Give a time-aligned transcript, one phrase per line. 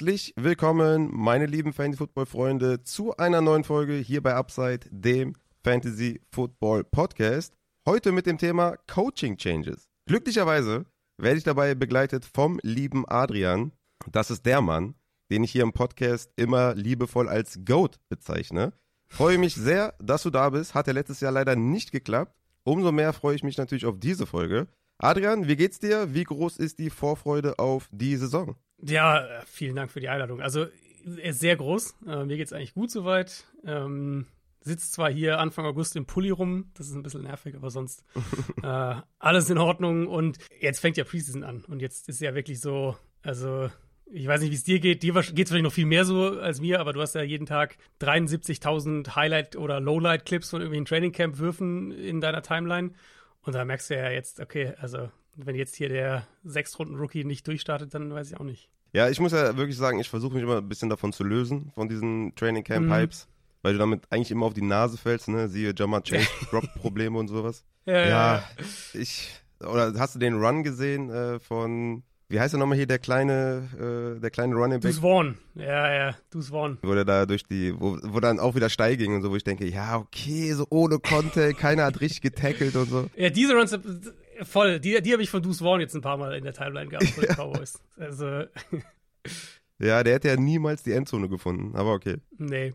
[0.00, 7.52] Herzlich willkommen, meine lieben Fantasy-Football-Freunde, zu einer neuen Folge hier bei Upside, dem Fantasy-Football-Podcast.
[7.86, 9.90] Heute mit dem Thema Coaching Changes.
[10.06, 10.86] Glücklicherweise
[11.18, 13.72] werde ich dabei begleitet vom lieben Adrian.
[14.10, 14.94] Das ist der Mann,
[15.30, 18.72] den ich hier im Podcast immer liebevoll als GOAT bezeichne.
[19.06, 20.72] Freue mich sehr, dass du da bist.
[20.72, 22.34] Hat ja letztes Jahr leider nicht geklappt.
[22.62, 24.66] Umso mehr freue ich mich natürlich auf diese Folge.
[24.96, 26.14] Adrian, wie geht's dir?
[26.14, 28.56] Wie groß ist die Vorfreude auf die Saison?
[28.82, 30.40] Ja, vielen Dank für die Einladung.
[30.40, 30.66] Also
[31.04, 31.96] sehr groß.
[32.06, 33.44] Äh, mir geht's eigentlich gut soweit.
[33.64, 34.26] Ähm,
[34.60, 38.04] sitzt zwar hier Anfang August im Pulli rum, das ist ein bisschen nervig, aber sonst
[38.62, 40.06] äh, alles in Ordnung.
[40.06, 41.64] Und jetzt fängt ja Preseason an.
[41.66, 43.70] Und jetzt ist ja wirklich so, also
[44.12, 45.02] ich weiß nicht, wie es dir geht.
[45.02, 47.46] Dir geht es vielleicht noch viel mehr so als mir, aber du hast ja jeden
[47.46, 52.92] Tag 73.000 Highlight- oder Lowlight-Clips von irgendwelchen Trainingcamp-Würfen in deiner Timeline.
[53.42, 57.94] Und da merkst du ja jetzt, okay, also wenn jetzt hier der Sechstrunden-Rookie nicht durchstartet,
[57.94, 58.68] dann weiß ich auch nicht.
[58.92, 61.70] Ja, ich muss ja wirklich sagen, ich versuche mich immer ein bisschen davon zu lösen,
[61.74, 63.30] von diesen Training Camp Hypes, mhm.
[63.62, 65.48] weil du damit eigentlich immer auf die Nase fällst, ne?
[65.48, 67.64] Siehe Jammer Chase Drop-Probleme und sowas.
[67.86, 68.44] Ja, ja, ja,
[68.94, 69.30] ich.
[69.60, 74.14] Oder hast du den Run gesehen äh, von wie heißt er nochmal hier, der kleine,
[74.16, 74.92] äh, der kleine Running Back?
[74.92, 75.36] Dus Vaughn.
[75.56, 76.78] Ja, ja, Dus Vaughn.
[76.80, 79.36] Wo der da durch die, wo, wo dann auch wieder steil ging und so, wo
[79.36, 83.10] ich denke, ja, okay, so ohne Conte, keiner hat richtig getackelt und so.
[83.16, 83.76] Ja, diese Runs,
[84.44, 86.88] voll, die, die habe ich von Dus Vaughn jetzt ein paar Mal in der Timeline
[86.88, 87.78] gehabt von den Cowboys.
[87.98, 88.24] Also.
[89.78, 92.16] ja, der hätte ja niemals die Endzone gefunden, aber okay.
[92.38, 92.74] Nee.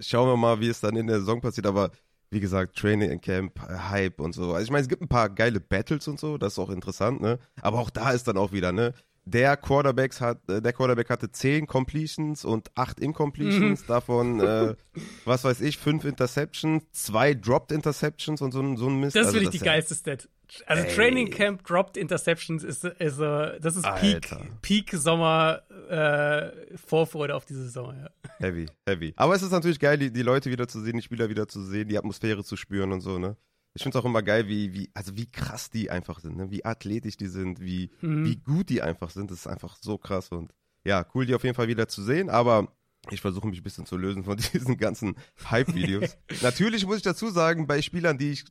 [0.00, 1.90] Schauen wir mal, wie es dann in der Saison passiert, aber
[2.30, 4.52] wie gesagt, Training Camp, Hype und so.
[4.52, 7.20] Also ich meine, es gibt ein paar geile Battles und so, das ist auch interessant,
[7.20, 7.38] ne?
[7.60, 8.94] Aber auch da ist dann auch wieder, ne?
[9.24, 13.86] Der Quarterbacks hat, äh, der Quarterback hatte zehn Completions und acht Incompletions, mhm.
[13.86, 14.74] davon, äh,
[15.24, 19.16] was weiß ich, fünf Interceptions, zwei Dropped Interceptions und so, ein so ein Mist.
[19.16, 20.28] Das ist also, wirklich die ja, geilste Stat.
[20.66, 20.94] Also Ey.
[20.94, 24.28] Training Camp Dropped Interceptions ist, ist uh, das ist Peak,
[24.62, 28.10] Peak Sommer äh, Vorfreude auf die Saison, ja.
[28.38, 29.12] Heavy, heavy.
[29.16, 31.62] Aber es ist natürlich geil, die, die Leute wieder zu sehen, die Spieler wieder zu
[31.62, 33.36] sehen, die Atmosphäre zu spüren und so, ne?
[33.74, 36.50] Ich finde es auch immer geil, wie, wie, also wie krass die einfach sind, ne?
[36.50, 38.24] wie athletisch die sind, wie, mhm.
[38.24, 39.30] wie gut die einfach sind.
[39.30, 40.52] Das ist einfach so krass und
[40.84, 42.74] ja, cool, die auf jeden Fall wieder zu sehen, aber
[43.10, 45.16] ich versuche mich ein bisschen zu lösen von diesen ganzen
[45.50, 46.16] Hype-Videos.
[46.42, 48.44] Natürlich muss ich dazu sagen, bei Spielern, die ich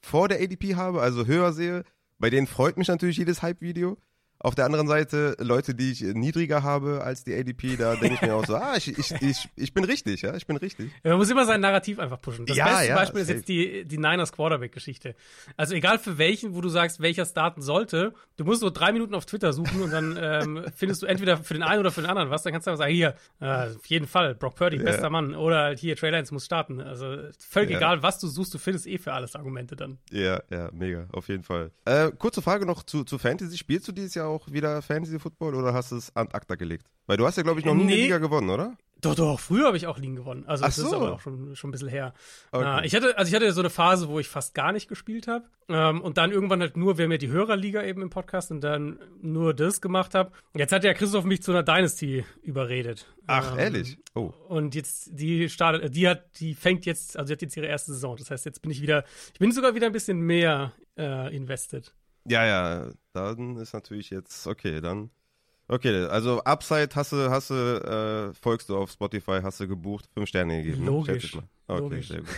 [0.00, 1.84] vor der ADP habe, also höher sehe,
[2.18, 3.98] bei denen freut mich natürlich jedes Hype-Video.
[4.44, 8.20] Auf der anderen Seite, Leute, die ich niedriger habe als die ADP, da denke ich
[8.20, 10.90] mir auch so, ah, ich, ich, ich, ich bin richtig, ja, ich bin richtig.
[11.02, 12.44] Ja, man muss immer sein Narrativ einfach pushen.
[12.44, 15.14] Das ja, beste ja, Beispiel ist jetzt die, die Niners Quarterback-Geschichte.
[15.56, 19.14] Also egal für welchen, wo du sagst, welcher starten sollte, du musst so drei Minuten
[19.14, 22.10] auf Twitter suchen und dann ähm, findest du entweder für den einen oder für den
[22.10, 22.42] anderen was.
[22.42, 25.10] Dann kannst du einfach sagen, hier, äh, auf jeden Fall, Brock Purdy, bester ja.
[25.10, 25.34] Mann.
[25.34, 26.82] Oder halt hier, Trey Lance muss starten.
[26.82, 29.96] Also völlig egal, was du suchst, du findest eh für alles Argumente dann.
[30.10, 31.70] Ja, ja, mega, auf jeden Fall.
[31.86, 33.56] Äh, kurze Frage noch zu, zu Fantasy.
[33.56, 35.18] Spielst du dieses Jahr auch wieder Fantasy?
[35.18, 36.86] Football oder hast du es an ACTA gelegt?
[37.06, 37.92] Weil du hast ja, glaube ich, noch nie nee.
[37.92, 38.76] eine Liga gewonnen, oder?
[39.04, 40.44] Doch, doch, früher habe ich auch Ligen gewonnen.
[40.46, 40.86] Also das so.
[40.86, 42.14] ist aber auch schon, schon ein bisschen her.
[42.52, 42.86] Okay.
[42.86, 45.44] Ich hatte, also ich hatte so eine Phase, wo ich fast gar nicht gespielt habe.
[45.68, 48.62] Ähm, und dann irgendwann halt nur, wir haben ja die Hörerliga eben im Podcast und
[48.62, 50.32] dann nur das gemacht habe.
[50.56, 53.06] Jetzt hat ja Christoph mich zu einer Dynasty überredet.
[53.26, 53.98] Ach, ähm, ehrlich?
[54.14, 54.32] Oh.
[54.48, 57.92] Und jetzt, die startet, die hat, die fängt jetzt, also die hat jetzt ihre erste
[57.92, 58.16] Saison.
[58.16, 61.92] Das heißt, jetzt bin ich wieder, ich bin sogar wieder ein bisschen mehr äh, invested.
[62.26, 65.10] Ja, ja, dann ist natürlich jetzt, okay, dann
[65.66, 70.10] Okay, also Upside hast du, hast du, äh, folgst du auf Spotify, hast du gebucht,
[70.12, 70.84] fünf Sterne gegeben.
[70.84, 71.38] Logisch.
[71.66, 72.08] Okay, Logisch.
[72.08, 72.28] sehr gut.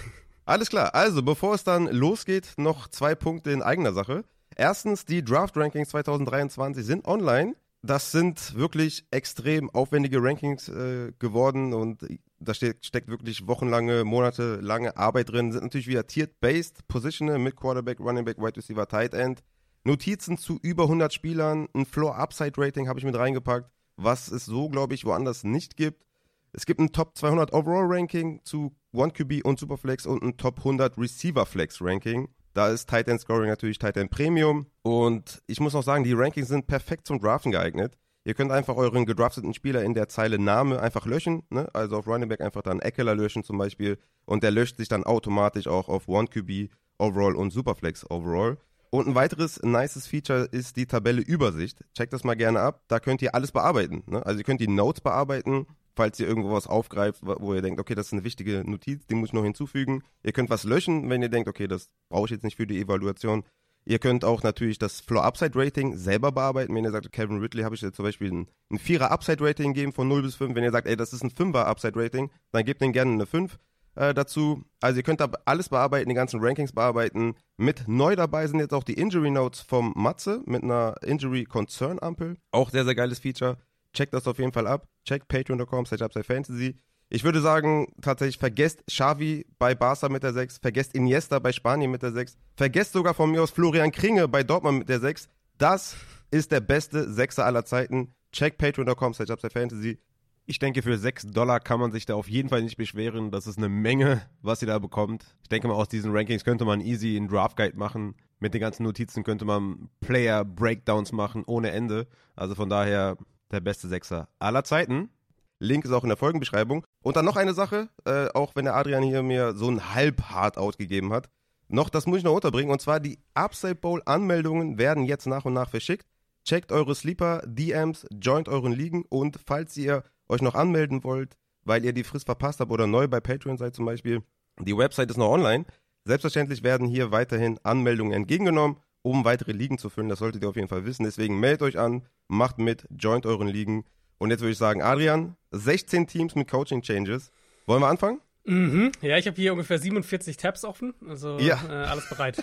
[0.45, 4.23] Alles klar, also bevor es dann losgeht, noch zwei Punkte in eigener Sache.
[4.55, 7.57] Erstens, die Draft Rankings 2023 sind online.
[7.83, 12.07] Das sind wirklich extrem aufwendige Rankings äh, geworden und
[12.39, 15.51] da steht, steckt wirklich wochenlange, monatelange Arbeit drin.
[15.51, 19.43] Sind natürlich wieder tiered-based, Positional mit Quarterback, Running Back, Wide Receiver, Tight End.
[19.87, 24.95] Notizen zu über 100 Spielern, ein Floor-Upside-Rating habe ich mit reingepackt, was es so, glaube
[24.95, 26.05] ich, woanders nicht gibt.
[26.53, 30.99] Es gibt ein Top 200 Overall-Ranking zu One QB und Superflex und ein Top 100
[30.99, 32.29] Receiver-Flex-Ranking.
[32.53, 34.67] Da ist Tight End Scoring natürlich Tight End Premium.
[34.83, 37.97] Und ich muss auch sagen, die Rankings sind perfekt zum Draften geeignet.
[38.25, 41.45] Ihr könnt einfach euren gedrafteten Spieler in der Zeile Name einfach löschen.
[41.51, 41.69] Ne?
[41.75, 43.99] Also auf Running Back einfach dann Eckler löschen zum Beispiel.
[44.25, 48.59] Und der löscht sich dann automatisch auch auf One QB Overall und Superflex Overall.
[48.97, 51.85] Und ein weiteres nices Feature ist die Tabelle Übersicht.
[51.95, 52.81] Checkt das mal gerne ab.
[52.89, 54.03] Da könnt ihr alles bearbeiten.
[54.07, 54.25] Ne?
[54.25, 57.95] Also ihr könnt die Notes bearbeiten, falls ihr irgendwo was aufgreift, wo ihr denkt, okay,
[57.95, 60.03] das ist eine wichtige Notiz, die muss ich noch hinzufügen.
[60.23, 62.81] Ihr könnt was löschen, wenn ihr denkt, okay, das brauche ich jetzt nicht für die
[62.81, 63.45] Evaluation.
[63.85, 66.75] Ihr könnt auch natürlich das Floor-Upside-Rating selber bearbeiten.
[66.75, 69.93] Wenn ihr sagt, Kevin Ridley habe ich jetzt zum Beispiel ein, ein 4er Upside-Rating gegeben
[69.93, 70.55] von 0 bis 5.
[70.55, 73.59] Wenn ihr sagt, ey, das ist ein 5er Upside-Rating, dann gebt den gerne eine 5
[73.97, 74.65] äh, dazu.
[74.81, 77.35] Also ihr könnt da alles bearbeiten, die ganzen Rankings bearbeiten.
[77.57, 81.99] Mit neu dabei sind jetzt auch die Injury Notes vom Matze mit einer Injury Concern
[82.01, 82.37] Ampel.
[82.53, 83.59] Auch sehr, sehr geiles Feature.
[83.93, 84.87] checkt das auf jeden Fall ab.
[85.05, 86.77] Checkt patreon.com slash Fantasy.
[87.09, 91.91] Ich würde sagen, tatsächlich vergesst Xavi bei Barca mit der 6, vergesst Iniesta bei Spanien
[91.91, 95.29] mit der 6, vergesst sogar von mir aus Florian Kringe bei Dortmund mit der 6.
[95.57, 95.97] Das
[96.33, 98.13] ist der beste Sechser aller Zeiten.
[98.33, 100.01] Check patreon.com slash Fantasy.
[100.49, 103.33] Ich denke, für 6 Dollar kann man sich da auf jeden Fall nicht beschweren.
[103.33, 105.35] Das ist eine Menge, was ihr da bekommt.
[105.43, 108.15] Ich denke mal, aus diesen Rankings könnte man easy einen Draft Guide machen.
[108.39, 112.07] Mit den ganzen Notizen könnte man Player Breakdowns machen ohne Ende.
[112.37, 113.17] Also von daher
[113.51, 115.11] der beste Sechser aller Zeiten.
[115.59, 116.87] Link ist auch in der Folgenbeschreibung.
[117.03, 120.23] Und dann noch eine Sache, äh, auch wenn der Adrian hier mir so ein halb
[120.31, 121.29] Hard-Out gegeben hat.
[121.67, 122.71] Noch, das muss ich noch unterbringen.
[122.71, 126.07] Und zwar die Upside Bowl Anmeldungen werden jetzt nach und nach verschickt.
[126.45, 131.85] Checkt eure Sleeper, DMs, joint euren Ligen und falls ihr euch noch anmelden wollt, weil
[131.85, 134.23] ihr die Frist verpasst habt oder neu bei Patreon seid zum Beispiel,
[134.61, 135.65] die Website ist noch online.
[136.05, 140.09] Selbstverständlich werden hier weiterhin Anmeldungen entgegengenommen, um weitere Ligen zu füllen.
[140.09, 141.05] Das solltet ihr auf jeden Fall wissen.
[141.05, 143.85] Deswegen meldet euch an, macht mit, joint euren Ligen.
[144.19, 147.31] Und jetzt würde ich sagen, Adrian, 16 Teams mit Coaching Changes.
[147.67, 148.21] Wollen wir anfangen?
[148.45, 148.93] Mhm.
[149.03, 151.61] Ja, ich habe hier ungefähr 47 Tabs offen, also ja.
[151.69, 152.41] äh, alles bereit.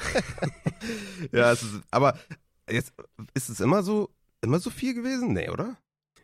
[1.31, 2.19] ja, es ist, aber
[2.69, 2.94] jetzt
[3.33, 4.09] ist es immer so,
[4.41, 5.31] immer so viel gewesen?
[5.31, 5.77] Nee, oder?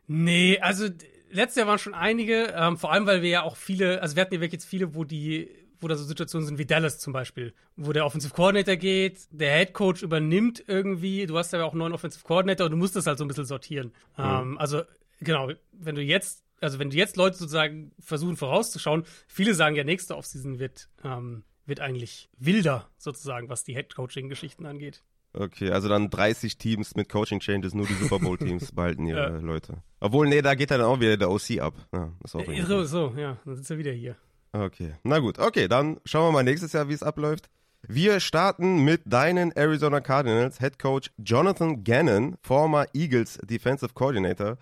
[0.05, 0.89] Nee, also
[1.31, 4.21] letztes Jahr waren schon einige, ähm, vor allem, weil wir ja auch viele, also wir
[4.21, 5.49] hatten ja wirklich jetzt viele, wo die,
[5.79, 9.57] wo da so Situationen sind wie Dallas zum Beispiel, wo der Offensive Coordinator geht, der
[9.57, 13.07] Head Coach übernimmt irgendwie, du hast ja auch neuen Offensive Coordinator und du musst das
[13.07, 13.87] halt so ein bisschen sortieren.
[14.17, 14.23] Mhm.
[14.23, 14.83] Ähm, also,
[15.21, 19.83] genau, wenn du jetzt, also wenn du jetzt Leute sozusagen versuchen vorauszuschauen, viele sagen ja,
[19.83, 25.03] nächste Offseason wird, ähm, wird eigentlich wilder sozusagen, was die Head Coaching Geschichten angeht.
[25.33, 29.19] Okay, also dann 30 Teams mit Coaching Changes, nur die Super Bowl Teams behalten ihre
[29.19, 29.37] ja.
[29.37, 29.83] Leute.
[29.99, 31.75] Obwohl, nee, da geht dann auch wieder der OC ab.
[31.93, 34.15] Ja, ist auch äh, so, so, ja, dann sitzt er wieder hier.
[34.51, 37.49] Okay, na gut, okay, dann schauen wir mal nächstes Jahr, wie es abläuft.
[37.87, 44.57] Wir starten mit deinen Arizona Cardinals Head Coach Jonathan Gannon, former Eagles Defensive Coordinator.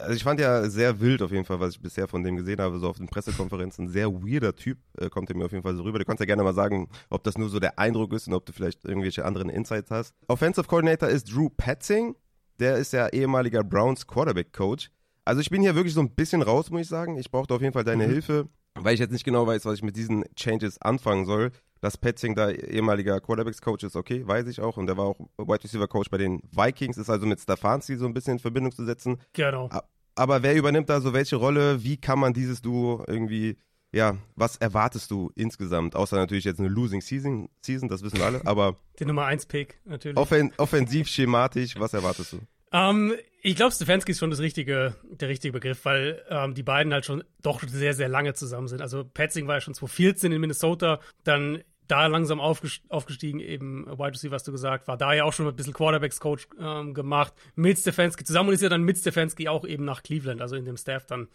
[0.00, 2.58] Also ich fand ja sehr wild auf jeden Fall, was ich bisher von dem gesehen
[2.58, 3.88] habe, so auf den Pressekonferenzen.
[3.88, 5.98] Sehr weirder Typ, äh, kommt er mir auf jeden Fall so rüber.
[5.98, 8.46] Du kannst ja gerne mal sagen, ob das nur so der Eindruck ist und ob
[8.46, 10.14] du vielleicht irgendwelche anderen Insights hast.
[10.26, 12.16] Offensive Coordinator ist Drew Petzing.
[12.58, 14.90] Der ist ja ehemaliger Browns Quarterback Coach.
[15.26, 17.18] Also ich bin hier wirklich so ein bisschen raus, muss ich sagen.
[17.18, 18.12] Ich brauchte auf jeden Fall deine mhm.
[18.12, 21.96] Hilfe, weil ich jetzt nicht genau weiß, was ich mit diesen Changes anfangen soll dass
[21.96, 24.76] Petzing da ehemaliger Quarterbacks-Coach ist, okay, weiß ich auch.
[24.76, 28.14] Und der war auch Wide Receiver-Coach bei den Vikings, ist also mit Stefanski so ein
[28.14, 29.18] bisschen in Verbindung zu setzen.
[29.32, 29.70] Genau.
[30.14, 31.84] Aber wer übernimmt da so welche Rolle?
[31.84, 33.56] Wie kann man dieses Duo irgendwie,
[33.92, 35.94] ja, was erwartest du insgesamt?
[35.94, 38.76] Außer natürlich jetzt eine Losing Season, Season das wissen wir alle, aber.
[38.98, 40.18] Den Nummer 1-Pick, natürlich.
[40.18, 42.38] Offen, offensiv, schematisch, was erwartest du?
[42.72, 46.92] Ähm, ich glaube, Stefanski ist schon das richtige, der richtige Begriff, weil ähm, die beiden
[46.92, 48.82] halt schon doch sehr, sehr lange zusammen sind.
[48.82, 54.34] Also Petzing war ja schon 2014 in Minnesota, dann da langsam aufgestiegen, eben Wide Receiver,
[54.34, 58.24] hast du gesagt, war da ja auch schon ein bisschen Quarterbacks-Coach ähm, gemacht, mit Stefanski
[58.24, 61.06] zusammen und ist ja dann mit Stefanski auch eben nach Cleveland, also in dem Staff
[61.06, 61.28] dann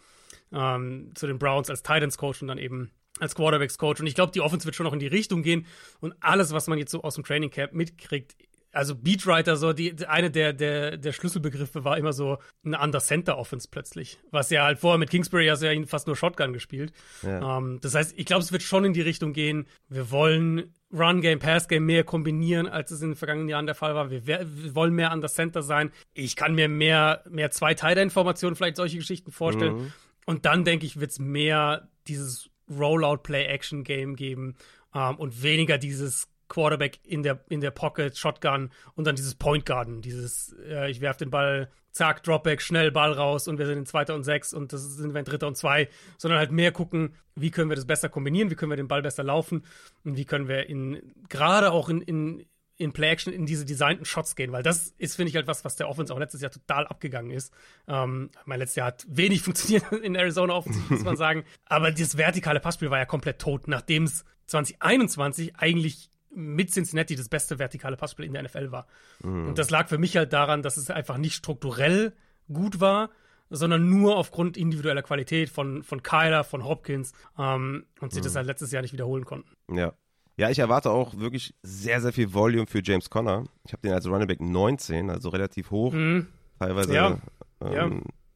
[0.52, 4.00] ähm, zu den Browns als Titans-Coach und dann eben als Quarterbacks-Coach.
[4.00, 5.66] Und ich glaube, die Offense wird schon noch in die Richtung gehen
[6.00, 8.36] und alles, was man jetzt so aus dem Training Camp mitkriegt,
[8.74, 14.18] also Beatwriter, so die, eine der, der, der Schlüsselbegriffe war immer so eine Under-Center-Offense plötzlich.
[14.30, 16.92] Was ja halt vorher mit Kingsbury hast du ja fast nur Shotgun gespielt.
[17.22, 17.56] Ja.
[17.56, 19.66] Um, ähm, das heißt, ich glaube, es wird schon in die Richtung gehen.
[19.88, 24.10] Wir wollen Run-Game, Pass-Game mehr kombinieren, als es in den vergangenen Jahren der Fall war.
[24.10, 25.90] Wir, wir wollen mehr Under-Center sein.
[26.12, 29.74] Ich kann mir mehr, mehr zwei Teile-Informationen, vielleicht solche Geschichten vorstellen.
[29.74, 29.92] Mhm.
[30.26, 34.56] Und dann, denke ich, wird es mehr dieses Rollout-Play-Action-Game geben
[34.92, 39.34] um, ähm, und weniger dieses Quarterback in der, in der Pocket, Shotgun und dann dieses
[39.34, 43.66] Point Garden, dieses, äh, ich werfe den Ball, zack, Dropback, schnell Ball raus und wir
[43.66, 46.52] sind in Zweiter und Sechs und das sind wir in Dritter und Zwei, sondern halt
[46.52, 49.64] mehr gucken, wie können wir das besser kombinieren, wie können wir den Ball besser laufen
[50.04, 52.46] und wie können wir in, gerade auch in, in,
[52.76, 55.74] in Play-Action in diese designten Shots gehen, weil das ist, finde ich, halt was, was
[55.74, 57.52] der Offense auch letztes Jahr total abgegangen ist.
[57.88, 61.44] Ähm, mein letztes Jahr hat wenig funktioniert in Arizona offensiv, muss man sagen.
[61.66, 67.28] Aber dieses vertikale Passspiel war ja komplett tot, nachdem es 2021 eigentlich mit Cincinnati das
[67.28, 68.86] beste vertikale Passspiel in der NFL war.
[69.22, 69.48] Mhm.
[69.48, 72.12] Und das lag für mich halt daran, dass es einfach nicht strukturell
[72.52, 73.10] gut war,
[73.50, 78.24] sondern nur aufgrund individueller Qualität von, von Kyler, von Hopkins ähm, und sie mhm.
[78.24, 79.50] das halt letztes Jahr nicht wiederholen konnten.
[79.74, 79.92] Ja.
[80.36, 83.44] Ja, ich erwarte auch wirklich sehr, sehr viel Volume für James Conner.
[83.64, 85.92] Ich habe den als Running Back 19, also relativ hoch.
[85.92, 86.26] Mhm.
[86.58, 87.18] Teilweise ja.
[87.60, 87.90] Ähm, ja.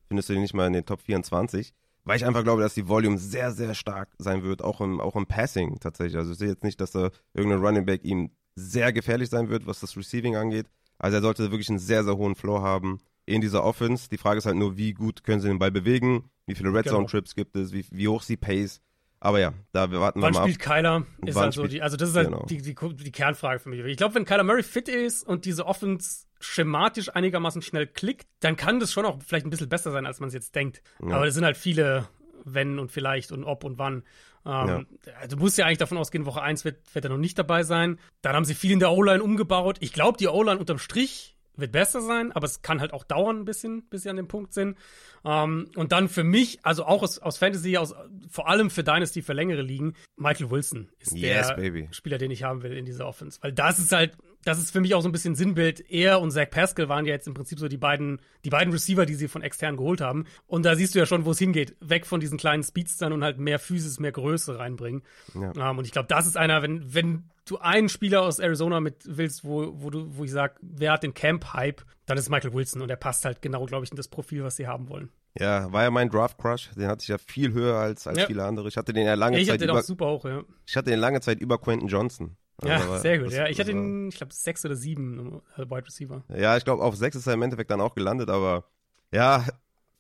[0.07, 1.75] findest du den nicht mal in den Top 24
[2.09, 5.15] weil ich einfach glaube, dass die Volume sehr, sehr stark sein wird, auch im, auch
[5.15, 6.17] im Passing tatsächlich.
[6.17, 9.67] Also ich sehe jetzt nicht, dass da irgendein Running Back ihm sehr gefährlich sein wird,
[9.67, 10.67] was das Receiving angeht.
[10.99, 14.09] Also er sollte wirklich einen sehr, sehr hohen Floor haben in dieser Offense.
[14.09, 16.89] Die Frage ist halt nur, wie gut können sie den Ball bewegen, wie viele Red
[16.89, 18.81] Zone Trips gibt es, wie, wie hoch sie Pace.
[19.21, 20.77] Aber ja, da warten Wann wir mal spielt ab.
[20.77, 21.07] Kyler?
[21.27, 22.47] Ist halt so die, also das ist halt genau.
[22.47, 23.85] die, die, die, Kernfrage für mich.
[23.85, 28.57] Ich glaube, wenn Kyler Murray fit ist und diese Offense schematisch einigermaßen schnell klickt, dann
[28.57, 30.83] kann das schon auch vielleicht ein bisschen besser sein, als man es jetzt denkt.
[31.03, 31.17] Ja.
[31.17, 32.09] Aber es sind halt viele
[32.45, 34.03] wenn und vielleicht und ob und wann.
[34.47, 35.27] Ähm, ja.
[35.27, 37.99] Du musst ja eigentlich davon ausgehen, Woche 1 wird, wird er noch nicht dabei sein.
[38.23, 39.77] Dann haben sie viel in der O-Line umgebaut.
[39.81, 43.41] Ich glaube, die O-Line unterm Strich wird besser sein, aber es kann halt auch dauern
[43.41, 44.79] ein bisschen, bis sie an dem Punkt sind.
[45.25, 47.95] Ähm, und dann für mich, also auch aus, aus Fantasy, aus,
[48.31, 51.89] vor allem für Dynasty für längere Ligen, Michael Wilson ist yes, der baby.
[51.91, 53.41] Spieler, den ich haben will in dieser Offense.
[53.43, 54.17] Weil das ist halt,
[54.49, 55.91] das ist für mich auch so ein bisschen Sinnbild.
[55.91, 59.05] Er und Zach Pascal waren ja jetzt im Prinzip so die beiden, die beiden Receiver,
[59.05, 60.25] die sie von extern geholt haben.
[60.47, 61.77] Und da siehst du ja schon, wo es hingeht.
[61.81, 65.03] Weg von diesen kleinen Speedstern und halt mehr Physis, mehr Größe reinbringen.
[65.35, 65.51] Ja.
[65.51, 68.81] Um, ähm, und ich glaube, das ist einer, wenn, wenn du einen Spieler aus Arizona
[68.81, 72.55] mit willst, wo, wo du, wo ich sag, wer hat den Camp-Hype, dann ist Michael
[72.55, 75.11] Wilson und er passt halt genau, glaube ich, in das Profil, was sie haben wollen.
[75.39, 76.71] Ja, war ja mein Draft-Crush.
[76.75, 78.27] Den hatte ich ja viel höher als, als ja.
[78.27, 78.67] viele andere.
[78.69, 79.57] Ich hatte den ja lange ich Zeit.
[79.57, 80.43] Ich hatte den auch super hoch, ja.
[80.67, 82.37] Ich hatte den lange Zeit über Quentin Johnson.
[82.61, 83.29] Also ja, war, sehr gut.
[83.29, 86.25] Das, ja, ich hatte ihn, ich glaube, sechs oder sieben äh, Wide Receiver.
[86.37, 88.65] Ja, ich glaube, auf sechs ist er im Endeffekt dann auch gelandet, aber
[89.13, 89.45] ja,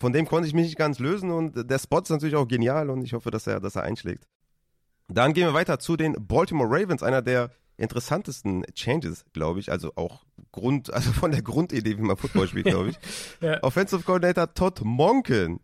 [0.00, 2.90] von dem konnte ich mich nicht ganz lösen und der Spot ist natürlich auch genial
[2.90, 4.26] und ich hoffe, dass er, dass er einschlägt.
[5.08, 9.72] Dann gehen wir weiter zu den Baltimore Ravens, einer der interessantesten Changes, glaube ich.
[9.72, 12.98] Also auch Grund, also von der Grundidee, wie man Football spielt, glaube ich.
[13.40, 13.62] ja.
[13.62, 15.60] Offensive Coordinator Todd Monken.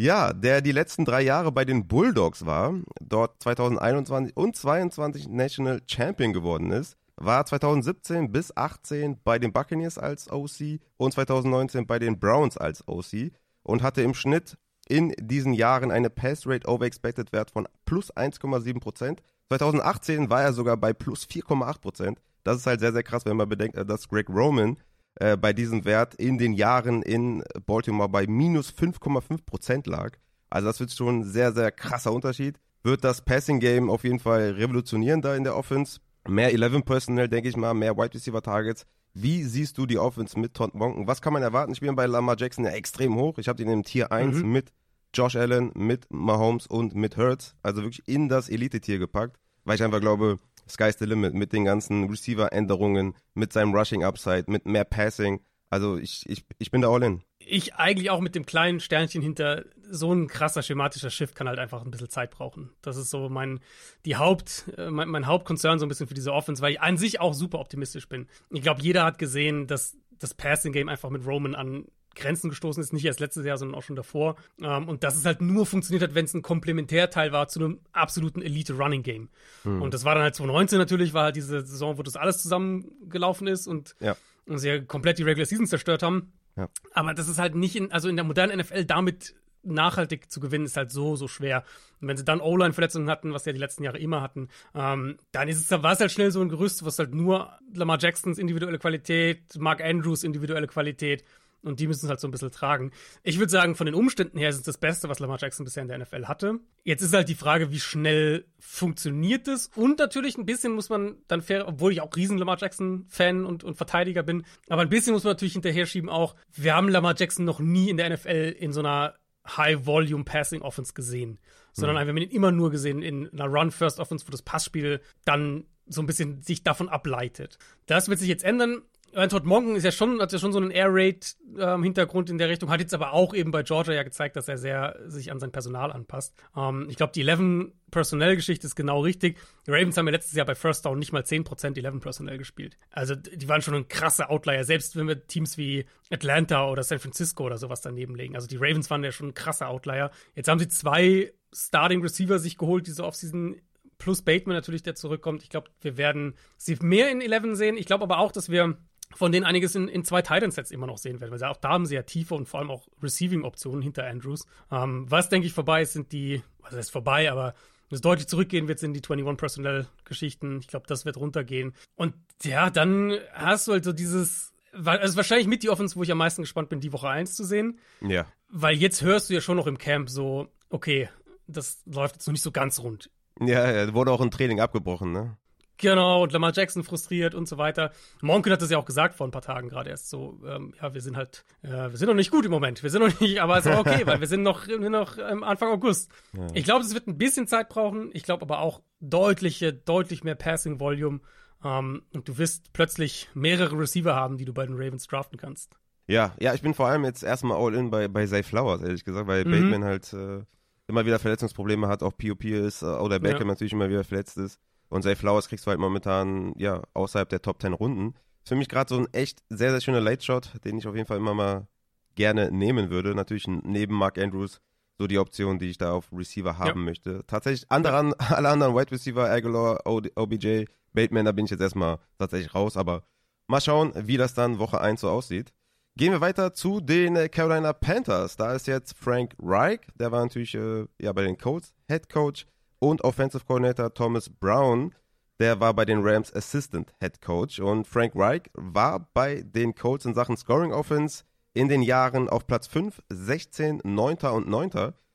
[0.00, 5.82] Ja, der die letzten drei Jahre bei den Bulldogs war, dort 2021 und 22 National
[5.88, 11.98] Champion geworden ist, war 2017 bis 18 bei den Buccaneers als OC und 2019 bei
[11.98, 13.32] den Browns als OC
[13.64, 18.14] und hatte im Schnitt in diesen Jahren eine Pass Rate Over Expected Wert von plus
[18.14, 22.22] 1,7 Prozent 2018 war er sogar bei plus 4,8 Prozent.
[22.44, 24.76] Das ist halt sehr, sehr krass, wenn man bedenkt, dass Greg Roman
[25.20, 30.16] äh, bei diesem Wert in den Jahren in Baltimore bei minus 5,5 Prozent lag.
[30.50, 32.58] Also das wird schon ein sehr, sehr krasser Unterschied.
[32.82, 36.00] Wird das Passing Game auf jeden Fall revolutionieren da in der Offense.
[36.26, 38.86] Mehr 11 Personnel, denke ich mal, mehr Wide Receiver Targets.
[39.14, 41.06] Wie siehst du die Offense mit Todd Monken?
[41.06, 41.72] Was kann man erwarten?
[41.72, 43.38] Ich bin bei Lamar Jackson ja extrem hoch.
[43.38, 44.52] Ich habe ihn im Tier 1 mhm.
[44.52, 44.72] mit
[45.14, 49.82] Josh Allen, mit Mahomes und mit Hurts, also wirklich in das Elite-Tier gepackt, weil ich
[49.82, 50.36] einfach glaube,
[50.70, 55.40] sky's the limit mit den ganzen Receiver-Änderungen, mit seinem Rushing-Upside, mit mehr Passing.
[55.70, 57.22] Also ich, ich, ich bin da all in.
[57.38, 61.58] Ich eigentlich auch mit dem kleinen Sternchen hinter so ein krasser schematischer Shift kann halt
[61.58, 62.70] einfach ein bisschen Zeit brauchen.
[62.82, 63.60] Das ist so mein,
[64.04, 66.96] die Haupt, äh, mein, mein Hauptkonzern so ein bisschen für diese Offense, weil ich an
[66.96, 68.26] sich auch super optimistisch bin.
[68.50, 71.84] Ich glaube, jeder hat gesehen, dass das Passing Game einfach mit Roman an
[72.18, 74.36] Grenzen gestoßen ist, nicht erst letztes Jahr, sondern auch schon davor.
[74.60, 77.80] Ähm, und dass es halt nur funktioniert hat, wenn es ein Komplementärteil war zu einem
[77.92, 79.28] absoluten Elite-Running-Game.
[79.64, 79.82] Mhm.
[79.82, 83.46] Und das war dann halt 2019 natürlich, war halt diese Saison, wo das alles zusammengelaufen
[83.46, 84.16] ist und, ja.
[84.46, 86.32] und sie ja komplett die Regular Season zerstört haben.
[86.56, 86.68] Ja.
[86.92, 90.64] Aber das ist halt nicht in, also in der modernen NFL damit nachhaltig zu gewinnen,
[90.64, 91.64] ist halt so, so schwer.
[92.00, 95.18] Und wenn sie dann O-Line-Verletzungen hatten, was sie ja die letzten Jahre immer hatten, ähm,
[95.32, 98.38] dann ist es, war es halt schnell so ein Gerüst, was halt nur Lamar Jacksons
[98.38, 101.24] individuelle Qualität, Mark Andrews individuelle Qualität
[101.62, 102.92] und die müssen es halt so ein bisschen tragen.
[103.22, 105.82] Ich würde sagen, von den Umständen her ist es das Beste, was Lamar Jackson bisher
[105.82, 106.60] in der NFL hatte.
[106.84, 109.70] Jetzt ist halt die Frage, wie schnell funktioniert es?
[109.74, 113.64] Und natürlich ein bisschen muss man dann fair, obwohl ich auch riesen Lamar Jackson-Fan und,
[113.64, 117.14] und Verteidiger bin, aber ein bisschen muss man natürlich hinterher schieben auch, wir haben Lamar
[117.16, 119.14] Jackson noch nie in der NFL in so einer
[119.56, 121.38] High-Volume-Passing-Offense gesehen,
[121.72, 122.00] sondern mhm.
[122.00, 126.06] wir haben ihn immer nur gesehen in einer Run-First-Offense, wo das Passspiel dann so ein
[126.06, 127.58] bisschen sich davon ableitet.
[127.86, 128.82] Das wird sich jetzt ändern.
[129.12, 132.48] Todd Monken ist ja schon, hat ja schon so einen Air Raid ähm, in der
[132.48, 135.40] Richtung, hat jetzt aber auch eben bei Georgia ja gezeigt, dass er sehr sich an
[135.40, 136.34] sein Personal anpasst.
[136.56, 139.38] Ähm, ich glaube, die 11 Personnel Geschichte ist genau richtig.
[139.66, 142.76] Die Ravens haben ja letztes Jahr bei First Down nicht mal 10% 11 Personnel gespielt.
[142.90, 146.98] Also die waren schon ein krasser Outlier, selbst wenn wir Teams wie Atlanta oder San
[146.98, 148.34] Francisco oder sowas daneben legen.
[148.34, 150.10] Also die Ravens waren ja schon ein krasser Outlier.
[150.34, 153.56] Jetzt haben sie zwei Starting Receiver sich geholt diese Offseason
[153.98, 155.42] plus Bateman natürlich, der zurückkommt.
[155.42, 157.76] Ich glaube, wir werden sie mehr in 11 sehen.
[157.76, 158.78] Ich glaube aber auch, dass wir
[159.14, 161.86] von denen einiges in, in zwei Titan-Sets immer noch sehen werden, weil auch da haben
[161.86, 164.46] sie ja tiefe und vor allem auch Receiving-Optionen hinter Andrews.
[164.70, 167.54] Ähm, was, denke ich, vorbei ist, sind die, was heißt vorbei, aber
[167.90, 170.58] es deutlich zurückgehen wird, sind die 21 Personnel-Geschichten.
[170.60, 171.74] Ich glaube, das wird runtergehen.
[171.96, 176.12] Und ja, dann hast du halt so dieses, also wahrscheinlich mit die Offense, wo ich
[176.12, 177.78] am meisten gespannt bin, die Woche 1 zu sehen.
[178.00, 178.26] Ja.
[178.50, 181.08] Weil jetzt hörst du ja schon noch im Camp so, okay,
[181.46, 183.10] das läuft jetzt noch nicht so ganz rund.
[183.40, 185.36] Ja, ja, wurde auch ein Training abgebrochen, ne?
[185.78, 187.92] Genau, und Lamar Jackson frustriert und so weiter.
[188.20, 190.92] Monken hat das ja auch gesagt vor ein paar Tagen gerade erst so, ähm, ja,
[190.92, 192.82] wir sind halt, äh, wir sind noch nicht gut im Moment.
[192.82, 195.18] Wir sind noch nicht, aber es ist auch okay, weil wir sind noch, wir noch
[195.18, 196.10] ähm, Anfang August.
[196.32, 196.48] Ja.
[196.52, 198.10] Ich glaube, es wird ein bisschen Zeit brauchen.
[198.12, 201.20] Ich glaube aber auch deutliche, deutlich mehr Passing Volume.
[201.64, 205.76] Ähm, und du wirst plötzlich mehrere Receiver haben, die du bei den Ravens draften kannst.
[206.08, 209.04] Ja, ja, ich bin vor allem jetzt erstmal all in bei, bei Zay Flowers, ehrlich
[209.04, 209.50] gesagt, weil mhm.
[209.50, 210.42] Bateman halt äh,
[210.88, 213.46] immer wieder Verletzungsprobleme hat, auch POP ist, äh, oder Beckham ja.
[213.48, 214.58] natürlich immer wieder verletzt ist.
[214.88, 218.14] Und Zay Flowers kriegst du halt momentan, ja, außerhalb der Top 10 Runden.
[218.42, 220.94] Ist für mich gerade so ein echt sehr, sehr schöner Late Shot, den ich auf
[220.94, 221.68] jeden Fall immer mal
[222.14, 223.14] gerne nehmen würde.
[223.14, 224.60] Natürlich neben Mark Andrews
[224.98, 226.84] so die Option, die ich da auf Receiver haben ja.
[226.84, 227.24] möchte.
[227.26, 232.54] Tatsächlich andere, alle anderen Wide Receiver, Aguilar, OBJ, Bateman, da bin ich jetzt erstmal tatsächlich
[232.54, 233.04] raus, aber
[233.46, 235.52] mal schauen, wie das dann Woche 1 so aussieht.
[235.96, 238.36] Gehen wir weiter zu den Carolina Panthers.
[238.36, 242.46] Da ist jetzt Frank Reich, der war natürlich äh, ja, bei den Colts Head Coach
[242.78, 244.94] und Offensive Coordinator Thomas Brown,
[245.40, 250.04] der war bei den Rams Assistant Head Coach und Frank Reich war bei den Colts
[250.04, 254.16] in Sachen Scoring Offense in den Jahren auf Platz 5, 16, 9.
[254.32, 254.70] und 9.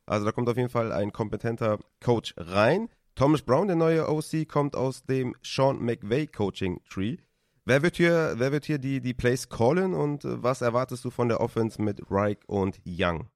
[0.06, 2.90] Also da kommt auf jeden Fall ein kompetenter Coach rein.
[3.16, 7.18] Thomas Brown, der neue OC, kommt aus dem Sean McVay Coaching Tree.
[7.66, 11.10] Wer wird hier, wer wird hier die, die Plays callen und äh, was erwartest du
[11.10, 13.30] von der Offense mit Reich und Young?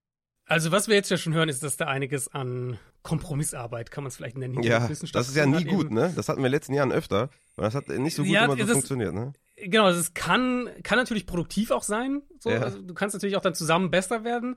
[0.48, 4.10] Also, was wir jetzt ja schon hören, ist, dass da einiges an Kompromissarbeit, kann man
[4.10, 4.64] es vielleicht nennen.
[4.64, 6.14] Ja, das ist ja nie gut, ne?
[6.16, 7.30] Das hatten wir in den letzten Jahren öfter.
[7.58, 9.34] Und das hat nicht so gut ja, immer so das, funktioniert, ne?
[9.58, 12.22] Genau, es kann, kann natürlich produktiv auch sein.
[12.40, 12.50] So.
[12.50, 12.62] Ja.
[12.62, 14.56] Also, du kannst natürlich auch dann zusammen besser werden.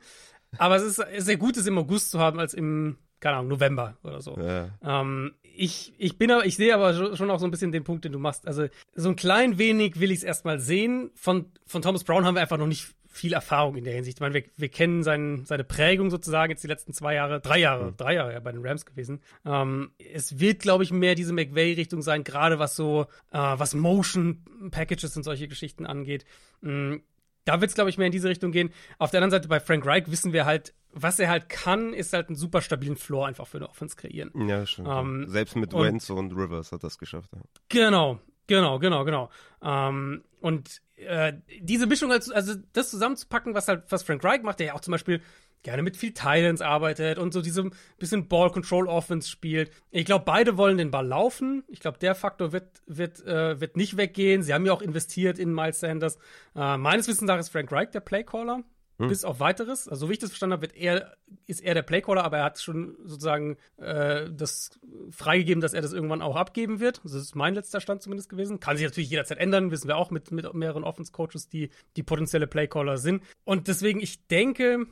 [0.59, 3.97] Aber es ist sehr gut, es im August zu haben, als im, keine Ahnung, November
[4.05, 4.37] oder so.
[4.39, 4.69] Ja.
[4.83, 8.05] Ähm, ich, ich bin aber, ich sehe aber schon auch so ein bisschen den Punkt,
[8.05, 8.47] den du machst.
[8.47, 11.11] Also, so ein klein wenig will ich es erstmal sehen.
[11.15, 14.19] Von, von Thomas Brown haben wir einfach noch nicht viel Erfahrung in der Hinsicht.
[14.19, 17.59] Ich meine, wir, wir kennen sein, seine Prägung sozusagen jetzt die letzten zwei Jahre, drei
[17.59, 17.97] Jahre, mhm.
[17.97, 19.21] drei Jahre ja bei den Rams gewesen.
[19.45, 24.45] Ähm, es wird, glaube ich, mehr diese McVay-Richtung sein, gerade was so, äh, was Motion
[24.71, 26.25] Packages und solche Geschichten angeht.
[26.61, 27.03] Mhm.
[27.45, 28.71] Da wird es, glaube ich, mehr in diese Richtung gehen.
[28.99, 32.13] Auf der anderen Seite bei Frank Reich wissen wir halt, was er halt kann, ist
[32.13, 34.31] halt einen super stabilen Floor einfach für eine Offense kreieren.
[34.49, 34.89] Ja, stimmt.
[34.91, 37.31] Ähm, Selbst mit Wentz und, und Rivers hat das geschafft.
[37.35, 37.41] Ja.
[37.69, 39.31] Genau, genau, genau, genau.
[39.63, 44.59] Ähm, und äh, diese Mischung, also, also das zusammenzupacken, was halt, was Frank Reich macht,
[44.59, 45.23] der ja auch zum Beispiel
[45.63, 49.71] gerne mit viel Titans arbeitet und so diesem bisschen Ball Control Offense spielt.
[49.91, 51.63] Ich glaube, beide wollen den Ball laufen.
[51.69, 54.43] Ich glaube, der Faktor wird, wird, äh, wird nicht weggehen.
[54.43, 56.19] Sie haben ja auch investiert in Miles Sanders.
[56.57, 58.65] Äh, meines Wissens nach ist Frank Reich der Playcaller.
[59.01, 59.09] Hm.
[59.09, 59.89] Bis auf weiteres.
[59.89, 62.45] Also, so wie ich das verstanden habe, wird er, ist er der Playcaller, aber er
[62.45, 64.79] hat schon sozusagen äh, das
[65.11, 67.01] freigegeben, dass er das irgendwann auch abgeben wird.
[67.03, 68.61] Das ist mein letzter Stand zumindest gewesen.
[68.61, 72.47] Kann sich natürlich jederzeit ändern, wissen wir auch mit, mit mehreren Offense-Coaches, die, die potenzielle
[72.47, 73.23] Playcaller sind.
[73.45, 74.87] Und deswegen, ich denke,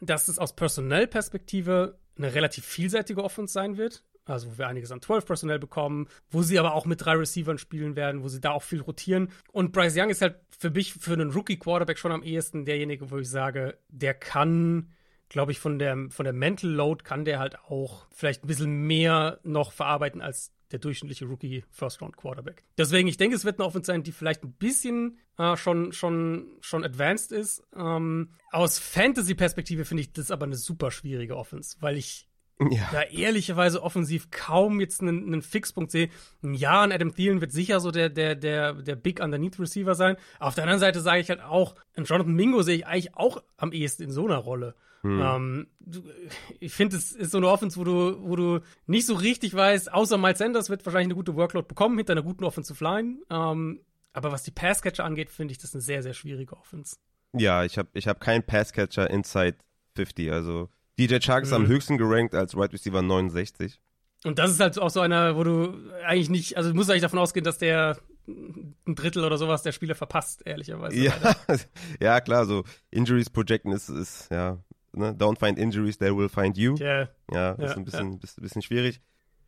[0.00, 5.00] dass es aus Personellperspektive eine relativ vielseitige Offense sein wird also wo wir einiges an
[5.00, 8.52] 12 Personell bekommen, wo sie aber auch mit drei Receivern spielen werden, wo sie da
[8.52, 9.30] auch viel rotieren.
[9.52, 13.18] Und Bryce Young ist halt für mich, für einen Rookie-Quarterback schon am ehesten derjenige, wo
[13.18, 14.90] ich sage, der kann,
[15.28, 18.86] glaube ich, von der, von der Mental Load kann der halt auch vielleicht ein bisschen
[18.86, 22.64] mehr noch verarbeiten als der durchschnittliche Rookie First Round Quarterback.
[22.78, 26.56] Deswegen, ich denke, es wird eine Offense sein, die vielleicht ein bisschen äh, schon, schon,
[26.60, 27.62] schon advanced ist.
[27.76, 32.28] Ähm, aus Fantasy-Perspektive finde ich das aber eine super schwierige Offense, weil ich
[32.70, 32.88] ja.
[32.92, 36.08] da ehrlicherweise offensiv kaum jetzt einen, einen Fixpunkt sehe.
[36.42, 40.16] Ja, ein Adam Thielen wird sicher so der, der, der, der Big Underneath Receiver sein.
[40.38, 43.42] Auf der anderen Seite sage ich halt auch, einen Jonathan Mingo sehe ich eigentlich auch
[43.56, 44.74] am ehesten in so einer Rolle.
[45.02, 45.20] Hm.
[45.20, 45.66] Ähm,
[46.60, 49.92] ich finde, es ist so eine Offense, wo du, wo du nicht so richtig weißt,
[49.92, 53.18] außer Miles Sanders wird wahrscheinlich eine gute Workload bekommen hinter einer guten Offensive Line.
[53.28, 53.80] Ähm,
[54.12, 56.96] aber was die Passcatcher angeht, finde ich das eine sehr, sehr schwierige Offense.
[57.32, 59.56] Ja, ich habe ich hab keinen Passcatcher inside
[59.96, 60.68] 50, also
[61.06, 61.56] DJ Chark ist mhm.
[61.56, 63.80] am höchsten gerankt als Wide Receiver 69.
[64.24, 67.02] Und das ist halt auch so einer, wo du eigentlich nicht, also du musst eigentlich
[67.02, 70.96] davon ausgehen, dass der ein Drittel oder sowas der Spiele verpasst, ehrlicherweise.
[70.96, 71.12] Ja,
[72.00, 74.58] ja klar, so Injuries projecten ist, ist ja,
[74.92, 75.12] ne?
[75.12, 76.76] don't find injuries, they will find you.
[76.78, 77.08] Yeah.
[77.32, 78.40] Ja, ist ja, ein bisschen, ja.
[78.40, 79.00] bisschen schwierig.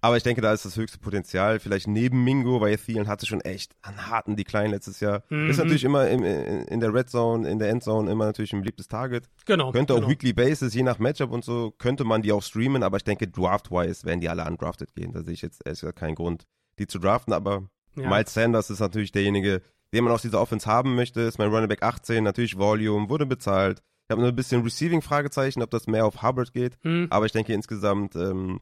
[0.05, 1.59] Aber ich denke, da ist das höchste Potenzial.
[1.59, 5.23] Vielleicht neben Mingo, weil Thielen hatte schon echt einen harten Decline letztes Jahr.
[5.31, 5.49] Mhm.
[5.49, 8.87] Ist natürlich immer im, in der Red Zone, in der Endzone immer natürlich ein beliebtes
[8.87, 9.31] Target.
[9.47, 9.73] Genau.
[9.73, 10.05] Könnte genau.
[10.05, 12.83] auch Weekly Basis, je nach Matchup und so, könnte man die auch streamen.
[12.83, 15.15] Aber ich denke, draft-wise werden die alle undrafted gehen.
[15.15, 16.45] Da sehe ich jetzt erst keinen Grund,
[16.79, 17.33] die zu draften.
[17.33, 17.63] Aber
[17.97, 18.07] ja.
[18.07, 19.63] Miles Sanders ist natürlich derjenige,
[19.95, 21.23] den man aus dieser Offense haben möchte.
[21.23, 23.81] Ist mein Running Back 18, natürlich Volume, wurde bezahlt.
[24.07, 26.77] Ich habe nur ein bisschen Receiving-Fragezeichen, ob das mehr auf Hubbard geht.
[26.85, 27.07] Mhm.
[27.09, 28.61] Aber ich denke insgesamt, ähm,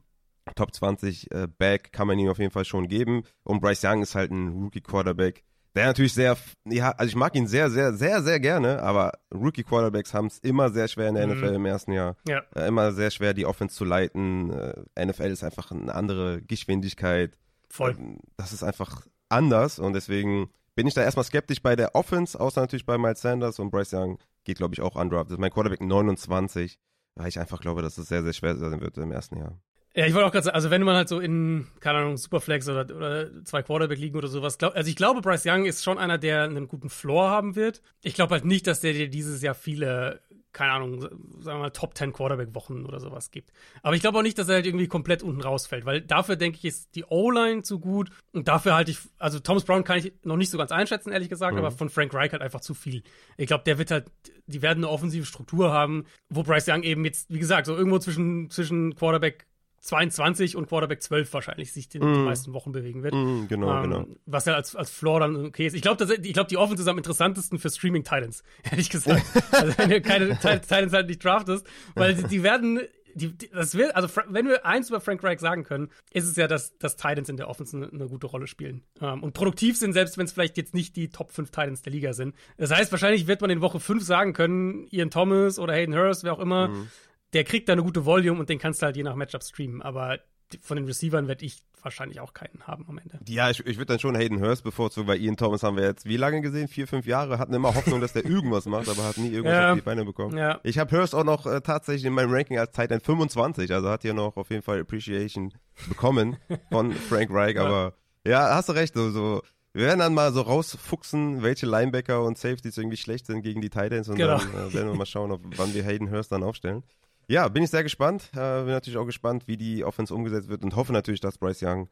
[0.54, 3.24] Top 20 äh, Back kann man ihm auf jeden Fall schon geben.
[3.44, 7.46] Und Bryce Young ist halt ein Rookie-Quarterback, der natürlich sehr, ja, also ich mag ihn
[7.46, 11.38] sehr, sehr, sehr, sehr gerne, aber Rookie-Quarterbacks haben es immer sehr schwer in der mhm.
[11.38, 12.16] NFL im ersten Jahr.
[12.28, 12.42] Ja.
[12.54, 14.50] Äh, immer sehr schwer, die Offense zu leiten.
[14.50, 17.38] Äh, NFL ist einfach eine andere Geschwindigkeit.
[17.70, 17.96] Voll.
[17.98, 22.38] Ähm, das ist einfach anders und deswegen bin ich da erstmal skeptisch bei der Offense,
[22.38, 25.38] außer natürlich bei Miles Sanders und Bryce Young geht, glaube ich, auch undrafted.
[25.38, 26.78] Mein Quarterback 29,
[27.14, 29.58] weil ich einfach glaube, dass es sehr, sehr schwer sein wird im ersten Jahr.
[29.94, 32.68] Ja, ich wollte auch gerade sagen, also wenn man halt so in, keine Ahnung, Superflex
[32.68, 35.98] oder, oder zwei Quarterback liegen oder sowas, glaub, also ich glaube, Bryce Young ist schon
[35.98, 37.82] einer, der einen guten Floor haben wird.
[38.02, 40.20] Ich glaube halt nicht, dass der dir dieses Jahr viele
[40.52, 43.52] keine Ahnung, sagen wir mal Top 10 Quarterback-Wochen oder sowas gibt.
[43.82, 46.58] Aber ich glaube auch nicht, dass er halt irgendwie komplett unten rausfällt, weil dafür denke
[46.58, 50.12] ich, ist die O-Line zu gut und dafür halte ich, also Thomas Brown kann ich
[50.24, 51.60] noch nicht so ganz einschätzen, ehrlich gesagt, mhm.
[51.60, 53.02] aber von Frank Reich halt einfach zu viel.
[53.38, 54.10] Ich glaube, der wird halt,
[54.46, 57.98] die werden eine offensive Struktur haben, wo Bryce Young eben jetzt, wie gesagt, so irgendwo
[57.98, 59.46] zwischen, zwischen Quarterback
[59.82, 62.14] 22 und Quarterback 12 wahrscheinlich sich in mm.
[62.14, 63.14] den meisten Wochen bewegen wird.
[63.14, 64.06] Mm, genau, ähm, genau.
[64.26, 65.74] Was ja als, als Floor dann okay ist.
[65.74, 69.22] Ich glaube, glaub, die Offense ist am interessantesten für Streaming Titans, ehrlich gesagt.
[69.50, 72.80] also wenn du keine Titans halt nicht draftest, weil die, die werden
[73.14, 76.36] die, die, das will, also wenn wir eins über Frank Reich sagen können, ist es
[76.36, 78.84] ja, dass, dass Titans in der Offense eine, eine gute Rolle spielen.
[79.00, 81.92] Ähm, und produktiv sind, selbst wenn es vielleicht jetzt nicht die Top 5 Titans der
[81.92, 82.34] Liga sind.
[82.56, 86.24] Das heißt, wahrscheinlich wird man in Woche 5 sagen können, Ian Thomas oder Hayden Hurst,
[86.24, 86.88] wer auch immer, mhm
[87.32, 89.82] der kriegt da eine gute Volume und den kannst du halt je nach Matchup streamen.
[89.82, 90.18] Aber
[90.60, 93.18] von den Receivern werde ich wahrscheinlich auch keinen haben am Ende.
[93.26, 96.04] Ja, ich, ich würde dann schon Hayden Hurst bevorzugen, weil Ian Thomas haben wir jetzt
[96.06, 96.68] wie lange gesehen?
[96.68, 97.38] Vier, fünf Jahre.
[97.38, 99.70] Hatten immer Hoffnung, dass der irgendwas macht, aber hat nie irgendwas ja.
[99.70, 100.36] auf die Beine bekommen.
[100.36, 100.60] Ja.
[100.62, 104.02] Ich habe Hurst auch noch äh, tatsächlich in meinem Ranking als Titan 25, also hat
[104.02, 105.52] hier noch auf jeden Fall Appreciation
[105.88, 106.36] bekommen
[106.70, 107.64] von Frank Reich, ja.
[107.64, 109.42] aber ja, hast du recht, so, so
[109.72, 113.70] wir werden dann mal so rausfuchsen, welche Linebacker und Safeties irgendwie schlecht sind gegen die
[113.70, 114.38] Titans und genau.
[114.38, 116.84] dann äh, werden wir mal schauen, ob, wann wir Hayden Hurst dann aufstellen.
[117.28, 118.30] Ja, bin ich sehr gespannt.
[118.32, 121.62] Äh, bin natürlich auch gespannt, wie die Offense umgesetzt wird und hoffe natürlich, dass Bryce
[121.62, 121.88] Young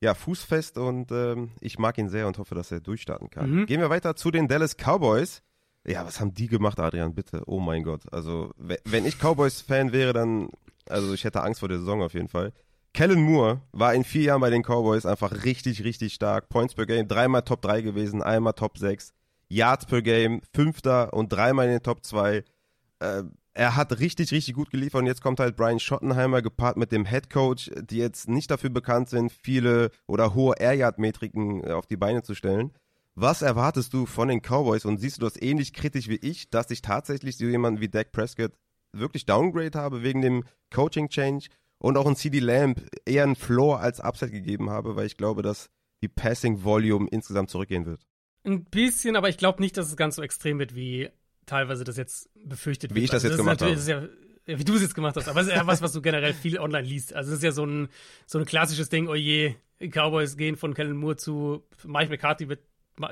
[0.00, 3.50] ja, fußfest und ähm, ich mag ihn sehr und hoffe, dass er durchstarten kann.
[3.50, 3.66] Mhm.
[3.66, 5.42] Gehen wir weiter zu den Dallas Cowboys.
[5.86, 7.14] Ja, was haben die gemacht, Adrian?
[7.14, 7.42] Bitte.
[7.46, 8.02] Oh mein Gott.
[8.12, 10.48] Also, wenn ich Cowboys-Fan wäre, dann,
[10.88, 12.52] also ich hätte Angst vor der Saison auf jeden Fall.
[12.94, 16.48] Kellen Moore war in vier Jahren bei den Cowboys einfach richtig, richtig stark.
[16.48, 19.12] Points per Game, dreimal Top 3 gewesen, einmal Top 6.
[19.48, 22.44] Yards per Game, fünfter und dreimal in den Top 2.
[23.00, 23.22] Äh,
[23.54, 27.06] er hat richtig, richtig gut geliefert und jetzt kommt halt Brian Schottenheimer gepaart mit dem
[27.06, 31.70] Head Coach, die jetzt nicht dafür bekannt sind, viele oder hohe Air Yard Metriken äh,
[31.70, 32.72] auf die Beine zu stellen.
[33.14, 36.70] Was erwartest du von den Cowboys und siehst du das ähnlich kritisch wie ich, dass
[36.72, 38.52] ich tatsächlich so jemanden wie Dak Prescott
[38.92, 41.46] wirklich Downgrade habe wegen dem Coaching Change
[41.78, 45.42] und auch ein CD Lamb eher einen Floor als Upset gegeben habe, weil ich glaube,
[45.42, 45.70] dass
[46.02, 48.04] die Passing Volume insgesamt zurückgehen wird.
[48.44, 51.08] Ein bisschen, aber ich glaube nicht, dass es ganz so extrem wird, wie
[51.46, 53.00] teilweise das jetzt befürchtet wird.
[53.00, 54.10] Wie ich das also, jetzt das gemacht habe.
[54.46, 56.34] Ja, wie du es jetzt gemacht hast, aber es ist ja was, was du generell
[56.34, 57.14] viel online liest.
[57.14, 57.88] Also es ist ja so ein,
[58.26, 62.60] so ein klassisches Ding, oh je, Cowboys gehen von Kellen Moore zu Mike McCarthy wird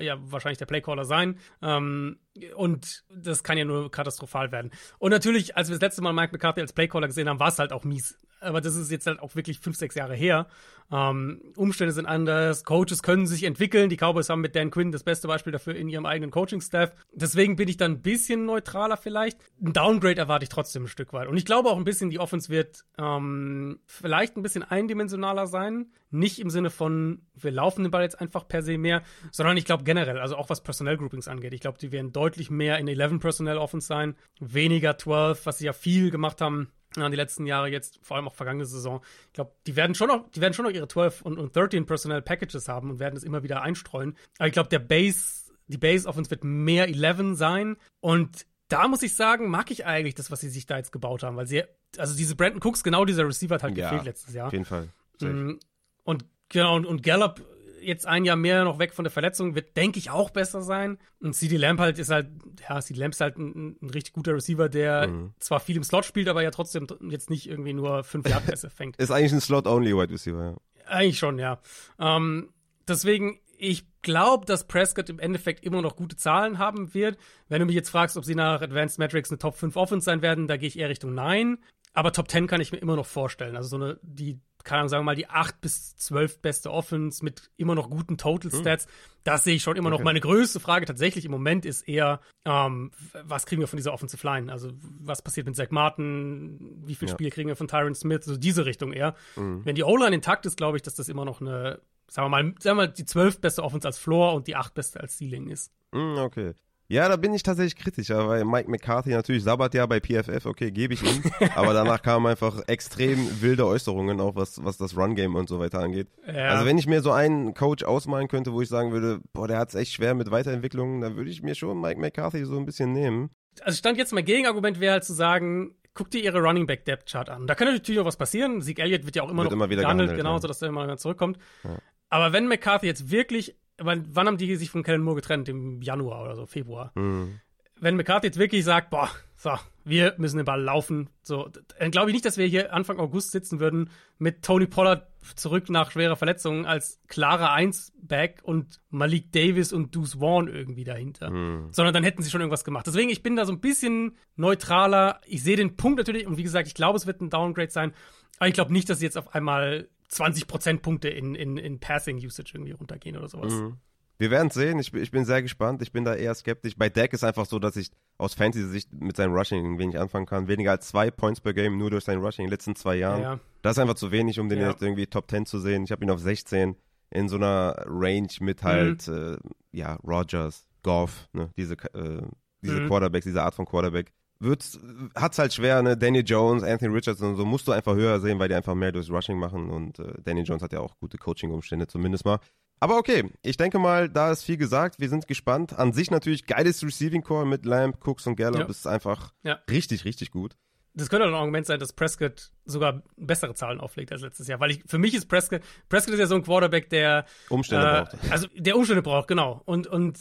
[0.00, 1.38] ja wahrscheinlich der Playcaller sein.
[1.60, 2.18] Ähm,
[2.56, 4.70] und das kann ja nur katastrophal werden.
[4.98, 7.58] Und natürlich, als wir das letzte Mal Mike McCarthy als Playcaller gesehen haben, war es
[7.58, 10.46] halt auch mies aber das ist jetzt halt auch wirklich fünf, sechs Jahre her.
[10.90, 13.88] Ähm, Umstände sind anders, Coaches können sich entwickeln.
[13.88, 16.92] Die Cowboys haben mit Dan Quinn das beste Beispiel dafür in ihrem eigenen Coaching-Staff.
[17.12, 19.38] Deswegen bin ich dann ein bisschen neutraler vielleicht.
[19.62, 21.28] Ein Downgrade erwarte ich trotzdem ein Stück weit.
[21.28, 25.86] Und ich glaube auch ein bisschen, die Offense wird ähm, vielleicht ein bisschen eindimensionaler sein.
[26.10, 29.64] Nicht im Sinne von, wir laufen den Ball jetzt einfach per se mehr, sondern ich
[29.64, 31.54] glaube generell, also auch was Personnel Groupings angeht.
[31.54, 35.66] Ich glaube, die werden deutlich mehr in 11 Personnel Offense sein, weniger 12, was sie
[35.66, 39.00] ja viel gemacht haben die letzten Jahre jetzt, vor allem auch vergangene Saison.
[39.28, 41.86] Ich glaube, die werden schon noch, die werden schon noch ihre 12 und, und 13
[41.86, 44.16] Personal Packages haben und werden es immer wieder einstreuen.
[44.38, 49.02] Aber ich glaube, der Base, die Base Offense wird mehr 11 sein und da muss
[49.02, 51.62] ich sagen, mag ich eigentlich das, was sie sich da jetzt gebaut haben, weil sie,
[51.98, 54.46] also diese Brandon Cooks, genau dieser Receiver hat halt ja, gefehlt letztes Jahr.
[54.46, 54.88] Auf jeden Fall.
[55.20, 55.58] Mm,
[56.04, 57.42] und genau, und, und Gallup
[57.82, 60.98] jetzt ein Jahr mehr noch weg von der Verletzung, wird, denke ich, auch besser sein.
[61.20, 62.28] Und CD Lamp halt ist halt,
[62.68, 65.34] ja, CD Lamp ist halt ein, ein richtig guter Receiver, der mhm.
[65.38, 68.96] zwar viel im Slot spielt, aber ja trotzdem jetzt nicht irgendwie nur fünf Jahre fängt.
[68.96, 70.56] ist eigentlich ein Slot-Only-Wide Receiver, ja.
[70.86, 71.60] Eigentlich schon, ja.
[71.98, 72.50] Ähm,
[72.88, 77.16] deswegen, ich glaube, dass Prescott im Endeffekt immer noch gute Zahlen haben wird.
[77.48, 80.22] Wenn du mich jetzt fragst, ob sie nach Advanced Metrics eine Top 5 Offense sein
[80.22, 81.58] werden, da gehe ich eher Richtung Nein.
[81.94, 83.56] Aber Top 10 kann ich mir immer noch vorstellen.
[83.56, 87.24] Also so eine, die keine Ahnung, sagen wir mal, die 8 bis 12 beste Offense
[87.24, 88.60] mit immer noch guten Total hm.
[88.60, 88.84] Stats.
[88.84, 88.90] Hm.
[89.24, 89.98] Das sehe ich schon immer okay.
[89.98, 90.04] noch.
[90.04, 92.90] Meine größte Frage tatsächlich im Moment ist eher, ähm,
[93.24, 94.50] was kriegen wir von dieser Offensive Line?
[94.50, 96.82] Also, was passiert mit Zach Martin?
[96.84, 97.14] Wie viel ja.
[97.14, 98.24] Spiele kriegen wir von Tyron Smith?
[98.24, 99.14] So diese Richtung eher.
[99.36, 99.64] Mhm.
[99.64, 102.54] Wenn die O-Line intakt ist, glaube ich, dass das immer noch eine, sagen wir mal,
[102.58, 105.48] sagen wir mal, die 12 beste Offense als Floor und die 8 beste als Ceiling
[105.48, 105.72] ist.
[105.92, 106.54] Mhm, okay.
[106.92, 110.70] Ja, da bin ich tatsächlich kritischer, weil Mike McCarthy natürlich sabbert ja bei PFF, okay,
[110.70, 111.22] gebe ich ihm.
[111.54, 115.78] aber danach kamen einfach extrem wilde Äußerungen, auch was, was das Run-Game und so weiter
[115.78, 116.08] angeht.
[116.26, 116.50] Ja.
[116.50, 119.56] Also wenn ich mir so einen Coach ausmalen könnte, wo ich sagen würde, boah, der
[119.56, 122.66] hat es echt schwer mit Weiterentwicklungen, dann würde ich mir schon Mike McCarthy so ein
[122.66, 123.30] bisschen nehmen.
[123.62, 127.10] Also stand jetzt mein Gegenargument wäre halt zu sagen, guck dir ihre Running Back Depth
[127.10, 127.46] Chart an.
[127.46, 128.60] Da kann natürlich auch was passieren.
[128.60, 130.40] Sieg Elliott wird ja auch immer wird noch immer wieder gehandelt, gehandelt genau, ja.
[130.42, 131.38] sodass er immer zurückkommt.
[131.64, 131.78] Ja.
[132.10, 135.48] Aber wenn McCarthy jetzt wirklich wann, wann haben die sich von Kellen Moore getrennt?
[135.48, 136.92] Im Januar oder so, Februar.
[136.94, 137.40] Mhm.
[137.80, 139.50] Wenn McCarthy jetzt wirklich sagt, boah, so,
[139.84, 143.32] wir müssen den Ball laufen, so, dann glaube ich nicht, dass wir hier Anfang August
[143.32, 149.72] sitzen würden mit Tony Pollard zurück nach schwerer Verletzung als klare Eins-Back und Malik Davis
[149.72, 151.30] und Deuce Vaughn irgendwie dahinter.
[151.30, 151.72] Mhm.
[151.72, 152.86] Sondern dann hätten sie schon irgendwas gemacht.
[152.86, 155.20] Deswegen, ich bin da so ein bisschen neutraler.
[155.26, 157.92] Ich sehe den Punkt natürlich und wie gesagt, ich glaube, es wird ein Downgrade sein.
[158.38, 162.52] Aber ich glaube nicht, dass sie jetzt auf einmal 20 Prozentpunkte in, in, in Passing-Usage
[162.54, 163.52] irgendwie runtergehen oder sowas.
[163.54, 163.78] Mhm.
[164.18, 164.78] Wir werden es sehen.
[164.78, 165.82] Ich, ich, bin sehr gespannt.
[165.82, 166.76] Ich bin da eher skeptisch.
[166.76, 170.48] Bei Deck ist einfach so, dass ich aus Fantasy-Sicht mit seinem Rushing wenig anfangen kann.
[170.48, 173.22] Weniger als zwei Points per Game nur durch sein Rushing in den letzten zwei Jahren.
[173.22, 173.40] Ja, ja.
[173.62, 174.70] Das ist einfach zu wenig, um den ja.
[174.70, 175.82] jetzt irgendwie Top 10 zu sehen.
[175.84, 176.76] Ich habe ihn auf 16
[177.10, 179.38] in so einer Range mit halt, mhm.
[179.72, 181.50] äh, ja, Rogers, Goff, ne?
[181.56, 182.22] diese, äh,
[182.60, 182.88] diese mhm.
[182.88, 184.12] Quarterbacks, diese Art von Quarterback.
[184.42, 184.78] Wird's,
[185.14, 185.96] hat's halt schwer, ne?
[185.96, 188.92] Danny Jones, Anthony Richardson und so musst du einfach höher sehen, weil die einfach mehr
[188.92, 192.38] durchs Rushing machen und äh, Danny Jones hat ja auch gute Coaching-Umstände zumindest mal.
[192.80, 194.98] Aber okay, ich denke mal, da ist viel gesagt.
[194.98, 195.78] Wir sind gespannt.
[195.78, 198.62] An sich natürlich geiles Receiving Core mit Lamb, Cooks und Gallup.
[198.62, 198.66] Ja.
[198.66, 199.60] Ist einfach ja.
[199.70, 200.56] richtig, richtig gut.
[200.94, 204.60] Das könnte auch ein Argument sein, dass Prescott sogar bessere Zahlen auflegt als letztes Jahr.
[204.60, 208.02] Weil ich, für mich ist Prescott, Prescott ist ja so ein Quarterback, der Umstände äh,
[208.02, 208.32] braucht.
[208.32, 209.62] Also der Umstände braucht, genau.
[209.64, 210.18] Und, und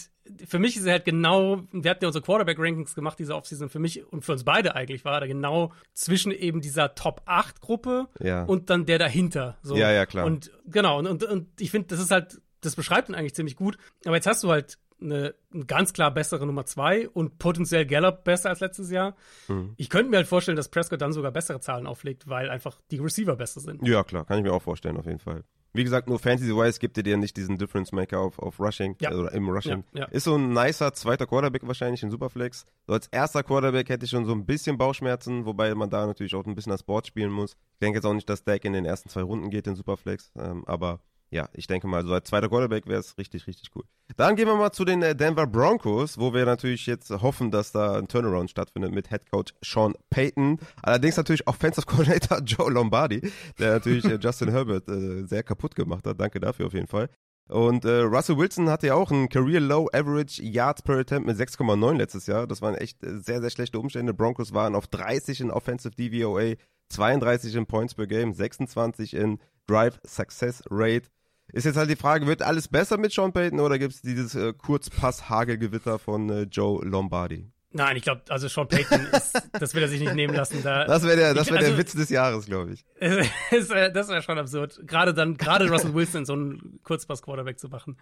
[0.47, 3.69] für mich ist er halt genau, wir hatten ja unsere Quarterback-Rankings gemacht diese Offseason.
[3.69, 7.59] Für mich und für uns beide eigentlich war er gewinner zwischen eben dieser Top 8
[7.59, 8.43] Gruppe ja.
[8.43, 9.57] und dann der dahinter.
[9.63, 9.75] So.
[9.75, 10.25] Ja, ja, klar.
[10.25, 13.55] Und genau, und, und, und ich finde, das ist halt das beschreibt ihn eigentlich ziemlich
[13.55, 13.77] gut.
[14.05, 18.23] Aber jetzt hast du halt eine, eine ganz klar bessere Nummer zwei und potenziell Gallup
[18.23, 19.15] besser als letztes Jahr.
[19.47, 19.73] Mhm.
[19.77, 22.97] Ich könnte mir halt vorstellen, dass Prescott dann sogar bessere Zahlen auflegt, weil einfach die
[22.97, 23.85] Receiver besser sind.
[23.87, 25.43] Ja, klar, kann ich mir auch vorstellen, auf jeden Fall.
[25.73, 29.13] Wie gesagt, nur Fantasy-wise gibt er dir nicht diesen Difference Maker auf, auf Rushing ja.
[29.13, 29.85] oder im Rushing.
[29.93, 30.05] Ja, ja.
[30.07, 32.65] Ist so ein nicer zweiter Quarterback wahrscheinlich in Superflex.
[32.87, 36.35] So als erster Quarterback hätte ich schon so ein bisschen Bauchschmerzen, wobei man da natürlich
[36.35, 37.51] auch ein bisschen das Board spielen muss.
[37.53, 40.33] Ich denke jetzt auch nicht, dass Deck in den ersten zwei Runden geht in Superflex,
[40.37, 40.99] ähm, aber
[41.31, 43.83] ja, ich denke mal, so als zweiter Quarterback wäre es richtig, richtig cool.
[44.17, 47.71] Dann gehen wir mal zu den äh, Denver Broncos, wo wir natürlich jetzt hoffen, dass
[47.71, 50.59] da ein Turnaround stattfindet mit Head Coach Sean Payton.
[50.83, 56.05] Allerdings natürlich Offensive Coordinator Joe Lombardi, der natürlich äh, Justin Herbert äh, sehr kaputt gemacht
[56.05, 56.19] hat.
[56.19, 57.09] Danke dafür auf jeden Fall.
[57.47, 61.37] Und äh, Russell Wilson hatte ja auch ein Career Low Average Yards per Attempt mit
[61.37, 62.45] 6,9 letztes Jahr.
[62.45, 64.13] Das waren echt äh, sehr, sehr schlechte Umstände.
[64.13, 66.55] Broncos waren auf 30 in Offensive DVOA,
[66.89, 71.09] 32 in Points per Game, 26 in Drive Success Rate.
[71.53, 74.35] Ist jetzt halt die Frage, wird alles besser mit Sean Payton oder gibt es dieses
[74.35, 77.51] äh, Kurzpass-Hagelgewitter von äh, Joe Lombardi?
[77.73, 80.61] Nein, ich glaube, also Sean Payton, ist, das will er sich nicht nehmen lassen.
[80.61, 82.85] Da, das wäre der, das wär also, der Witz des Jahres, glaube ich.
[82.99, 83.69] das
[84.09, 84.81] wäre schon absurd.
[84.85, 87.97] Gerade dann, gerade Russell Wilson so einen Kurzpass-Quarterback zu machen.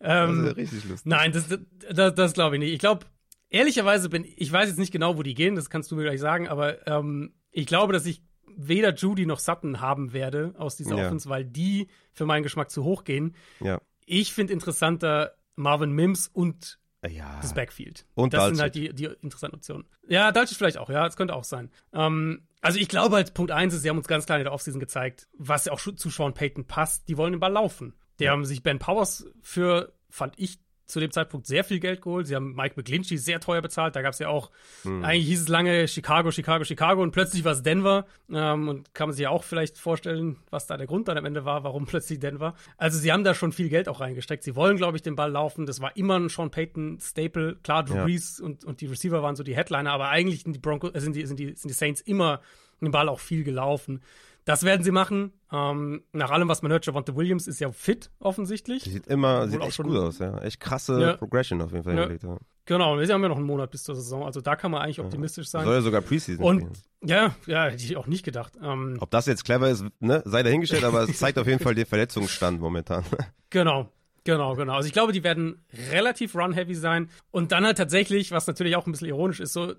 [0.00, 1.10] Ähm, das wäre richtig lustig.
[1.10, 1.48] Nein, das,
[1.92, 2.72] das, das glaube ich nicht.
[2.72, 3.06] Ich glaube,
[3.50, 6.20] ehrlicherweise bin ich weiß jetzt nicht genau, wo die gehen, das kannst du mir gleich
[6.20, 8.22] sagen, aber ähm, ich glaube, dass ich
[8.68, 11.06] weder Judy noch Sutton haben werde aus dieser ja.
[11.06, 13.34] Offense, weil die für meinen Geschmack zu hoch gehen.
[13.60, 13.80] Ja.
[14.06, 17.38] Ich finde interessanter Marvin Mims und ja.
[17.40, 18.06] das Backfield.
[18.14, 18.56] Und das Dalcic.
[18.56, 19.86] sind halt die, die interessanten Optionen.
[20.08, 21.70] Ja, Dalcic vielleicht auch, ja, das könnte auch sein.
[21.92, 24.52] Ähm, also ich glaube halt, Punkt eins ist, sie haben uns ganz klar in der
[24.52, 27.08] Offseason gezeigt, was auch zu Sean Payton passt.
[27.08, 27.94] Die wollen den Ball laufen.
[28.18, 28.32] Die ja.
[28.32, 30.58] haben sich Ben Powers für, fand ich,
[30.90, 32.26] zu dem Zeitpunkt sehr viel Geld geholt.
[32.26, 33.96] Sie haben Mike McGlinchey sehr teuer bezahlt.
[33.96, 34.50] Da gab es ja auch,
[34.82, 35.04] hm.
[35.04, 38.06] eigentlich hieß es lange Chicago, Chicago, Chicago und plötzlich war es Denver.
[38.30, 41.24] Ähm, und kann man sich ja auch vielleicht vorstellen, was da der Grund dann am
[41.24, 42.54] Ende war, warum plötzlich Denver.
[42.76, 44.42] Also sie haben da schon viel Geld auch reingesteckt.
[44.42, 45.66] Sie wollen, glaube ich, den Ball laufen.
[45.66, 47.56] Das war immer ein Sean Payton Staple.
[47.62, 48.04] Klar, Drew ja.
[48.04, 51.00] Brees und, und die Receiver waren so die Headliner, aber eigentlich sind die Broncos, äh,
[51.00, 52.40] sind die, sind die, sind die Saints immer
[52.80, 54.00] den Ball auch viel gelaufen.
[54.44, 55.32] Das werden sie machen.
[55.52, 58.84] Ähm, nach allem, was man hört, Javante Williams ist ja fit, offensichtlich.
[58.84, 60.38] Sieht immer, sieht echt gut aus, ja.
[60.38, 61.12] Echt krasse ja.
[61.14, 61.94] Progression auf jeden Fall.
[61.94, 62.00] Ja.
[62.02, 62.38] Hingelegt, ja.
[62.66, 65.00] Genau, wir haben ja noch einen Monat bis zur Saison, also da kann man eigentlich
[65.00, 65.64] optimistisch sein.
[65.64, 66.72] Soll ja sogar Preseason Und spielen.
[67.04, 68.52] ja, ja, hätte ich auch nicht gedacht.
[68.62, 71.74] Ähm, Ob das jetzt clever ist, ne, sei dahingestellt, aber es zeigt auf jeden Fall
[71.74, 73.04] den Verletzungsstand momentan.
[73.52, 73.90] Genau,
[74.24, 74.74] Genau, genau.
[74.74, 77.08] Also ich glaube, die werden relativ run-heavy sein.
[77.30, 79.76] Und dann halt tatsächlich, was natürlich auch ein bisschen ironisch ist, so ein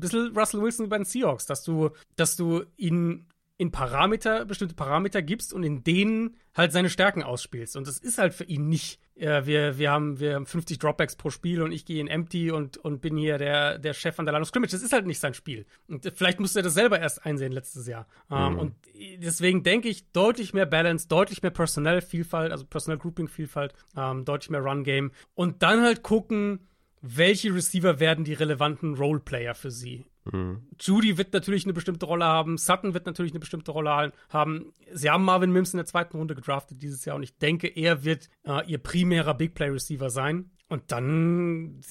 [0.00, 3.26] bisschen Russell Wilson bei den Seahawks, dass du, dass du ihn
[3.62, 7.76] in Parameter, bestimmte Parameter gibst und in denen halt seine Stärken ausspielst.
[7.76, 11.14] Und das ist halt für ihn nicht, äh, wir, wir, haben, wir haben 50 Dropbacks
[11.14, 14.26] pro Spiel und ich gehe in Empty und, und bin hier der, der Chef an
[14.26, 14.72] der Line of Scrimmage.
[14.72, 15.64] Das ist halt nicht sein Spiel.
[15.86, 18.08] Und vielleicht musste er das selber erst einsehen letztes Jahr.
[18.32, 18.58] Ähm, mhm.
[18.58, 18.74] und
[19.18, 25.12] deswegen denke ich, deutlich mehr Balance, deutlich mehr Personell-Vielfalt, also Personal-Grouping-Vielfalt, ähm, deutlich mehr Run-Game.
[25.34, 26.66] Und dann halt gucken,
[27.00, 30.04] welche Receiver werden die relevanten Roleplayer für sie?
[30.30, 30.62] Mhm.
[30.80, 34.72] Judy wird natürlich eine bestimmte Rolle haben, Sutton wird natürlich eine bestimmte Rolle haben.
[34.92, 38.04] Sie haben Marvin Mims in der zweiten Runde gedraftet dieses Jahr und ich denke, er
[38.04, 40.50] wird äh, ihr primärer Big Play Receiver sein.
[40.72, 41.82] Und dann,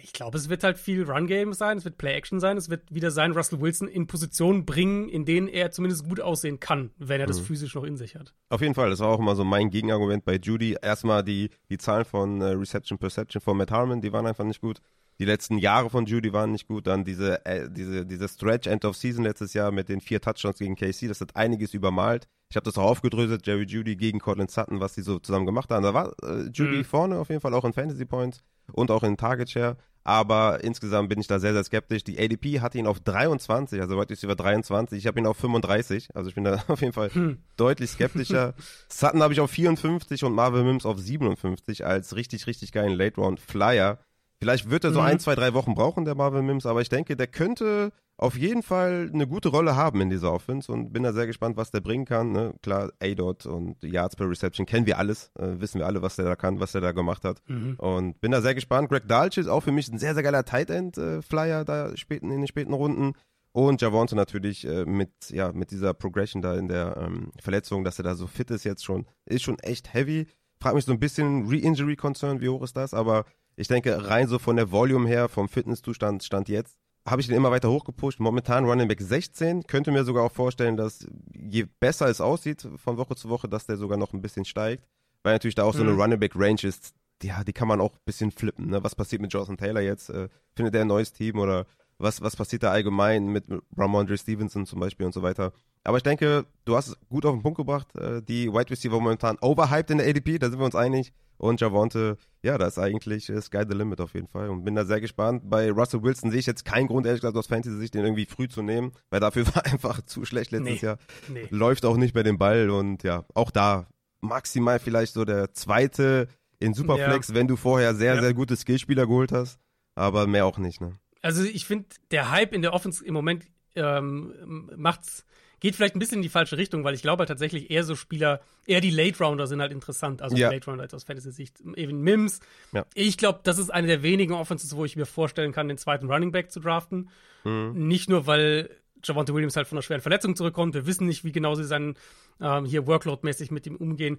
[0.00, 3.10] ich glaube, es wird halt viel Run-Game sein, es wird Play-Action sein, es wird wieder
[3.10, 7.26] sein, Russell Wilson in Positionen bringen, in denen er zumindest gut aussehen kann, wenn er
[7.26, 7.46] das mhm.
[7.46, 8.32] physisch noch in sich hat.
[8.48, 10.76] Auf jeden Fall, das war auch immer so mein Gegenargument bei Judy.
[10.80, 14.60] Erstmal die, die Zahlen von äh, Reception Perception von Matt Harmon, die waren einfach nicht
[14.60, 14.80] gut.
[15.18, 16.86] Die letzten Jahre von Judy waren nicht gut.
[16.86, 20.58] Dann diese, äh, diese, diese Stretch End of Season letztes Jahr mit den vier Touchdowns
[20.58, 22.28] gegen KC, das hat einiges übermalt.
[22.50, 25.70] Ich habe das auch aufgedröselt, Jerry Judy gegen Cortland Sutton, was die so zusammen gemacht
[25.70, 25.82] haben.
[25.82, 26.84] Da war äh, Judy mhm.
[26.84, 29.76] vorne auf jeden Fall auch in Fantasy Points und auch in Target Share.
[30.04, 32.02] Aber insgesamt bin ich da sehr, sehr skeptisch.
[32.02, 34.96] Die ADP hatte ihn auf 23, also heute ist über 23.
[34.98, 37.42] Ich habe ihn auf 35, also ich bin da auf jeden Fall hm.
[37.58, 38.54] deutlich skeptischer.
[38.88, 43.20] Sutton habe ich auf 54 und Marvel Mims auf 57 als richtig, richtig geilen Late
[43.20, 43.98] Round Flyer.
[44.40, 45.06] Vielleicht wird er so mhm.
[45.06, 48.62] ein, zwei, drei Wochen brauchen, der Marvel Mims, aber ich denke, der könnte auf jeden
[48.62, 51.80] Fall eine gute Rolle haben in dieser Offense und bin da sehr gespannt, was der
[51.80, 52.32] bringen kann.
[52.32, 52.52] Ne?
[52.62, 56.24] Klar, A-Dot und Yards per Reception kennen wir alles, äh, wissen wir alle, was der
[56.24, 57.40] da kann, was der da gemacht hat.
[57.46, 57.76] Mhm.
[57.78, 58.88] Und bin da sehr gespannt.
[58.88, 62.30] Greg Dalch ist auch für mich ein sehr, sehr geiler Tight End-Flyer äh, da späten,
[62.32, 63.12] in den späten Runden.
[63.52, 67.98] Und Javonte natürlich äh, mit, ja, mit dieser Progression da in der ähm, Verletzung, dass
[67.98, 70.26] er da so fit ist jetzt schon, ist schon echt heavy.
[70.60, 72.94] Frag mich so ein bisschen Re-Injury-Concern, wie hoch ist das?
[72.94, 73.24] Aber
[73.58, 77.36] ich denke, rein so von der Volume her, vom Fitnesszustand stand jetzt, habe ich den
[77.36, 78.20] immer weiter hochgepusht.
[78.20, 79.64] Momentan Running Back 16.
[79.64, 83.66] Könnte mir sogar auch vorstellen, dass je besser es aussieht von Woche zu Woche, dass
[83.66, 84.84] der sogar noch ein bisschen steigt.
[85.24, 86.00] Weil natürlich da auch so eine mhm.
[86.00, 88.68] Running Back Range ist, ja, die kann man auch ein bisschen flippen.
[88.68, 88.84] Ne?
[88.84, 90.10] Was passiert mit Jonathan Taylor jetzt?
[90.10, 91.66] Äh, findet er ein neues Team oder
[91.98, 93.44] was, was passiert da allgemein mit
[93.76, 95.52] Ramondre Stevenson zum Beispiel und so weiter?
[95.82, 97.92] Aber ich denke, du hast es gut auf den Punkt gebracht.
[97.96, 101.12] Äh, die Wide Receiver momentan overhyped in der ADP, da sind wir uns einig.
[101.38, 104.50] Und Javonte, ja, da ist eigentlich äh, Sky the Limit auf jeden Fall.
[104.50, 105.48] Und bin da sehr gespannt.
[105.48, 108.48] Bei Russell Wilson sehe ich jetzt keinen Grund, ehrlich gesagt, aus Fantasy-Sicht, den irgendwie früh
[108.48, 110.98] zu nehmen, weil dafür war einfach zu schlecht letztes nee, Jahr.
[111.28, 111.46] Nee.
[111.50, 113.86] Läuft auch nicht bei dem Ball und ja, auch da
[114.20, 117.34] maximal vielleicht so der zweite in Superflex, ja.
[117.34, 118.20] wenn du vorher sehr, ja.
[118.20, 119.60] sehr gute Skillspieler geholt hast.
[119.94, 120.92] Aber mehr auch nicht, ne?
[121.22, 125.24] Also ich finde, der Hype in der Offense im Moment ähm, macht's
[125.60, 127.94] geht vielleicht ein bisschen in die falsche Richtung, weil ich glaube halt tatsächlich eher so
[127.94, 130.22] Spieler, eher die Late Rounder sind halt interessant.
[130.22, 130.50] Also ja.
[130.50, 131.60] Late Rounder aus Fantasy-Sicht.
[131.76, 132.40] Eben Mims.
[132.72, 132.86] Ja.
[132.94, 136.10] Ich glaube, das ist eine der wenigen Offenses, wo ich mir vorstellen kann, den zweiten
[136.10, 137.10] Running Back zu draften.
[137.44, 137.88] Mhm.
[137.88, 138.70] Nicht nur, weil
[139.04, 140.74] Javante Williams halt von einer schweren Verletzung zurückkommt.
[140.74, 141.96] Wir wissen nicht, wie genau sie seinen
[142.40, 144.18] ähm, hier Workload-mäßig mit ihm umgehen.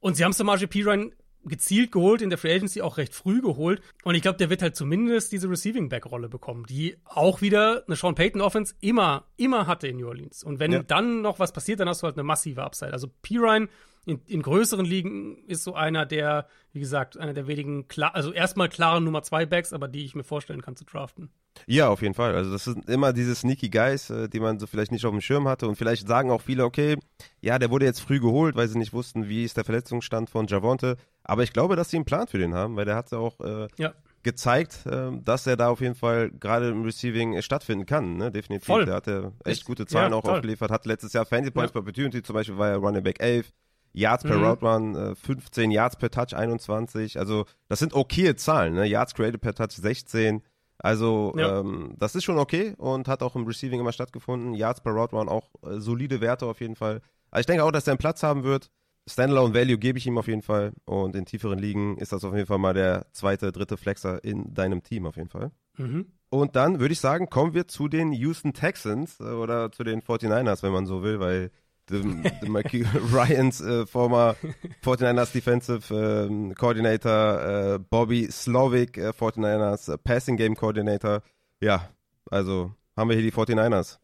[0.00, 1.12] Und sie haben Samaje Piran
[1.48, 3.80] gezielt geholt, in der Free Agency auch recht früh geholt.
[4.04, 7.84] Und ich glaube, der wird halt zumindest diese Receiving Back Rolle bekommen, die auch wieder
[7.86, 10.42] eine Sean Payton Offense immer, immer hatte in New Orleans.
[10.44, 10.82] Und wenn ja.
[10.82, 12.92] dann noch was passiert, dann hast du halt eine massive Upside.
[12.92, 13.68] Also Pirine
[14.08, 18.32] in, in größeren Ligen ist so einer der, wie gesagt, einer der wenigen, klar, also
[18.32, 21.30] erstmal klare Nummer zwei Backs, aber die ich mir vorstellen kann zu draften.
[21.66, 22.34] Ja, auf jeden Fall.
[22.34, 25.20] Also das sind immer diese sneaky Guys, äh, die man so vielleicht nicht auf dem
[25.20, 26.96] Schirm hatte und vielleicht sagen auch viele, okay,
[27.42, 30.46] ja, der wurde jetzt früh geholt, weil sie nicht wussten, wie ist der Verletzungsstand von
[30.46, 30.96] Javonte.
[31.22, 33.38] Aber ich glaube, dass sie einen Plan für den haben, weil der hat ja auch
[33.40, 33.92] äh, ja.
[34.22, 38.32] gezeigt, äh, dass er da auf jeden Fall gerade im Receiving stattfinden kann, ne?
[38.32, 38.66] Definitiv.
[38.66, 38.86] Voll.
[38.86, 40.36] Der hatte echt gute Zahlen ja, auch toll.
[40.36, 41.72] aufgeliefert, hat letztes Jahr Fantasy Points ja.
[41.72, 43.52] per Opportunity, zum Beispiel war er Running Back 11.
[43.92, 44.44] Yards per mhm.
[44.44, 47.18] Route Run, 15 Yards per Touch 21.
[47.18, 48.74] Also das sind okaye Zahlen.
[48.74, 48.86] Ne?
[48.86, 50.42] Yards created per Touch 16.
[50.78, 51.60] Also ja.
[51.60, 54.54] ähm, das ist schon okay und hat auch im Receiving immer stattgefunden.
[54.54, 57.00] Yards per Route waren auch äh, solide Werte auf jeden Fall.
[57.30, 58.70] Also ich denke auch, dass er einen Platz haben wird.
[59.08, 62.34] Standalone Value gebe ich ihm auf jeden Fall und in tieferen Ligen ist das auf
[62.34, 65.50] jeden Fall mal der zweite, dritte Flexer in deinem Team auf jeden Fall.
[65.78, 66.12] Mhm.
[66.30, 70.02] Und dann würde ich sagen, kommen wir zu den Houston Texans äh, oder zu den
[70.02, 71.50] 49ers, wenn man so will, weil
[71.88, 74.36] the, the Mikey Ryans uh, former
[74.82, 81.22] 49ers defensive um, coordinator, uh, Bobby Slovic, uh, 49ers Passing Game Coordinator.
[81.60, 81.88] Ja,
[82.30, 83.98] also haben wir hier die 49ers.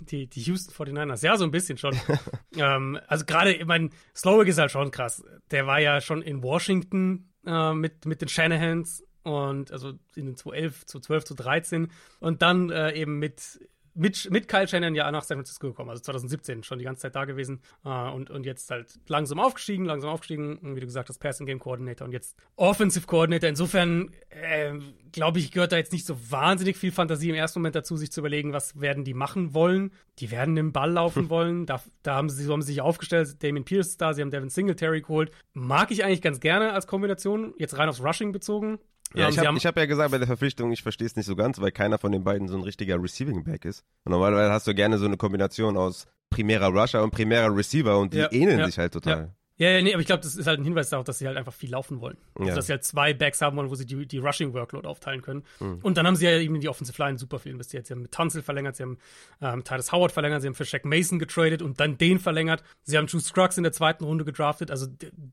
[0.00, 1.96] Die, die Houston 49ers, ja, so ein bisschen schon.
[2.56, 5.24] ähm, also gerade, ich meine, Slowick ist halt schon krass.
[5.50, 10.36] Der war ja schon in Washington äh, mit, mit den Shanahans und also in den
[10.36, 13.60] 2011, zu 12, zu 13 und dann äh, eben mit
[13.94, 17.14] mit, mit Kyle Shannon ja nach San Francisco gekommen, also 2017 schon die ganze Zeit
[17.14, 21.18] da gewesen äh, und, und jetzt halt langsam aufgestiegen, langsam aufgestiegen, wie du gesagt hast,
[21.18, 23.48] Passing Game Coordinator und jetzt Offensive Coordinator.
[23.48, 24.72] Insofern, äh,
[25.12, 28.10] glaube ich, gehört da jetzt nicht so wahnsinnig viel Fantasie im ersten Moment dazu, sich
[28.10, 29.92] zu überlegen, was werden die machen wollen.
[30.18, 31.66] Die werden den Ball laufen wollen.
[31.66, 33.42] Da, da haben sie, so haben sie sich aufgestellt.
[33.42, 35.30] Damien Pierce ist da, sie haben Devin Singletary geholt.
[35.52, 38.78] Mag ich eigentlich ganz gerne als Kombination, jetzt rein aufs Rushing bezogen.
[39.14, 41.60] Ja, ich habe hab ja gesagt bei der Verpflichtung, ich verstehe es nicht so ganz,
[41.60, 43.84] weil keiner von den beiden so ein richtiger Receiving Back ist.
[44.04, 48.12] Und normalerweise hast du gerne so eine Kombination aus primärer Rusher und primärer Receiver und
[48.12, 49.18] die ja, ähneln ja, sich halt total.
[49.18, 49.34] Ja.
[49.56, 51.52] Ja, nee, aber ich glaube, das ist halt ein Hinweis darauf, dass sie halt einfach
[51.52, 52.16] viel laufen wollen.
[52.34, 55.44] Also, dass sie halt zwei Backs haben wollen, wo sie die, die Rushing-Workload aufteilen können.
[55.60, 55.78] Mhm.
[55.80, 57.86] Und dann haben sie ja eben in die Offensive Line super viel investiert.
[57.86, 58.98] Sie haben mit Tunzel verlängert, sie haben
[59.40, 62.64] ähm, Titus Howard verlängert, sie haben für Shaq Mason getradet und dann den verlängert.
[62.82, 64.72] Sie haben Drew Scruggs in der zweiten Runde gedraftet.
[64.72, 64.88] Also,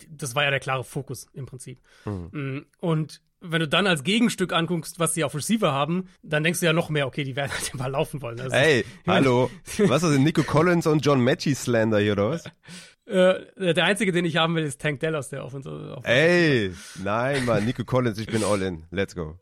[0.07, 1.82] das war ja der klare Fokus im Prinzip.
[2.05, 2.67] Mhm.
[2.80, 6.67] Und wenn du dann als Gegenstück anguckst, was sie auf Receiver haben, dann denkst du
[6.67, 8.39] ja noch mehr, okay, die werden halt den Ball laufen wollen.
[8.39, 9.49] Also, Ey, hallo.
[9.79, 12.45] was ist das, Nico Collins und John Matchy Slander hier, oder was?
[13.05, 15.99] Äh, der einzige, den ich haben will, ist Tank Dell aus der Offensive.
[16.03, 16.71] Ey,
[17.03, 18.85] nein, Mann, Nico Collins, ich bin all in.
[18.91, 19.39] Let's go.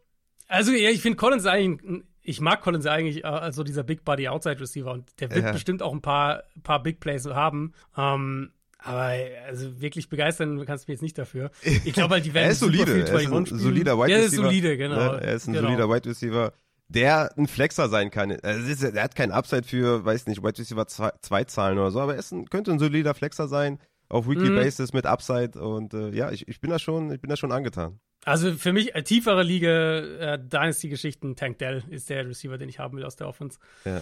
[0.47, 4.59] Also, ja, ich finde Collins eigentlich, ich mag Collins eigentlich, also dieser Big Body Outside
[4.59, 5.51] Receiver und der wird ja.
[5.51, 7.73] bestimmt auch ein paar, paar Big Plays haben.
[7.97, 8.51] Ähm,
[8.81, 9.13] aber
[9.45, 11.51] also wirklich begeistern kannst du mich jetzt nicht dafür.
[11.63, 13.05] Ich glaube halt, die werden er ist solide.
[13.05, 14.19] er ist ein solider Wide Receiver.
[14.19, 14.95] Er ist solide, genau.
[14.95, 15.21] Ne?
[15.21, 15.67] Er ist ein genau.
[15.67, 16.53] solider Wide Receiver,
[16.87, 18.31] der ein Flexer sein kann.
[18.41, 21.99] Also er hat keinen Upside für, weiß nicht, Wide Receiver zwei, zwei Zahlen oder so,
[21.99, 24.55] aber er ein, könnte ein solider Flexer sein auf Weekly mhm.
[24.55, 27.51] Basis mit Upside und äh, ja, ich, ich bin da schon, ich bin da schon
[27.51, 27.99] angetan.
[28.25, 32.79] Also für mich äh, tiefere Liga äh, Dynasty-Geschichten, Tank Dell ist der Receiver, den ich
[32.79, 33.59] haben will aus der Offense.
[33.85, 34.01] Ja.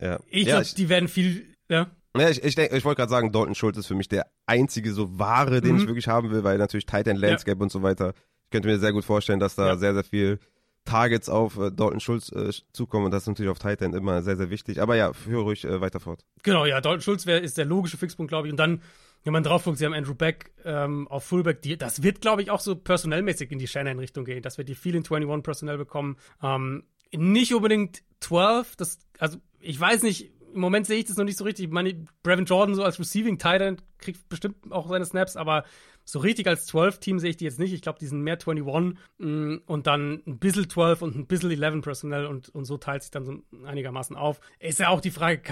[0.00, 0.20] Ja.
[0.28, 1.90] Ich glaube, ja, die werden viel, ja.
[2.20, 5.18] Ja, ich, ich, ich wollte gerade sagen, Dalton Schultz ist für mich der einzige so
[5.18, 5.80] wahre, den mhm.
[5.80, 7.62] ich wirklich haben will, weil natürlich Titan Landscape ja.
[7.62, 8.14] und so weiter.
[8.44, 9.76] Ich könnte mir sehr gut vorstellen, dass da ja.
[9.76, 10.38] sehr, sehr viel
[10.86, 14.36] Targets auf äh, Dalton Schulz äh, zukommen und das ist natürlich auf Titan immer sehr,
[14.36, 14.80] sehr wichtig.
[14.80, 16.24] Aber ja, führe ruhig äh, weiter fort.
[16.42, 18.52] Genau, ja, Dalton Schulz wär, ist der logische Fixpunkt, glaube ich.
[18.52, 18.80] Und dann,
[19.24, 22.42] wenn man drauf guckt, sie haben Andrew Beck ähm, auf Fullback, die, das wird, glaube
[22.42, 25.76] ich, auch so personellmäßig in die Shanahan-Richtung gehen, dass wir die viel in 21 Personell
[25.76, 26.16] bekommen.
[26.42, 31.24] Ähm, nicht unbedingt 12, das, also ich weiß nicht, im Moment sehe ich das noch
[31.24, 31.66] nicht so richtig.
[31.66, 35.64] Ich meine, Brevin Jordan so als Receiving Titan kriegt bestimmt auch seine Snaps, aber
[36.04, 37.72] so richtig als 12-Team sehe ich die jetzt nicht.
[37.72, 41.50] Ich glaube, die sind mehr 21 mm, und dann ein bisschen 12 und ein bisschen
[41.50, 44.40] 11 Personal und, und so teilt sich dann so einigermaßen auf.
[44.58, 45.42] Ist ja auch die Frage,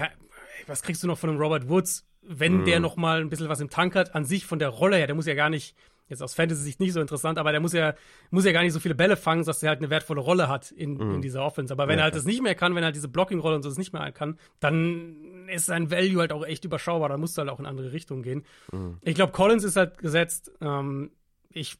[0.66, 2.64] was kriegst du noch von einem Robert Woods, wenn mhm.
[2.64, 4.14] der noch mal ein bisschen was im Tank hat?
[4.14, 5.76] An sich von der Rolle her, der muss ja gar nicht
[6.08, 7.94] jetzt aus Fantasy-Sicht nicht so interessant, aber der muss ja,
[8.30, 10.70] muss ja gar nicht so viele Bälle fangen, dass er halt eine wertvolle Rolle hat
[10.70, 11.14] in, mhm.
[11.14, 11.72] in dieser Offense.
[11.72, 13.62] Aber wenn ja, er halt das nicht mehr kann, wenn er halt diese Blocking-Rolle und
[13.62, 17.08] so das nicht mehr kann, dann ist sein Value halt auch echt überschaubar.
[17.08, 18.44] Da musst du halt auch in andere Richtungen gehen.
[18.72, 18.98] Mhm.
[19.02, 20.52] Ich glaube, Collins ist halt gesetzt.
[20.60, 21.10] Ähm,
[21.54, 21.78] ich,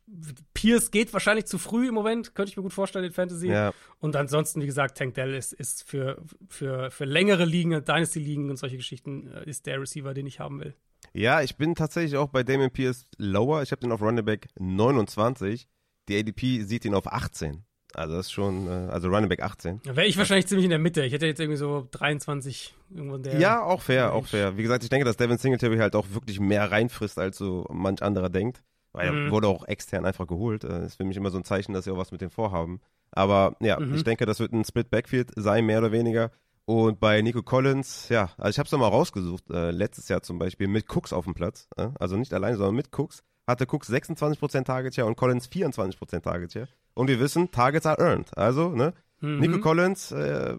[0.54, 3.48] Pierce geht wahrscheinlich zu früh im Moment, könnte ich mir gut vorstellen in Fantasy.
[3.48, 3.72] Ja.
[3.98, 8.56] Und ansonsten, wie gesagt, Tank Dell ist, ist für, für, für längere Ligen, Dynasty-Ligen und
[8.56, 10.74] solche Geschichten, äh, ist der Receiver, den ich haben will.
[11.14, 13.62] Ja, ich bin tatsächlich auch bei Damien Pierce lower.
[13.62, 15.68] Ich habe den auf Running Back 29.
[16.08, 17.64] Die ADP sieht ihn auf 18.
[17.94, 19.80] Also das ist schon, äh, also Running Back 18.
[19.84, 21.04] Da wäre ich wahrscheinlich ziemlich in der Mitte.
[21.04, 23.38] Ich hätte jetzt irgendwie so 23 irgendwo in der.
[23.38, 24.56] Ja, auch fair, auch fair.
[24.56, 28.02] Wie gesagt, ich denke, dass Devin Singletary halt auch wirklich mehr reinfrisst, als so manch
[28.02, 28.64] anderer denkt.
[28.92, 29.26] Weil mhm.
[29.26, 30.64] er wurde auch extern einfach geholt.
[30.64, 32.80] Das ist für mich immer so ein Zeichen, dass sie auch was mit dem vorhaben.
[33.12, 33.94] Aber ja, mhm.
[33.94, 36.32] ich denke, das wird ein Split Backfield sein, mehr oder weniger.
[36.66, 40.38] Und bei Nico Collins, ja, also ich habe es nochmal rausgesucht, äh, letztes Jahr zum
[40.38, 43.90] Beispiel mit Cooks auf dem Platz, äh, also nicht alleine, sondern mit Cooks, hatte Cooks
[43.90, 46.68] 26% Target Share und Collins 24% Target Share.
[46.94, 48.36] Und wir wissen, Targets are earned.
[48.38, 49.40] Also, ne, mhm.
[49.40, 50.56] Nico Collins, äh,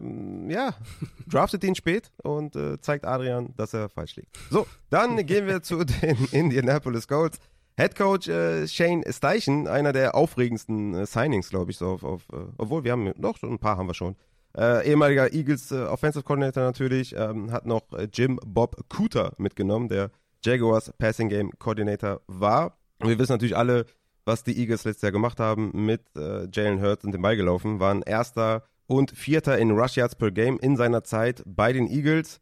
[0.48, 0.74] ja,
[1.26, 4.36] draftet ihn spät und äh, zeigt Adrian, dass er falsch liegt.
[4.50, 7.40] So, dann gehen wir zu den Indianapolis Colts.
[7.78, 12.22] Head Coach äh, Shane Steichen, einer der aufregendsten äh, Signings, glaube ich, so auf, auf
[12.32, 14.16] äh, obwohl wir haben noch ein paar haben wir schon.
[14.56, 19.88] Äh, ehemaliger Eagles äh, Offensive Coordinator natürlich, ähm, hat noch äh, Jim Bob Cooter mitgenommen,
[19.88, 20.10] der
[20.42, 22.78] Jaguars Passing Game Coordinator war.
[22.98, 23.84] Und wir wissen natürlich alle,
[24.24, 27.80] was die Eagles letztes Jahr gemacht haben mit äh, Jalen Hurts und dem Ball gelaufen,
[27.80, 32.40] waren Erster und Vierter in Rush Yards per Game in seiner Zeit bei den Eagles.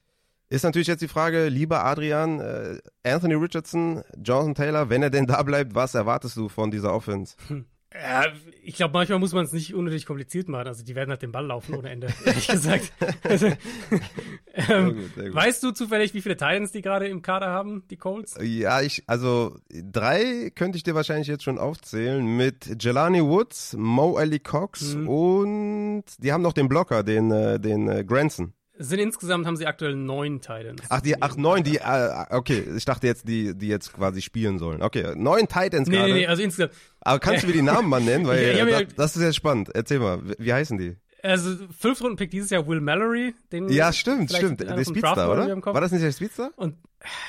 [0.50, 5.26] Ist natürlich jetzt die Frage, lieber Adrian, äh, Anthony Richardson, Jonathan Taylor, wenn er denn
[5.26, 7.34] da bleibt, was erwartest du von dieser Offense?
[7.48, 7.64] Hm.
[7.95, 8.26] Ja,
[8.62, 10.66] ich glaube, manchmal muss man es nicht unnötig kompliziert machen.
[10.66, 12.92] Also die werden halt den Ball laufen ohne Ende, ehrlich gesagt.
[13.22, 13.47] Also,
[14.55, 15.34] ähm, gut, gut.
[15.34, 18.36] Weißt du zufällig, wie viele Titans die gerade im Kader haben, die Colts?
[18.42, 24.16] Ja, ich, also drei könnte ich dir wahrscheinlich jetzt schon aufzählen mit Jelani Woods, Mo
[24.16, 25.09] Ali Cox mhm.
[25.09, 28.55] und die haben noch den Blocker, den, äh, den äh, Granson.
[28.77, 30.83] Sind insgesamt haben sie aktuell neun Titans.
[30.89, 34.59] Ach, die, ach neun, die, äh, okay, ich dachte jetzt, die, die jetzt quasi spielen
[34.59, 34.83] sollen.
[34.83, 36.12] Okay, neun Titans nee, gerade.
[36.12, 36.72] Nee, nee, also insgesamt.
[37.01, 38.27] Aber kannst du mir die Namen mal nennen?
[38.27, 39.70] Weil ja, ja, das, das, ist jetzt spannend.
[39.72, 40.97] Erzähl mal, wie, wie heißen die?
[41.22, 43.35] Also, Fünf-Runden-Pick dieses Jahr Will Mallory.
[43.53, 44.61] Den ja, stimmt, stimmt.
[44.61, 45.64] Der Speedster, oder?
[45.64, 46.51] War das nicht der Speedster?
[46.57, 46.77] Und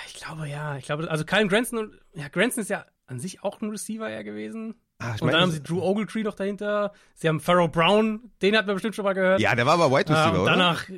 [0.08, 0.78] ich glaube, ja.
[0.78, 4.10] Ich glaube, also Kyle Granson und, ja, Granson ist ja an sich auch ein Receiver
[4.10, 4.74] eher gewesen.
[4.98, 6.94] Ah, und dann haben sie Drew Ogletree noch dahinter.
[7.14, 9.40] Sie haben Pharaoh Brown, den hat man bestimmt schon mal gehört.
[9.42, 10.52] Ja, der war aber Wide Receiver, ähm, oder?
[10.52, 10.90] Danach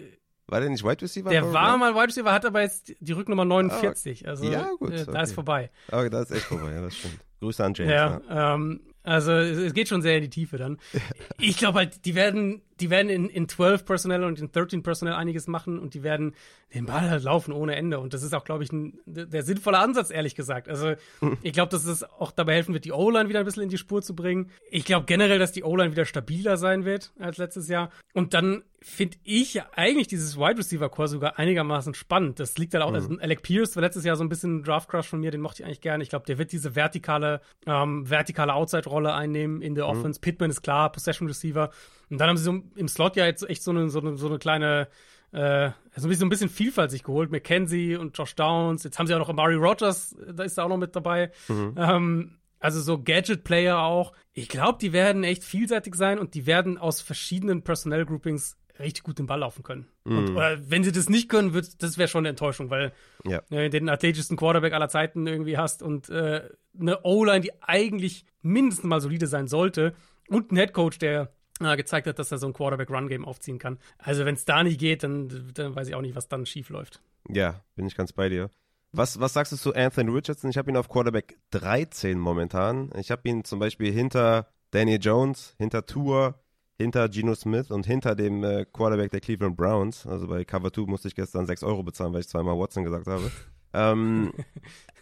[0.48, 1.30] war der nicht Wide Receiver?
[1.30, 4.26] Der war mal Wide Receiver, hat aber jetzt die Rücknummer 49.
[4.26, 5.24] Ah, also ja, gut, äh, da okay.
[5.24, 5.70] ist vorbei.
[5.91, 7.20] Okay, da ist echt vorbei, ja, das stimmt.
[7.39, 7.91] Grüße an James.
[7.91, 8.56] Ja, ja.
[8.56, 10.80] Ähm, also es geht schon sehr in die Tiefe dann.
[11.39, 15.15] Ich glaube halt, die werden die werden in, in 12 Personnel und in 13 Personnel
[15.15, 16.36] einiges machen und die werden
[16.73, 17.99] den Ball halt laufen ohne Ende.
[17.99, 20.67] Und das ist auch, glaube ich, ein, der sinnvolle Ansatz, ehrlich gesagt.
[20.67, 20.93] Also,
[21.41, 23.78] ich glaube, dass es auch dabei helfen wird, die O-Line wieder ein bisschen in die
[23.78, 24.51] Spur zu bringen.
[24.69, 27.89] Ich glaube generell, dass die O-Line wieder stabiler sein wird als letztes Jahr.
[28.13, 32.39] Und dann finde ich eigentlich dieses Wide Receiver Core sogar einigermaßen spannend.
[32.39, 32.95] Das liegt halt auch, mhm.
[32.95, 35.41] also Alec Pierce war letztes Jahr so ein bisschen ein Draft Crush von mir, den
[35.41, 36.03] mochte ich eigentlich gerne.
[36.03, 39.91] Ich glaube, der wird diese vertikale, ähm, vertikale Outside-Rolle einnehmen in der mhm.
[39.91, 40.19] Offense.
[40.19, 41.71] Pittman ist klar, Possession Receiver.
[42.10, 44.28] Und dann haben sie so im Slot ja jetzt echt so eine, so eine, so
[44.28, 44.88] eine kleine,
[45.32, 47.32] äh, so ein bisschen Vielfalt sich geholt.
[47.32, 48.84] McKenzie und Josh Downs.
[48.84, 51.32] Jetzt haben sie auch noch Amari Rogers, da ist er auch noch mit dabei.
[51.47, 51.76] Mhm.
[51.78, 54.14] Ähm, Also so Gadget-Player auch.
[54.34, 59.20] Ich glaube, die werden echt vielseitig sein und die werden aus verschiedenen Personnel-Groupings richtig gut
[59.20, 59.88] den Ball laufen können.
[60.05, 60.18] Mm.
[60.18, 62.93] Und, oder wenn sie das nicht können, wird, das wäre schon eine Enttäuschung, weil
[63.26, 63.41] ja.
[63.49, 66.49] äh, den athletischsten Quarterback aller Zeiten irgendwie hast und äh,
[66.80, 69.93] eine O-Line, die eigentlich mindestens mal solide sein sollte
[70.28, 71.28] und ein Headcoach, der äh,
[71.60, 73.80] gezeigt hat, dass er so ein Quarterback-Run-Game aufziehen kann.
[73.97, 76.70] Also wenn es da nicht geht, dann, dann weiß ich auch nicht, was dann schief
[76.70, 77.01] läuft.
[77.30, 78.49] Ja, bin ich ganz bei dir.
[78.91, 80.49] Was, was sagst du zu Anthony Richardson?
[80.49, 82.89] Ich habe ihn auf Quarterback 13 momentan.
[82.97, 86.39] Ich habe ihn zum Beispiel hinter Danny Jones, hinter Tour,
[86.78, 90.05] hinter Geno Smith und hinter dem äh, Quarterback der Cleveland Browns.
[90.05, 93.08] Also bei Cover 2 musste ich gestern 6 Euro bezahlen, weil ich zweimal Watson gesagt
[93.08, 93.32] habe.
[93.74, 94.32] ähm,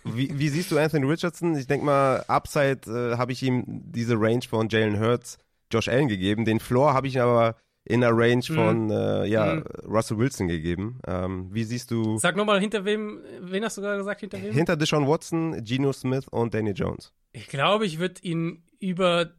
[0.04, 1.56] wie, wie, siehst du Anthony Richardson?
[1.56, 5.38] Ich denke mal, Upside äh, habe ich ihm diese Range von Jalen Hurts,
[5.76, 6.46] Josh Allen gegeben.
[6.46, 8.56] Den Floor habe ich aber in der Range mhm.
[8.56, 9.64] von äh, ja, mhm.
[9.86, 11.00] Russell Wilson gegeben.
[11.06, 12.18] Ähm, wie siehst du.
[12.18, 14.54] Sag nochmal, hinter wem, wen hast du gerade gesagt, hinter wem?
[14.54, 17.14] Hinter Deshaun Watson, Geno Smith und Danny Jones.
[17.32, 19.34] Ich glaube, ich würde ihn über.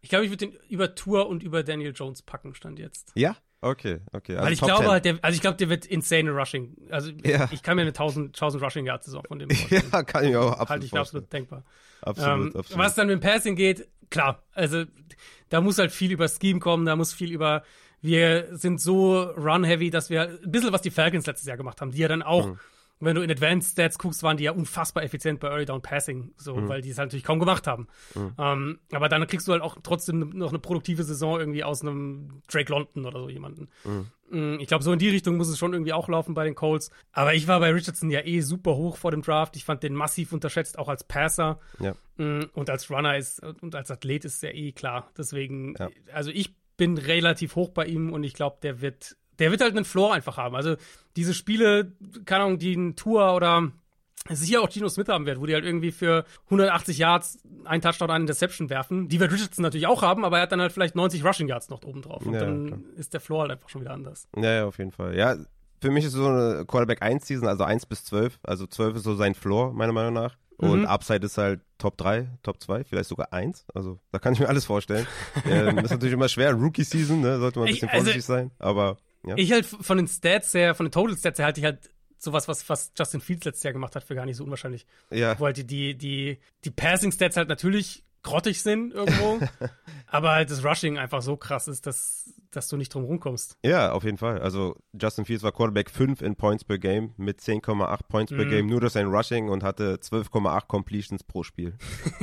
[0.00, 3.12] Ich glaube, ich würde ihn über Tour und über Daniel Jones packen, stand jetzt.
[3.14, 3.36] Ja?
[3.62, 4.34] Okay, okay.
[4.34, 4.90] Also Weil ich Top glaube 10.
[4.90, 6.76] halt, der, also ich glaube, der wird insane Rushing.
[6.90, 7.48] Also ja.
[7.50, 9.84] ich kann mir eine 1000, 1000 Rushing Yards Saison von dem vorstellen.
[9.90, 11.64] Ja, kann ich auch absolut Halte ich absolut denkbar.
[12.02, 12.78] Absolut, ähm, absolut.
[12.84, 14.84] Was dann mit dem Passing geht, klar, also
[15.48, 17.62] da muss halt viel über Scheme kommen, da muss viel über
[18.00, 21.90] wir sind so run-heavy, dass wir ein bisschen was die Falcons letztes Jahr gemacht haben,
[21.90, 22.60] die ja dann auch, mhm.
[23.00, 26.32] Wenn du in Advanced Stats guckst, waren die ja unfassbar effizient bei Early Down Passing,
[26.36, 26.68] so, mhm.
[26.68, 27.88] weil die es halt natürlich kaum gemacht haben.
[28.14, 28.34] Mhm.
[28.38, 32.42] Ähm, aber dann kriegst du halt auch trotzdem noch eine produktive Saison irgendwie aus einem
[32.48, 33.68] Drake London oder so jemanden.
[33.84, 34.06] Mhm.
[34.30, 36.54] Mm, ich glaube, so in die Richtung muss es schon irgendwie auch laufen bei den
[36.54, 36.90] Colts.
[37.12, 39.56] Aber ich war bei Richardson ja eh super hoch vor dem Draft.
[39.56, 41.60] Ich fand den massiv unterschätzt, auch als Passer.
[41.78, 41.94] Ja.
[42.16, 45.10] Mm, und als Runner ist und als Athlet ist er eh klar.
[45.16, 45.90] Deswegen, ja.
[46.12, 49.76] also ich bin relativ hoch bei ihm und ich glaube, der wird, der wird halt
[49.76, 50.54] einen Floor einfach haben.
[50.54, 50.76] Also
[51.16, 51.92] diese Spiele,
[52.24, 53.70] keine Ahnung, die ein Tour oder
[54.30, 58.10] sicher auch Gino Smith haben wird, wo die halt irgendwie für 180 Yards einen Touchdown,
[58.10, 59.08] einen Interception werfen.
[59.08, 61.68] Die wird Richardson natürlich auch haben, aber er hat dann halt vielleicht 90 Rushing Yards
[61.68, 62.24] noch oben drauf.
[62.24, 62.78] Und ja, dann klar.
[62.96, 64.28] ist der Floor halt einfach schon wieder anders.
[64.36, 65.16] Ja, ja, auf jeden Fall.
[65.16, 65.36] Ja,
[65.80, 68.38] für mich ist so eine Quarterback 1 Season, also 1 bis 12.
[68.42, 70.36] Also 12 ist so sein Floor, meiner Meinung nach.
[70.56, 70.86] Und mhm.
[70.86, 73.66] Upside ist halt Top 3, Top 2, vielleicht sogar 1.
[73.74, 75.06] Also da kann ich mir alles vorstellen.
[75.44, 76.52] ähm, ist natürlich immer schwer.
[76.52, 77.38] Rookie-Season, ne?
[77.38, 78.50] sollte man ein bisschen ich, also, vorsichtig sein.
[78.58, 78.96] Aber
[79.26, 79.36] ja.
[79.36, 82.48] Ich halt von den Stats her, von den Total Stats her, halte ich halt sowas,
[82.48, 84.86] was, was Justin Fields letztes Jahr gemacht hat, für gar nicht so unwahrscheinlich.
[85.10, 85.38] Ja.
[85.38, 89.38] Wo halt die, die, die, die Passing-Stats halt natürlich grottig sind irgendwo,
[90.08, 93.56] aber halt das Rushing einfach so krass ist, dass dass du nicht drum rumkommst.
[93.64, 94.40] Ja, auf jeden Fall.
[94.40, 98.36] Also Justin Fields war Quarterback 5 in Points per Game mit 10,8 Points mhm.
[98.36, 101.76] per Game, nur durch sein Rushing und hatte 12,8 Completions pro Spiel.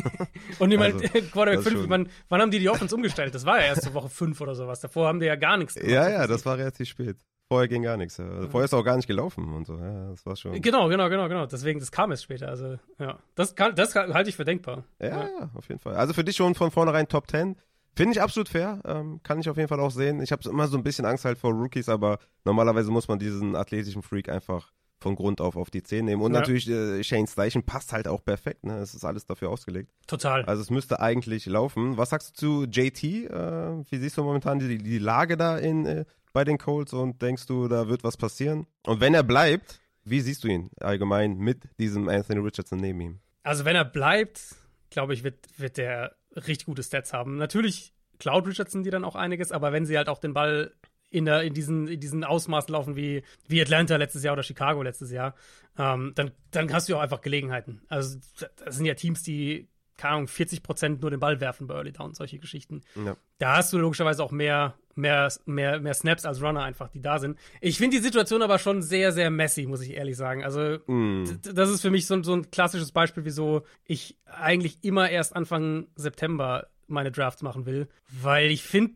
[0.60, 3.36] und ich meine, also, Quarterback 5, wann, wann haben die die Offense umgestellt?
[3.36, 4.80] Das war ja erst zur Woche 5 oder sowas.
[4.80, 5.92] Davor haben die ja gar nichts gemacht.
[5.92, 7.18] Ja, ja, das war relativ spät.
[7.52, 8.18] Vorher ging gar nichts.
[8.18, 9.78] Also vorher ist auch gar nicht gelaufen und so.
[9.78, 10.62] Ja, das war schon.
[10.62, 11.46] Genau, genau, genau, genau.
[11.48, 12.48] Deswegen, das kam es später.
[12.48, 13.20] Also, ja.
[13.36, 14.86] Das, kann, das halte ich für denkbar.
[15.02, 15.96] Ja, ja, auf jeden Fall.
[15.96, 17.58] Also für dich schon von vornherein Top 10.
[17.94, 20.22] Finde ich absolut fair, ähm, kann ich auf jeden Fall auch sehen.
[20.22, 23.54] Ich habe immer so ein bisschen Angst halt vor Rookies, aber normalerweise muss man diesen
[23.58, 24.72] athletischen Freak einfach
[25.02, 26.22] von Grund auf auf die 10 nehmen.
[26.22, 26.40] Und ja.
[26.40, 28.64] natürlich, äh, Shane Steichen passt halt auch perfekt.
[28.64, 28.78] Ne?
[28.78, 29.92] Es ist alles dafür ausgelegt.
[30.08, 30.46] Total.
[30.46, 31.98] Also es müsste eigentlich laufen.
[31.98, 33.04] Was sagst du zu JT?
[33.04, 37.22] Äh, wie siehst du momentan die, die Lage da in, äh, bei den Colts und
[37.22, 38.68] denkst du, da wird was passieren?
[38.86, 43.20] Und wenn er bleibt, wie siehst du ihn allgemein mit diesem Anthony Richardson neben ihm?
[43.44, 44.56] Also wenn er bleibt,
[44.90, 47.38] glaube ich, wird, wird der richtig gute Stats haben.
[47.38, 50.74] Natürlich Cloud Richardson die dann auch einiges, aber wenn sie halt auch den Ball
[51.10, 54.82] in, der, in, diesen, in diesen Ausmaß laufen wie, wie Atlanta letztes Jahr oder Chicago
[54.82, 55.36] letztes Jahr,
[55.78, 57.82] ähm, dann, dann hast du ja auch einfach Gelegenheiten.
[57.90, 58.18] Also
[58.64, 59.68] das sind ja Teams, die,
[59.98, 62.82] keine Ahnung, 40 Prozent nur den Ball werfen bei Early Down, solche Geschichten.
[62.96, 63.18] Ja.
[63.40, 67.20] Da hast du logischerweise auch mehr, mehr, mehr, mehr Snaps als Runner einfach, die da
[67.20, 67.38] sind.
[67.60, 70.44] Ich finde die Situation aber schon sehr, sehr messy, muss ich ehrlich sagen.
[70.44, 71.26] Also mm.
[71.54, 75.88] das ist für mich so, so ein klassisches Beispiel, wieso ich eigentlich immer erst Anfang
[75.96, 77.88] September meine Drafts machen will,
[78.22, 78.94] weil ich finde,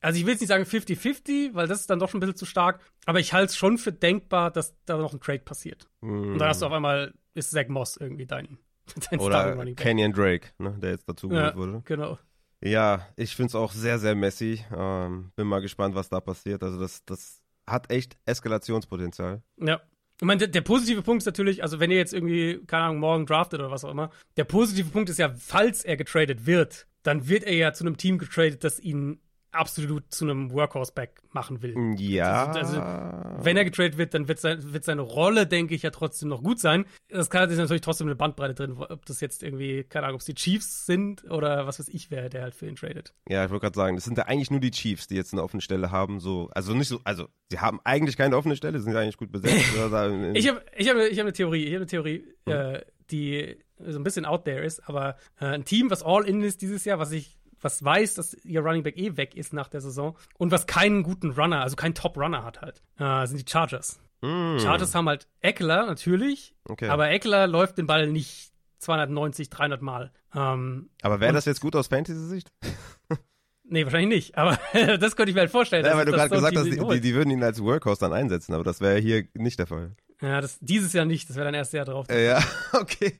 [0.00, 2.36] also ich will jetzt nicht sagen 50-50, weil das ist dann doch schon ein bisschen
[2.36, 5.88] zu stark, aber ich halte es schon für denkbar, dass da noch ein Trade passiert.
[6.00, 6.32] Mm.
[6.32, 8.58] Und dann hast du auf einmal, ist Zach Moss irgendwie dein,
[9.10, 11.82] dein Oder Kenyon Drake, ne, der jetzt dazu ja, wurde.
[11.84, 12.18] Genau.
[12.62, 14.64] Ja, ich finde es auch sehr, sehr messy.
[14.76, 16.62] Ähm, bin mal gespannt, was da passiert.
[16.62, 19.42] Also das, das hat echt Eskalationspotenzial.
[19.60, 19.80] Ja.
[20.20, 22.98] Ich meine, der, der, positive Punkt ist natürlich, also wenn ihr jetzt irgendwie, keine Ahnung,
[22.98, 26.88] morgen draftet oder was auch immer, der positive Punkt ist ja, falls er getradet wird,
[27.04, 29.20] dann wird er ja zu einem Team getradet, das ihn
[29.58, 31.74] absolut zu einem Workhorse-Back machen will.
[31.98, 32.46] Ja.
[32.46, 35.90] Also, also, wenn er getradet wird, dann wird, sein, wird seine Rolle, denke ich, ja
[35.90, 36.86] trotzdem noch gut sein.
[37.08, 40.20] Das kann ist natürlich trotzdem eine Bandbreite drin, ob das jetzt irgendwie, keine Ahnung, ob
[40.20, 43.14] es die Chiefs sind oder was weiß ich, wer der halt für ihn tradet.
[43.28, 45.42] Ja, ich wollte gerade sagen, das sind ja eigentlich nur die Chiefs, die jetzt eine
[45.42, 46.20] offene Stelle haben.
[46.20, 49.54] So, also nicht so, also sie haben eigentlich keine offene Stelle, sind eigentlich gut besetzt.
[49.74, 52.52] ich habe ich hab, ich hab eine Theorie, ich habe eine Theorie, hm.
[52.52, 56.42] äh, die so ein bisschen out there ist, aber äh, ein Team, was all in
[56.42, 59.68] ist dieses Jahr, was ich was weiß, dass ihr Running Back eh weg ist nach
[59.68, 63.50] der Saison und was keinen guten Runner, also keinen Top-Runner hat halt, äh, sind die
[63.50, 64.00] Chargers.
[64.20, 64.58] Mm.
[64.58, 66.88] Chargers haben halt Eckler natürlich, okay.
[66.88, 70.12] aber Eckler läuft den Ball nicht 290, 300 Mal.
[70.34, 72.52] Ähm, aber wäre das jetzt gut aus Fantasy-Sicht?
[73.70, 74.58] Nee, wahrscheinlich nicht, aber
[74.98, 75.84] das könnte ich mir halt vorstellen.
[75.84, 78.54] Ja, weil du gerade gesagt hast, die, die, die, würden ihn als Workhorse dann einsetzen,
[78.54, 79.94] aber das wäre hier nicht der Fall.
[80.20, 82.06] Ja, das, dieses Jahr nicht, das wäre dein erstes Jahr drauf.
[82.08, 82.42] Äh, ja,
[82.72, 83.18] okay.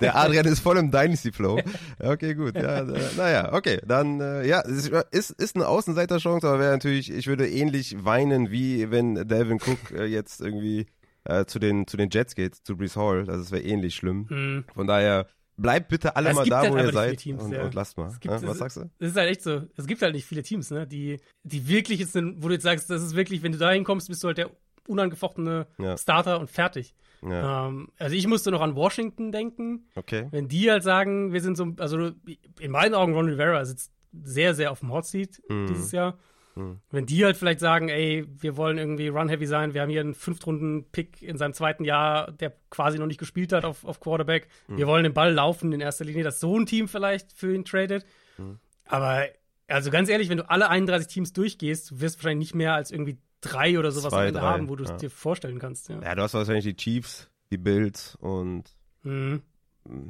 [0.00, 1.60] Der Adrian ist voll im Dynasty-Flow.
[1.98, 2.56] Okay, gut.
[2.56, 2.84] Ja,
[3.16, 3.80] naja, okay.
[3.86, 8.50] Dann, äh, ja, es ist, ist eine Außenseiterchance, aber wäre natürlich, ich würde ähnlich weinen,
[8.50, 10.86] wie wenn Devin Cook äh, jetzt irgendwie
[11.24, 13.26] äh, zu, den, zu den Jets geht, zu Brees Hall.
[13.28, 14.26] Also es wäre ähnlich schlimm.
[14.30, 14.64] Mhm.
[14.74, 15.26] Von daher,
[15.60, 17.62] bleibt bitte alle es mal da, halt wo ihr seid Teams, und, ja.
[17.62, 18.10] und, lasst mal.
[18.20, 18.90] Gibt, ja, was sagst du?
[18.98, 19.62] Es ist halt echt so.
[19.76, 22.62] Es gibt halt nicht viele Teams, ne, die, die wirklich jetzt sind, wo du jetzt
[22.62, 24.50] sagst, das ist wirklich, wenn du da hinkommst, bist du halt der
[24.88, 25.96] unangefochtene ja.
[25.96, 26.94] Starter und fertig.
[27.22, 27.68] Ja.
[27.68, 29.86] Ähm, also ich musste noch an Washington denken.
[29.94, 30.28] Okay.
[30.30, 32.10] Wenn die halt sagen, wir sind so, also
[32.58, 35.66] in meinen Augen Ron Rivera sitzt sehr, sehr auf dem Hot Seat mhm.
[35.66, 36.18] dieses Jahr.
[36.54, 36.80] Mhm.
[36.90, 40.14] Wenn die halt vielleicht sagen, ey, wir wollen irgendwie run-heavy sein, wir haben hier einen
[40.14, 44.78] Fünftrunden-Pick in seinem zweiten Jahr, der quasi noch nicht gespielt hat auf, auf Quarterback, mhm.
[44.78, 47.64] wir wollen den Ball laufen in erster Linie, dass so ein Team vielleicht für ihn
[47.64, 48.04] tradet.
[48.38, 48.58] Mhm.
[48.86, 49.26] Aber
[49.68, 52.90] also ganz ehrlich, wenn du alle 31 Teams durchgehst, wirst du wahrscheinlich nicht mehr als
[52.90, 54.96] irgendwie drei oder sowas Zwei, drei, haben, wo du es ja.
[54.96, 55.88] dir vorstellen kannst.
[55.88, 56.00] Ja.
[56.02, 58.64] ja, du hast wahrscheinlich die Chiefs, die Bills und
[59.02, 59.42] mhm.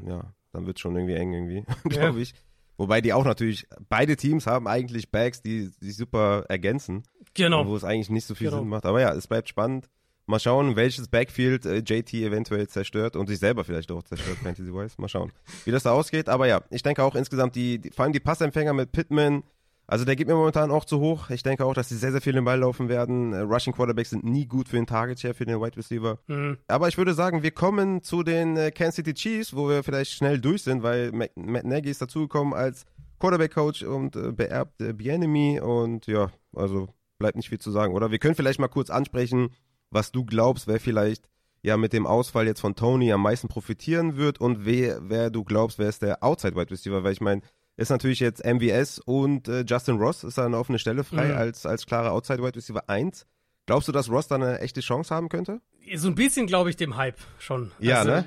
[0.06, 2.34] ja, dann wird es schon irgendwie eng irgendwie, glaube ich.
[2.76, 7.02] Wobei die auch natürlich, beide Teams haben eigentlich Bags, die sich super ergänzen.
[7.34, 7.66] Genau.
[7.66, 8.60] Wo es eigentlich nicht so viel genau.
[8.60, 8.86] Sinn macht.
[8.86, 9.90] Aber ja, es bleibt spannend.
[10.24, 14.94] Mal schauen, welches Backfield äh, JT eventuell zerstört und sich selber vielleicht auch zerstört, Fantasy-wise.
[14.98, 15.30] Mal schauen,
[15.66, 16.30] wie das da ausgeht.
[16.30, 19.42] Aber ja, ich denke auch insgesamt, die, die vor allem die Passempfänger mit Pittman,
[19.90, 21.30] also der geht mir momentan auch zu hoch.
[21.30, 23.32] Ich denke auch, dass sie sehr, sehr viel den Ball laufen werden.
[23.32, 26.20] Äh, Rushing Quarterbacks sind nie gut für den Target Share, für den Wide Receiver.
[26.28, 26.58] Mhm.
[26.68, 30.12] Aber ich würde sagen, wir kommen zu den äh, Kansas City Chiefs, wo wir vielleicht
[30.12, 32.86] schnell durch sind, weil Matt, Matt Nagy ist dazugekommen als
[33.18, 35.58] Quarterback-Coach und äh, beerbt äh, Bienemy.
[35.58, 36.88] Und ja, also
[37.18, 38.12] bleibt nicht viel zu sagen, oder?
[38.12, 39.50] Wir können vielleicht mal kurz ansprechen,
[39.90, 41.28] was du glaubst, wer vielleicht
[41.62, 45.42] ja mit dem Ausfall jetzt von Tony am meisten profitieren wird und wer, wer du
[45.42, 47.42] glaubst, wer ist der Outside Wide Receiver, weil ich meine,
[47.80, 51.36] ist natürlich jetzt MVS und äh, Justin Ross ist da eine offene Stelle frei mhm.
[51.36, 53.26] als, als klarer Outside Wide Receiver 1.
[53.64, 55.62] Glaubst du, dass Ross da eine echte Chance haben könnte?
[55.94, 57.72] So ein bisschen glaube ich dem Hype schon.
[57.78, 58.24] Ja, also, ne?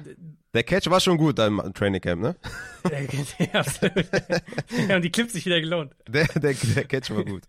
[0.53, 2.35] Der Catch war schon gut im Training Camp, ne?
[2.91, 4.05] ja, absolut.
[4.87, 5.95] ja, und die Clips sich wieder gelohnt.
[6.07, 7.41] Der, der, der Catch war gut.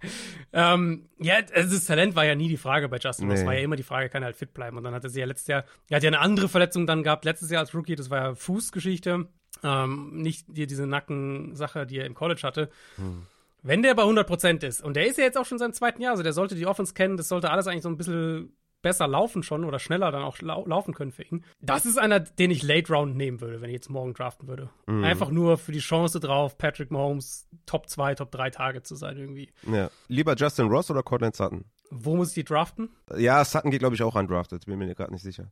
[0.54, 3.28] ähm, ja, also das Talent war ja nie die Frage bei Justin.
[3.28, 3.34] Nee.
[3.34, 4.78] Das war ja immer die Frage, kann er halt fit bleiben?
[4.78, 7.26] Und dann hatte sie ja letztes Jahr, er hat ja eine andere Verletzung dann gehabt,
[7.26, 9.28] letztes Jahr als Rookie, das war ja Fußgeschichte.
[9.62, 12.70] Ähm, nicht die, diese Nackensache, die er im College hatte.
[12.96, 13.26] Hm.
[13.62, 16.12] Wenn der bei 100% ist, und der ist ja jetzt auch schon sein zweiten Jahr,
[16.12, 18.56] also der sollte die Offense kennen, das sollte alles eigentlich so ein bisschen
[18.86, 21.44] besser laufen schon oder schneller dann auch lau laufen können für ihn.
[21.60, 24.70] Das ist einer, den ich Late Round nehmen würde, wenn ich jetzt morgen draften würde.
[24.86, 25.02] Mhm.
[25.02, 29.18] Einfach nur für die Chance drauf, Patrick Mahomes Top 2, Top 3 Tage zu sein
[29.18, 29.50] irgendwie.
[29.66, 29.90] Ja.
[30.06, 31.64] Lieber Justin Ross oder Cortland Sutton?
[31.90, 32.90] Wo muss ich die draften?
[33.16, 34.66] Ja, Sutton geht, glaube ich, auch undrafted.
[34.66, 35.50] Bin mir gerade nicht sicher.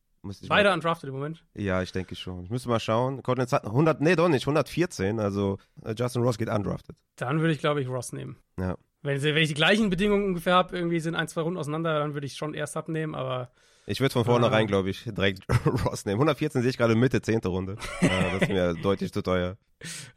[0.49, 0.74] Beide mal...
[0.74, 1.45] undrafted im Moment?
[1.55, 2.45] Ja, ich denke schon.
[2.45, 3.20] Ich müsste mal schauen.
[3.24, 5.18] Cortland Sutton, 100, nee, doch nicht, 114.
[5.18, 6.95] Also äh, Justin Ross geht undrafted.
[7.16, 8.37] Dann würde ich, glaube ich, Ross nehmen.
[8.61, 8.76] Ja.
[9.05, 12.14] Wenn, wenn, ich die gleichen Bedingungen ungefähr habe, irgendwie sind ein, zwei Runden auseinander, dann
[12.14, 13.50] würde ich schon erst Sutton nehmen, aber.
[13.86, 15.42] Ich würde von vornherein, äh, glaube ich, direkt
[15.84, 16.16] Ross nehmen.
[16.16, 17.76] 114 sehe ich gerade Mitte, zehnte Runde.
[18.00, 19.59] ja, das ist mir deutlich zu teuer.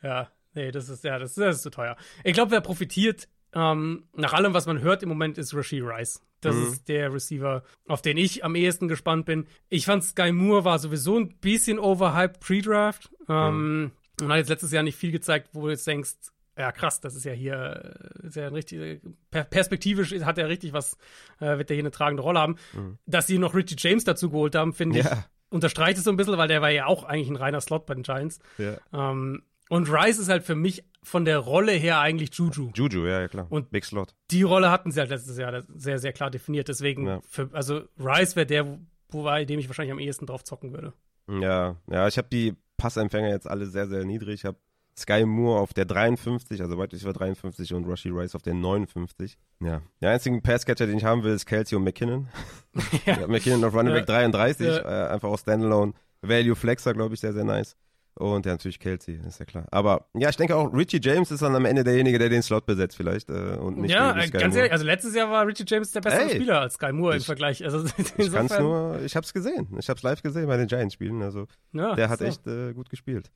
[0.02, 1.98] Ja, nee, das ist, ja, das, das ist zu teuer.
[2.24, 6.22] Ich glaube, wer profitiert ähm, nach allem, was man hört im Moment, ist Rasheed Rice.
[6.40, 6.68] Das mhm.
[6.68, 9.48] ist der Receiver, auf den ich am ehesten gespannt bin.
[9.68, 13.10] Ich fand Sky Moore war sowieso ein bisschen overhyped pre-Draft.
[13.28, 13.92] Ähm, mhm.
[14.22, 16.12] Und hat jetzt letztes Jahr nicht viel gezeigt, wo du jetzt denkst,
[16.58, 17.94] ja krass, das ist ja hier
[18.24, 20.98] ist ja ein richtig, perspektivisch hat er richtig was,
[21.40, 22.56] äh, wird er hier eine tragende Rolle haben.
[22.74, 22.98] Mhm.
[23.06, 25.06] Dass sie noch Richie James dazu geholt haben, finde ja.
[25.06, 25.18] ich,
[25.50, 27.94] unterstreicht es so ein bisschen, weil der war ja auch eigentlich ein reiner Slot bei
[27.94, 28.40] den Giants.
[28.58, 28.78] Ja.
[28.94, 32.72] Ähm, und Rice ist halt für mich von der Rolle her eigentlich Juju.
[32.74, 33.48] Juju, ja, ja klar.
[33.50, 34.16] Und Big Slot.
[34.32, 36.68] Die Rolle hatten sie halt letztes Jahr sehr, sehr klar definiert.
[36.70, 37.22] Deswegen, ja.
[37.28, 38.80] für, also Rice wäre der,
[39.10, 40.94] wobei dem ich wahrscheinlich am ehesten drauf zocken würde.
[41.30, 44.36] Ja, ja, ich habe die Passempfänger jetzt alle sehr, sehr niedrig.
[44.36, 44.58] Ich habe
[44.98, 49.38] Sky Moore auf der 53, also weit war 53 und Rushy Rice auf der 59.
[49.60, 49.82] Ja.
[50.02, 52.28] Der einzige Passcatcher, den ich haben will, ist Kelsey und McKinnon.
[53.06, 53.28] ja.
[53.28, 54.16] McKinnon auf Running Back ja.
[54.20, 54.78] 33, ja.
[54.78, 55.94] Äh, einfach aus Standalone.
[56.22, 57.76] Value Flexer, glaube ich, sehr, sehr nice.
[58.16, 59.68] Und ja, natürlich Kelsey, ist ja klar.
[59.70, 62.66] Aber ja, ich denke auch, Richie James ist dann am Ende derjenige, der den Slot
[62.66, 63.30] besetzt vielleicht.
[63.30, 64.58] Äh, und nicht ja, Sky ganz Moore.
[64.58, 67.20] ehrlich, also letztes Jahr war Richie James der bessere Ey, Spieler als Sky Moore im
[67.20, 67.64] ich- Vergleich.
[67.64, 69.68] Also Ich kann's insofern, nur, ich hab's gesehen.
[69.78, 71.22] Ich hab's live gesehen bei den Giants-Spielen.
[71.22, 72.26] Also ja, der hat so.
[72.26, 73.30] echt äh, gut gespielt.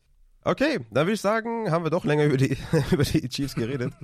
[0.44, 2.58] Okay, dann würde ich sagen, haben wir doch länger über die,
[2.92, 3.94] über die Chiefs geredet.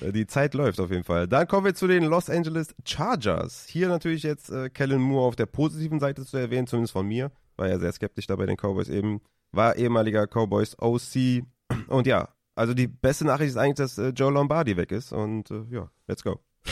[0.00, 1.26] Äh, die Zeit läuft auf jeden Fall.
[1.26, 3.66] Dann kommen wir zu den Los Angeles Chargers.
[3.66, 7.32] Hier natürlich jetzt äh, Kellen Moore auf der positiven Seite zu erwähnen, zumindest von mir.
[7.56, 9.20] War ja sehr skeptisch da bei den Cowboys eben.
[9.50, 11.42] War ehemaliger Cowboys OC.
[11.88, 15.12] Und ja, also die beste Nachricht ist eigentlich, dass äh, Joe Lombardi weg ist.
[15.12, 16.38] Und äh, ja, let's go.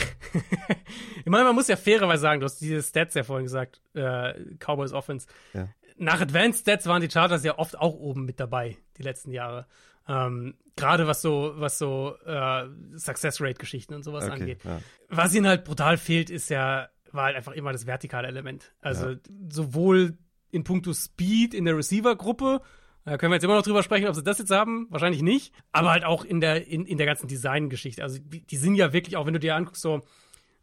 [1.25, 4.33] Ich meine, man muss ja fairerweise sagen, du hast diese Stats ja vorhin gesagt, äh,
[4.59, 5.27] Cowboys Offense.
[5.53, 5.67] Ja.
[5.97, 9.65] Nach Advanced Stats waren die Chargers ja oft auch oben mit dabei, die letzten Jahre.
[10.07, 14.63] Ähm, Gerade was so, was so äh, Success Rate Geschichten und sowas Okay, angeht.
[14.63, 14.79] ja.
[15.09, 18.73] Was ihnen halt brutal fehlt, ist ja, war halt einfach immer das vertikale Element.
[18.79, 19.15] Also
[19.49, 20.17] sowohl
[20.51, 22.61] in puncto Speed in der Receiver-Gruppe,
[23.05, 25.53] da können wir jetzt immer noch drüber sprechen, ob sie das jetzt haben, wahrscheinlich nicht,
[25.71, 28.03] aber halt auch in der, in, in der ganzen Design-Geschichte.
[28.03, 30.01] Also die, die sind ja wirklich, auch wenn du dir anguckst, so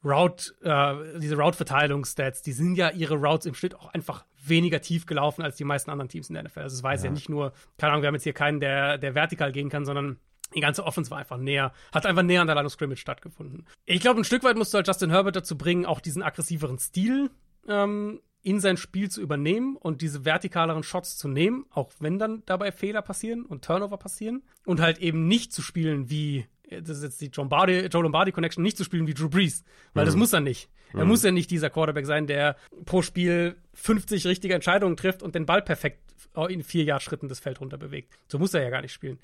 [0.05, 5.07] Route, äh, diese Route-Verteilungsstats, die sind ja ihre Routes im Schnitt auch einfach weniger tief
[5.07, 6.61] gelaufen als die meisten anderen Teams in der NFL.
[6.61, 7.11] Also es war jetzt ja.
[7.11, 10.19] nicht nur, keine Ahnung, wir haben jetzt hier keinen, der, der vertikal gehen kann, sondern
[10.55, 13.67] die ganze Offense war einfach näher, hat einfach näher an der Line of Scrimmage stattgefunden.
[13.87, 16.79] Ich glaube, ein Stück weit musst du halt Justin Herbert dazu bringen, auch diesen aggressiveren
[16.79, 17.31] Stil
[17.67, 22.43] ähm, in sein Spiel zu übernehmen und diese vertikaleren Shots zu nehmen, auch wenn dann
[22.47, 27.03] dabei Fehler passieren und Turnover passieren und halt eben nicht zu spielen wie das ist
[27.03, 30.33] jetzt die John Joe Lombardi Connection, nicht zu spielen wie Drew Brees, weil das muss
[30.33, 30.71] er nicht.
[30.93, 35.35] Er muss ja nicht dieser Quarterback sein, der pro Spiel 50 richtige Entscheidungen trifft und
[35.35, 36.01] den Ball perfekt
[36.49, 38.13] in vier Jahr Schritten das Feld runter bewegt.
[38.29, 39.19] So muss er ja gar nicht spielen.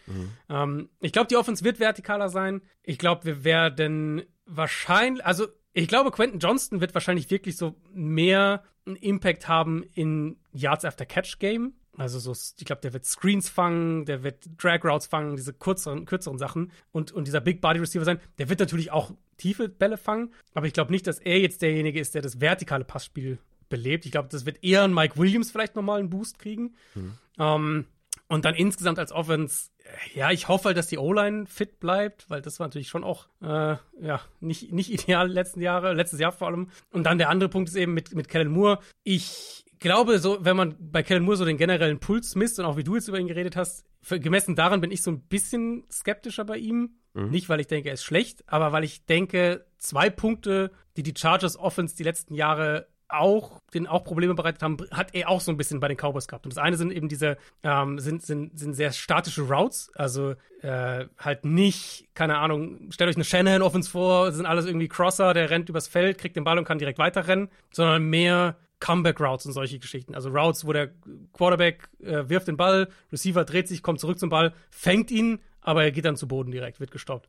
[0.48, 2.62] Ähm, ich glaube, die Offense wird vertikaler sein.
[2.82, 8.64] Ich glaube, wir werden wahrscheinlich, also ich glaube, Quentin Johnston wird wahrscheinlich wirklich so mehr
[8.86, 11.74] einen Impact haben in Yards after Catch Game.
[11.96, 16.06] Also so, ich glaube, der wird Screens fangen, der wird Drag Routes fangen, diese kürzeren,
[16.06, 18.20] kürzeren Sachen und, und dieser Big Body Receiver sein.
[18.38, 22.00] Der wird natürlich auch tiefe Bälle fangen, aber ich glaube nicht, dass er jetzt derjenige
[22.00, 23.38] ist, der das vertikale Passspiel
[23.68, 24.04] belebt.
[24.06, 26.74] Ich glaube, das wird eher ein Mike Williams vielleicht nochmal einen Boost kriegen.
[26.94, 27.18] Mhm.
[27.38, 27.86] Ähm,
[28.28, 29.70] und dann insgesamt als Offense,
[30.14, 33.26] ja, ich hoffe halt, dass die O-Line fit bleibt, weil das war natürlich schon auch,
[33.42, 36.70] äh, ja, nicht, nicht ideal letzten Jahre, letztes Jahr vor allem.
[36.90, 38.80] Und dann der andere Punkt ist eben mit, mit Kellen Moore.
[39.02, 42.76] Ich glaube, so, wenn man bei Kellen Moore so den generellen Puls misst und auch
[42.76, 45.84] wie du jetzt über ihn geredet hast, für, gemessen daran bin ich so ein bisschen
[45.90, 46.96] skeptischer bei ihm.
[47.14, 47.30] Mhm.
[47.30, 51.14] Nicht, weil ich denke, er ist schlecht, aber weil ich denke, zwei Punkte, die die
[51.16, 55.50] Chargers Offense die letzten Jahre auch, den auch Probleme bereitet haben, hat er auch so
[55.50, 56.46] ein bisschen bei den Cowboys gehabt.
[56.46, 61.06] Und das eine sind eben diese, ähm, sind, sind, sind sehr statische Routes, also äh,
[61.18, 65.50] halt nicht, keine Ahnung, stellt euch eine Shanahan-Offense vor, das sind alles irgendwie Crosser, der
[65.50, 69.78] rennt übers Feld, kriegt den Ball und kann direkt weiterrennen, sondern mehr Comeback-Routes und solche
[69.78, 70.14] Geschichten.
[70.14, 70.90] Also Routes, wo der
[71.32, 75.84] Quarterback äh, wirft den Ball, Receiver dreht sich, kommt zurück zum Ball, fängt ihn, aber
[75.84, 77.28] er geht dann zu Boden direkt, wird gestoppt.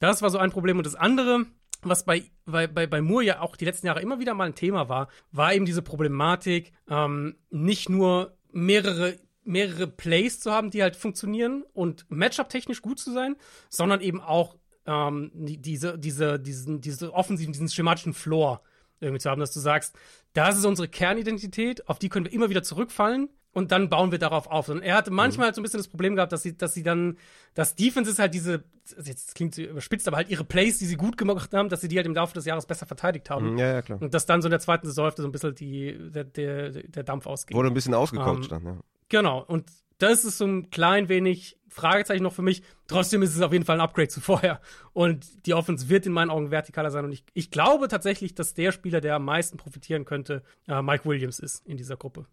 [0.00, 0.78] Das war so ein Problem.
[0.78, 1.44] Und das andere,
[1.82, 4.54] was bei, bei, bei, bei Moore ja auch die letzten Jahre immer wieder mal ein
[4.54, 10.82] Thema war, war eben diese Problematik, ähm, nicht nur mehrere mehrere Plays zu haben, die
[10.82, 13.34] halt funktionieren und Matchup-technisch gut zu sein,
[13.70, 18.60] sondern eben auch ähm, die- diese, diese, diesen, diese offensiven, diesen schematischen Floor
[19.00, 19.96] irgendwie zu haben, dass du sagst,
[20.34, 24.18] das ist unsere Kernidentität, auf die können wir immer wieder zurückfallen und dann bauen wir
[24.18, 24.68] darauf auf.
[24.68, 26.84] Und er hatte manchmal halt so ein bisschen das Problem gehabt, dass sie, dass sie
[26.84, 27.18] dann,
[27.54, 28.62] das Defense ist halt diese,
[29.02, 31.88] jetzt klingt sie überspitzt, aber halt ihre Plays, die sie gut gemacht haben, dass sie
[31.88, 33.58] die halt im Laufe des Jahres besser verteidigt haben.
[33.58, 34.00] Ja, ja, klar.
[34.00, 37.02] Und dass dann so in der zweiten Saison so ein bisschen die, der, der, der
[37.02, 37.56] Dampf ausging.
[37.56, 38.76] Wurde ein bisschen ausgecoacht Ähm, dann, ja.
[39.08, 39.64] Genau, und
[39.98, 42.62] das ist so ein klein wenig Fragezeichen noch für mich.
[42.86, 44.60] Trotzdem ist es auf jeden Fall ein Upgrade zu vorher.
[44.92, 47.04] Und die Offense wird in meinen Augen vertikaler sein.
[47.04, 51.04] Und ich, ich glaube tatsächlich, dass der Spieler, der am meisten profitieren könnte, äh, Mike
[51.04, 52.26] Williams ist in dieser Gruppe.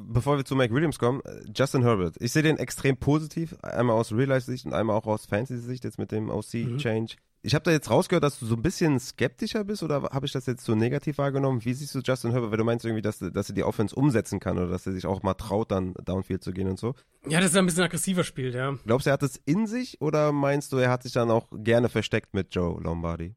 [0.00, 2.16] Bevor wir zu Mike Williams kommen, äh, Justin Herbert.
[2.20, 6.12] Ich sehe den extrem positiv, einmal aus Real-Life-Sicht und einmal auch aus Fantasy-Sicht, jetzt mit
[6.12, 7.16] dem OC-Change.
[7.42, 10.32] Ich habe da jetzt rausgehört, dass du so ein bisschen skeptischer bist oder habe ich
[10.32, 11.64] das jetzt so negativ wahrgenommen?
[11.64, 14.40] Wie siehst du Justin Herbert, weil du meinst irgendwie, dass, dass er die Offense umsetzen
[14.40, 16.94] kann oder dass er sich auch mal traut, dann Downfield zu gehen und so?
[17.28, 18.76] Ja, das ist ein bisschen aggressiver spielt, ja.
[18.84, 21.48] Glaubst du, er hat es in sich oder meinst du, er hat sich dann auch
[21.52, 23.34] gerne versteckt mit Joe Lombardi?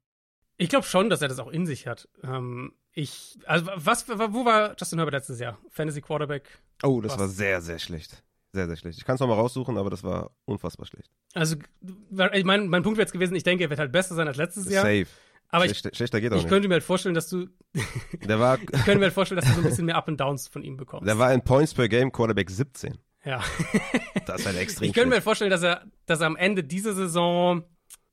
[0.57, 2.07] Ich glaube schon, dass er das auch in sich hat.
[2.23, 5.57] Ähm, ich, also was, wo war Justin Herbert letztes Jahr?
[5.69, 6.49] Fantasy Quarterback.
[6.83, 7.19] Oh, das Was?
[7.19, 8.23] war sehr, sehr schlecht.
[8.53, 8.97] Sehr, sehr schlecht.
[8.97, 11.09] Ich kann es nochmal raussuchen, aber das war unfassbar schlecht.
[11.33, 11.55] Also,
[12.33, 14.35] ich mein, mein Punkt wäre jetzt gewesen, ich denke, er wird halt besser sein als
[14.37, 14.83] letztes Jahr.
[14.83, 15.07] Safe.
[15.53, 16.49] Aber ich, Schlechter, geht auch ich nicht.
[16.49, 17.47] könnte mir halt vorstellen, dass du,
[18.25, 20.19] Der war, ich könnte mir halt vorstellen, dass du so ein bisschen mehr Up and
[20.19, 21.07] Downs von ihm bekommst.
[21.07, 22.97] der war in Points per Game Quarterback 17.
[23.25, 23.41] ja.
[24.25, 25.23] Das ist halt extrem Ich könnte mir schlecht.
[25.23, 27.63] vorstellen, dass er, dass er am Ende dieser Saison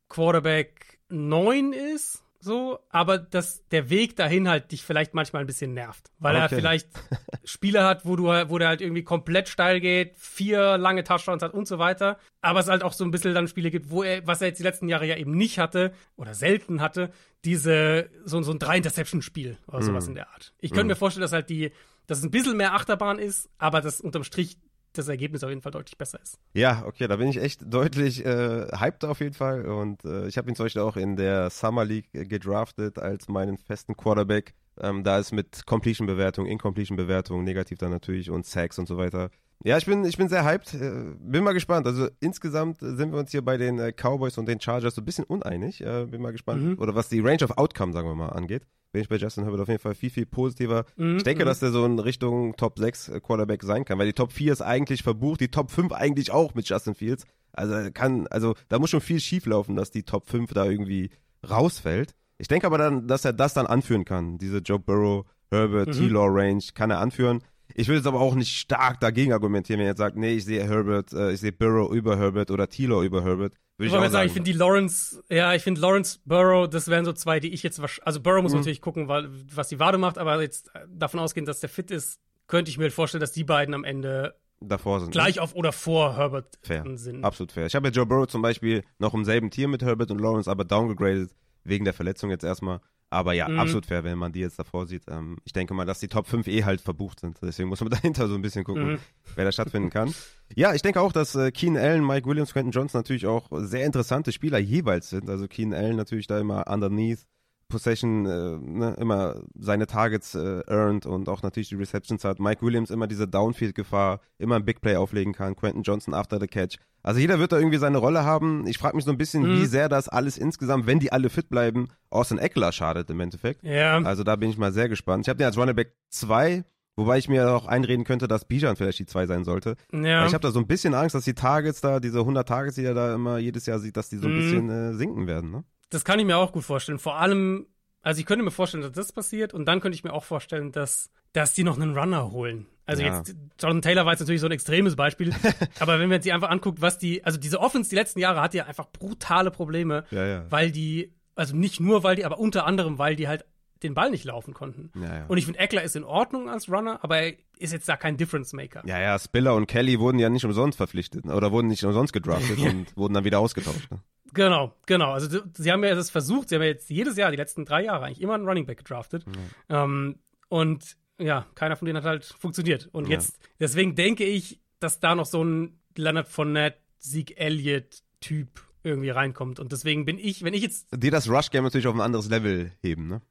[0.09, 2.23] Quarterback 9 ist.
[2.41, 6.13] So, aber dass der Weg dahin halt dich vielleicht manchmal ein bisschen nervt.
[6.19, 6.45] Weil okay.
[6.45, 6.89] er vielleicht
[7.45, 11.53] Spiele hat, wo du wo der halt irgendwie komplett steil geht, vier lange Touchdowns hat
[11.53, 12.19] und so weiter.
[12.41, 14.59] Aber es halt auch so ein bisschen dann Spiele gibt, wo er, was er jetzt
[14.59, 17.11] die letzten Jahre ja eben nicht hatte oder selten hatte,
[17.45, 20.11] diese, so, so ein Drei-Interception-Spiel oder sowas mm.
[20.11, 20.55] in der Art.
[20.59, 20.89] Ich könnte mm.
[20.89, 21.73] mir vorstellen, dass halt die,
[22.07, 24.59] dass es ein bisschen mehr Achterbahn ist, aber das unterm Strich
[24.93, 26.39] das Ergebnis auf jeden Fall deutlich besser ist.
[26.55, 29.67] Ja, okay, da bin ich echt deutlich äh, hyped auf jeden Fall.
[29.67, 33.59] Und äh, ich habe ihn zum Beispiel auch in der Summer League gedraftet als meinen
[33.59, 34.55] festen Quarterback.
[34.81, 39.31] Ähm, da ist mit Completion-Bewertung, Incompletion-Bewertung, negativ dann natürlich und Sacks und so weiter.
[39.65, 40.75] Ja, ich bin, ich bin sehr hyped.
[40.75, 41.87] Äh, bin mal gespannt.
[41.87, 45.05] Also insgesamt sind wir uns hier bei den äh, Cowboys und den Chargers so ein
[45.05, 45.81] bisschen uneinig.
[45.85, 46.63] Äh, bin mal gespannt.
[46.63, 46.79] Mhm.
[46.79, 48.63] Oder was die Range of Outcome, sagen wir mal, angeht
[48.93, 50.85] bin ich bei Justin Herbert auf jeden Fall viel, viel positiver.
[50.97, 51.49] Mhm, ich denke, mhm.
[51.49, 54.53] dass der so in Richtung Top 6 äh, Quarterback sein kann, weil die Top 4
[54.53, 57.25] ist eigentlich verbucht, die Top 5 eigentlich auch mit Justin Fields.
[57.53, 61.11] Also kann, also da muss schon viel schief laufen, dass die Top 5 da irgendwie
[61.49, 62.15] rausfällt.
[62.39, 64.39] Ich denke aber dann, dass er das dann anführen kann.
[64.39, 65.93] Diese Joe Burrow, Herbert, mhm.
[65.93, 67.43] T-Law Range kann er anführen.
[67.75, 70.45] Ich will jetzt aber auch nicht stark dagegen argumentieren, wenn er jetzt sagt, nee, ich
[70.45, 73.55] sehe Herbert, äh, ich sehe Burrow über Herbert oder T-Law über Herbert.
[73.79, 76.89] Würde ich, ich sagen, sagen, ich finde die Lawrence, ja, ich finde Lawrence Burrow, das
[76.89, 78.59] wären so zwei, die ich jetzt, also Burrow muss mhm.
[78.59, 82.21] natürlich gucken, weil, was die Wade macht, aber jetzt davon ausgehend, dass der fit ist,
[82.49, 85.13] könnte ich mir vorstellen, dass die beiden am Ende davor sind.
[85.13, 85.43] Gleich ne?
[85.43, 86.85] auf oder vor Herbert fair.
[86.95, 87.25] sind.
[87.25, 87.67] Absolut fair.
[87.67, 90.51] Ich habe ja Joe Burrow zum Beispiel noch im selben Tier mit Herbert und Lawrence,
[90.51, 91.31] aber downgegradet
[91.63, 92.81] wegen der Verletzung jetzt erstmal.
[93.11, 93.59] Aber ja, mhm.
[93.59, 95.05] absolut fair, wenn man die jetzt davor sieht.
[95.09, 97.39] Ähm, ich denke mal, dass die Top 5 eh halt verbucht sind.
[97.43, 98.99] Deswegen muss man dahinter so ein bisschen gucken, mhm.
[99.35, 100.15] wer da stattfinden kann.
[100.55, 103.87] Ja, ich denke auch, dass äh, Keenan Allen, Mike Williams, Quentin Johnson natürlich auch sehr
[103.87, 105.31] interessante Spieler jeweils sind.
[105.31, 107.27] Also Keenan Allen natürlich da immer underneath
[107.69, 112.41] Possession äh, ne, immer seine Targets äh, earned und auch natürlich die Receptions hat.
[112.41, 115.55] Mike Williams immer diese Downfield-Gefahr, immer ein Big Play auflegen kann.
[115.55, 116.77] Quentin Johnson after the catch.
[117.03, 118.67] Also jeder wird da irgendwie seine Rolle haben.
[118.67, 119.61] Ich frage mich so ein bisschen, mhm.
[119.61, 123.63] wie sehr das alles insgesamt, wenn die alle fit bleiben, Austin Eckler schadet im Endeffekt.
[123.63, 123.99] Ja.
[123.99, 125.27] Also da bin ich mal sehr gespannt.
[125.27, 126.65] Ich habe den als Running Back 2
[126.99, 129.77] Wobei ich mir auch einreden könnte, dass Bijan vielleicht die 2 sein sollte.
[129.93, 130.27] Ja.
[130.27, 132.85] ich habe da so ein bisschen Angst, dass die Targets da, diese 100 Targets, die
[132.85, 134.41] er da immer jedes Jahr sieht, dass die so ein mhm.
[134.41, 135.53] bisschen äh, sinken werden.
[135.53, 135.65] Ne?
[135.91, 136.99] Das kann ich mir auch gut vorstellen.
[136.99, 137.67] Vor allem,
[138.03, 140.73] also ich könnte mir vorstellen, dass das passiert und dann könnte ich mir auch vorstellen,
[140.73, 142.67] dass, dass die noch einen Runner holen.
[142.87, 143.19] Also ja.
[143.19, 145.35] jetzt, Jonathan Taylor war jetzt natürlich so ein extremes Beispiel,
[145.79, 148.55] aber wenn man sich einfach anguckt, was die, also diese Offense die letzten Jahre hat
[148.55, 150.47] ja einfach brutale Probleme, ja, ja.
[150.51, 153.45] weil die, also nicht nur weil die, aber unter anderem, weil die halt
[153.83, 154.91] den Ball nicht laufen konnten.
[155.01, 155.25] Ja, ja.
[155.27, 158.17] Und ich finde, Eckler ist in Ordnung als Runner, aber er ist jetzt da kein
[158.17, 158.83] Difference Maker.
[158.87, 162.59] Ja, ja, Spiller und Kelly wurden ja nicht umsonst verpflichtet oder wurden nicht umsonst gedraftet
[162.59, 163.91] und wurden dann wieder ausgetauscht.
[163.91, 163.99] Ne?
[164.35, 165.13] Genau, genau.
[165.13, 167.85] Also sie haben ja das versucht, sie haben ja jetzt jedes Jahr, die letzten drei
[167.85, 169.25] Jahre eigentlich immer einen Running Back gedraftet.
[169.69, 169.85] Ja.
[169.85, 170.19] Ähm,
[170.49, 172.89] und ja, keiner von denen hat halt funktioniert.
[172.93, 178.49] Und jetzt, deswegen denke ich, dass da noch so ein Leonard Fournette, Zeke Elliott-Typ
[178.83, 179.61] irgendwie reinkommt.
[179.61, 180.89] Und deswegen bin ich, wenn ich jetzt.
[180.95, 183.23] Die das Rush-Game natürlich auf ein anderes Level heben, ne?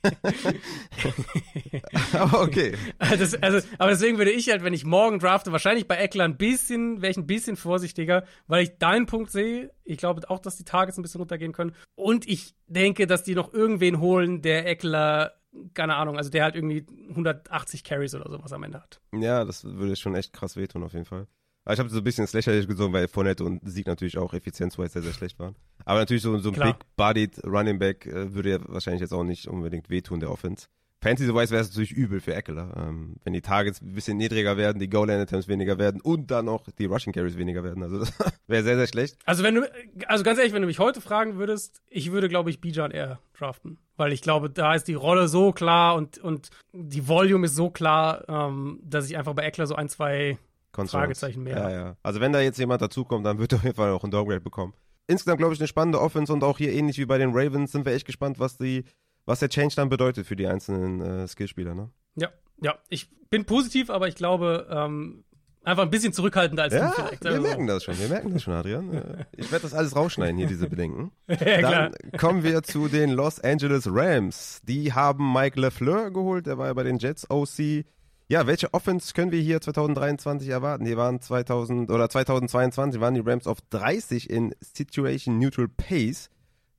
[2.13, 2.75] aber okay.
[2.99, 6.37] Das, also, aber deswegen würde ich halt, wenn ich morgen drafte, wahrscheinlich bei Eckler ein
[6.37, 9.71] bisschen, wäre ich ein bisschen vorsichtiger, weil ich deinen Punkt sehe.
[9.83, 11.75] Ich glaube auch, dass die Targets ein bisschen runtergehen können.
[11.95, 15.33] Und ich denke, dass die noch irgendwen holen, der Eckler
[15.73, 19.01] keine Ahnung, also der halt irgendwie 180 Carries oder sowas am Ende hat.
[19.13, 21.27] Ja, das würde schon echt krass wehtun auf jeden Fall.
[21.63, 24.93] Aber ich habe so ein bisschen lächerlich gesungen, weil Fournette und Sieg natürlich auch effizienzweise
[24.93, 25.55] sehr, sehr schlecht waren.
[25.85, 29.47] Aber natürlich so, so ein big-bodied Running Back äh, würde ja wahrscheinlich jetzt auch nicht
[29.47, 30.67] unbedingt wehtun, der Offense.
[31.03, 34.77] Fantasy-wise wäre es natürlich übel für Eckler, ähm, wenn die Targets ein bisschen niedriger werden,
[34.77, 37.81] die Goal-Line-Attempts weniger werden und dann auch die Rushing Carries weniger werden.
[37.81, 38.13] Also das
[38.47, 39.17] wäre sehr, sehr schlecht.
[39.25, 39.71] Also wenn du,
[40.07, 43.19] also ganz ehrlich, wenn du mich heute fragen würdest, ich würde, glaube ich, Bijan eher
[43.33, 43.79] draften.
[43.97, 47.71] Weil ich glaube, da ist die Rolle so klar und, und die Volume ist so
[47.71, 50.37] klar, ähm, dass ich einfach bei Eckler so ein, zwei
[50.71, 51.03] Concerns.
[51.03, 51.57] Fragezeichen mehr.
[51.57, 51.97] Ja, ja.
[52.03, 54.41] Also wenn da jetzt jemand dazukommt, dann wird er auf jeden Fall auch ein Downgrade
[54.41, 54.73] bekommen.
[55.07, 57.85] Insgesamt glaube ich eine spannende Offense und auch hier ähnlich wie bei den Ravens sind
[57.85, 58.85] wir echt gespannt, was die,
[59.25, 61.89] was der Change dann bedeutet für die einzelnen äh, Skillspieler, ne?
[62.15, 62.29] Ja,
[62.61, 62.75] ja.
[62.89, 65.23] Ich bin positiv, aber ich glaube, ähm,
[65.63, 67.23] einfach ein bisschen zurückhaltender als ja, du vielleicht.
[67.23, 67.41] Wir also.
[67.41, 69.25] merken das schon, wir merken das schon, Adrian.
[69.35, 71.11] Ich werde das alles rausschneiden hier, diese Bedenken.
[71.27, 74.61] ja, Dann kommen wir zu den Los Angeles Rams.
[74.63, 77.85] Die haben Mike LeFleur geholt, der war ja bei den Jets OC.
[78.31, 80.85] Ja, welche Offense können wir hier 2023 erwarten?
[80.85, 86.29] Die waren 2000 oder 2022 waren die Rams auf 30 in Situation Neutral Pace.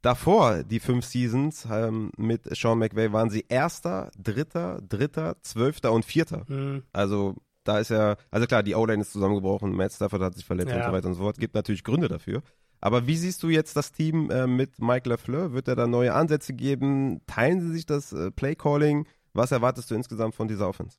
[0.01, 6.07] Davor, die fünf Seasons ähm, mit Sean McVay, waren sie Erster, Dritter, Dritter, Zwölfter und
[6.07, 6.47] Vierter.
[6.49, 6.85] Mhm.
[6.91, 10.71] Also da ist ja, also klar, die O-Line ist zusammengebrochen, Matt Stafford hat sich verletzt
[10.71, 10.79] ja.
[10.79, 11.37] und so weiter und so fort.
[11.37, 12.41] Gibt natürlich Gründe dafür.
[12.81, 15.53] Aber wie siehst du jetzt das Team äh, mit Mike LaFleur?
[15.53, 17.21] Wird er da neue Ansätze geben?
[17.27, 19.07] Teilen sie sich das äh, Play-Calling?
[19.35, 20.97] Was erwartest du insgesamt von dieser Offense?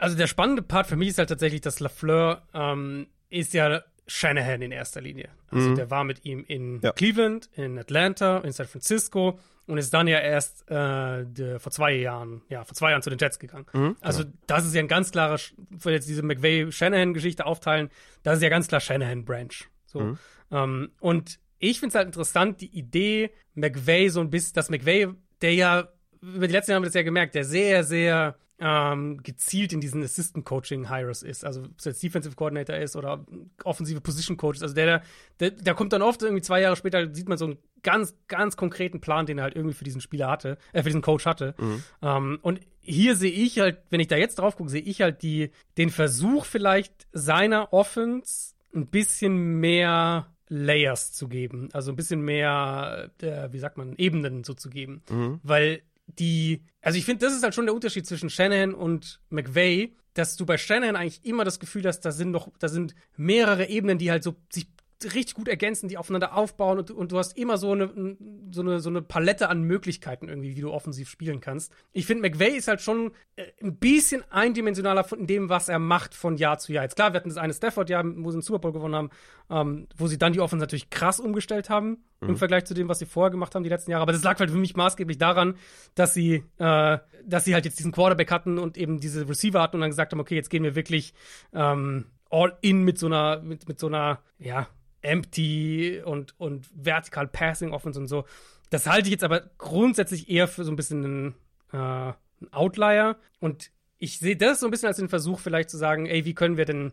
[0.00, 4.62] Also der spannende Part für mich ist halt tatsächlich, dass Lafleur ähm, ist ja Shanahan
[4.62, 5.28] in erster Linie.
[5.50, 5.74] Also Mhm.
[5.76, 6.92] der war mit ihm in Ja.
[6.92, 11.92] Cleveland, in Atlanta, in San Francisco und ist dann ja erst äh, der, vor zwei
[11.92, 13.66] Jahren, ja, vor zwei Jahren zu den Jets gegangen.
[13.72, 15.38] Mhm, Also das ist ja ein ganz klarer,
[15.68, 17.90] wenn wir jetzt diese McVay-Shanahan-Geschichte aufteilen,
[18.22, 19.54] das ist ja ganz klar Shanahan-Branch.
[19.86, 20.00] So.
[20.00, 20.18] Mhm.
[20.50, 25.08] Ähm, und ich finde es halt interessant, die Idee, McVay so ein bisschen, dass McVay,
[25.42, 25.88] der ja,
[26.22, 29.80] über die letzten Jahre haben wir das ja gemerkt, der sehr, sehr ähm, gezielt in
[29.80, 31.44] diesen Assistant-Coaching-Hires ist.
[31.44, 33.24] Also, ob es jetzt Defensive Coordinator ist oder
[33.64, 34.62] offensive Position-Coaches.
[34.62, 35.02] Also, der,
[35.40, 38.56] der, der kommt dann oft irgendwie zwei Jahre später, sieht man so einen ganz, ganz
[38.56, 41.54] konkreten Plan, den er halt irgendwie für diesen Spieler hatte, äh, für diesen Coach hatte.
[42.02, 45.22] Ähm, und hier sehe ich halt, wenn ich da jetzt drauf gucke, sehe ich halt
[45.22, 52.22] die, den Versuch vielleicht seiner Offense ein bisschen mehr Layers zu geben, also ein bisschen
[52.22, 55.00] mehr, äh, wie sagt man, Ebenen so zu geben,
[55.44, 55.82] weil
[56.18, 60.36] die, also ich finde, das ist halt schon der Unterschied zwischen Shanahan und McVay, dass
[60.36, 63.98] du bei Shanahan eigentlich immer das Gefühl hast, da sind noch, da sind mehrere Ebenen,
[63.98, 64.68] die halt so sich
[65.04, 68.16] richtig gut ergänzen, die aufeinander aufbauen und, du- und du hast immer so eine,
[68.50, 71.72] so, eine, so eine Palette an Möglichkeiten irgendwie, wie du offensiv spielen kannst.
[71.92, 76.14] Ich finde, McVay ist halt schon äh, ein bisschen eindimensionaler von dem, was er macht
[76.14, 76.84] von Jahr zu Jahr.
[76.84, 79.10] Jetzt klar, wir hatten das eine Stafford-Jahr, wo sie den Super Bowl gewonnen haben,
[79.50, 82.98] ähm, wo sie dann die Offense natürlich krass umgestellt haben im Vergleich zu dem, was
[82.98, 84.02] sie vorher gemacht haben die letzten Jahre.
[84.02, 85.56] Aber das lag halt für mich maßgeblich daran,
[85.94, 89.76] dass sie, äh, dass sie halt jetzt diesen Quarterback hatten und eben diese Receiver hatten
[89.76, 91.14] und dann gesagt haben, okay, jetzt gehen wir wirklich
[91.54, 94.68] ähm, all in mit so einer, mit, mit so einer, ja,
[95.02, 98.24] empty und, und vertikal Passing Offense und so.
[98.70, 101.34] Das halte ich jetzt aber grundsätzlich eher für so ein bisschen einen,
[101.72, 103.16] äh, einen Outlier.
[103.40, 106.34] Und ich sehe das so ein bisschen als den Versuch, vielleicht zu sagen, ey, wie
[106.34, 106.92] können wir denn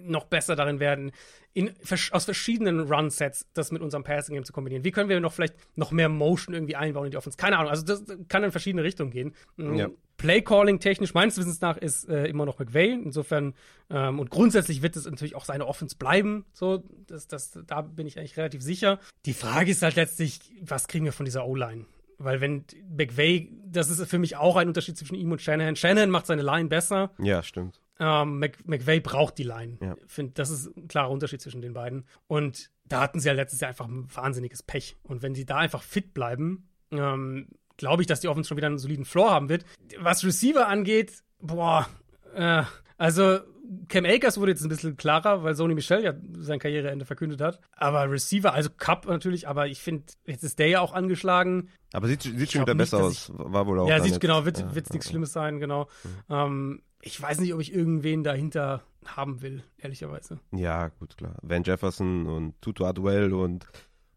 [0.00, 1.12] noch besser darin werden,
[1.52, 1.72] in,
[2.10, 4.84] aus verschiedenen Run-Sets das mit unserem Passing-Game zu kombinieren.
[4.84, 7.38] Wie können wir noch vielleicht noch mehr Motion irgendwie einbauen in die Offense?
[7.38, 7.70] Keine Ahnung.
[7.70, 9.34] Also das kann in verschiedene Richtungen gehen.
[9.56, 9.88] Ja.
[10.16, 12.92] Play-Calling technisch meines Wissens nach ist äh, immer noch McVay.
[12.92, 13.54] Insofern
[13.90, 16.44] ähm, und grundsätzlich wird es natürlich auch seine Offense bleiben.
[16.52, 18.98] So, das, das, da bin ich eigentlich relativ sicher.
[19.26, 21.86] Die Frage ist halt letztlich, was kriegen wir von dieser O-Line?
[22.18, 25.76] Weil wenn McVay, das ist für mich auch ein Unterschied zwischen ihm und Shanahan.
[25.76, 27.10] Shanahan macht seine Line besser.
[27.18, 27.80] Ja, stimmt.
[27.98, 29.78] Ähm, Mc, McVay braucht die Line.
[29.80, 29.96] Ja.
[30.04, 32.06] Ich finde, das ist ein klarer Unterschied zwischen den beiden.
[32.26, 34.96] Und da hatten sie ja letztes Jahr einfach ein wahnsinniges Pech.
[35.02, 38.68] Und wenn sie da einfach fit bleiben, ähm, glaube ich, dass die Offense schon wieder
[38.68, 39.64] einen soliden Floor haben wird.
[39.98, 41.88] Was Receiver angeht, boah,
[42.34, 42.62] äh,
[42.96, 43.40] also
[43.88, 47.60] Cam Akers wurde jetzt ein bisschen klarer, weil Sony Michel ja sein Karriereende verkündet hat.
[47.72, 51.70] Aber Receiver, also Cup natürlich, aber ich finde, jetzt ist der ja auch angeschlagen.
[51.92, 53.32] Aber sieht, sieht schon wieder nicht, besser aus.
[53.34, 53.88] War wohl auch.
[53.88, 54.20] ja, sieht jetzt.
[54.20, 55.10] genau, wird Ja, wird's nichts ja.
[55.10, 55.88] Schlimmes sein, genau.
[56.28, 60.40] Ähm, ich weiß nicht, ob ich irgendwen dahinter haben will, ehrlicherweise.
[60.52, 61.36] Ja, gut, klar.
[61.42, 63.66] Van Jefferson und Tutu Adwell und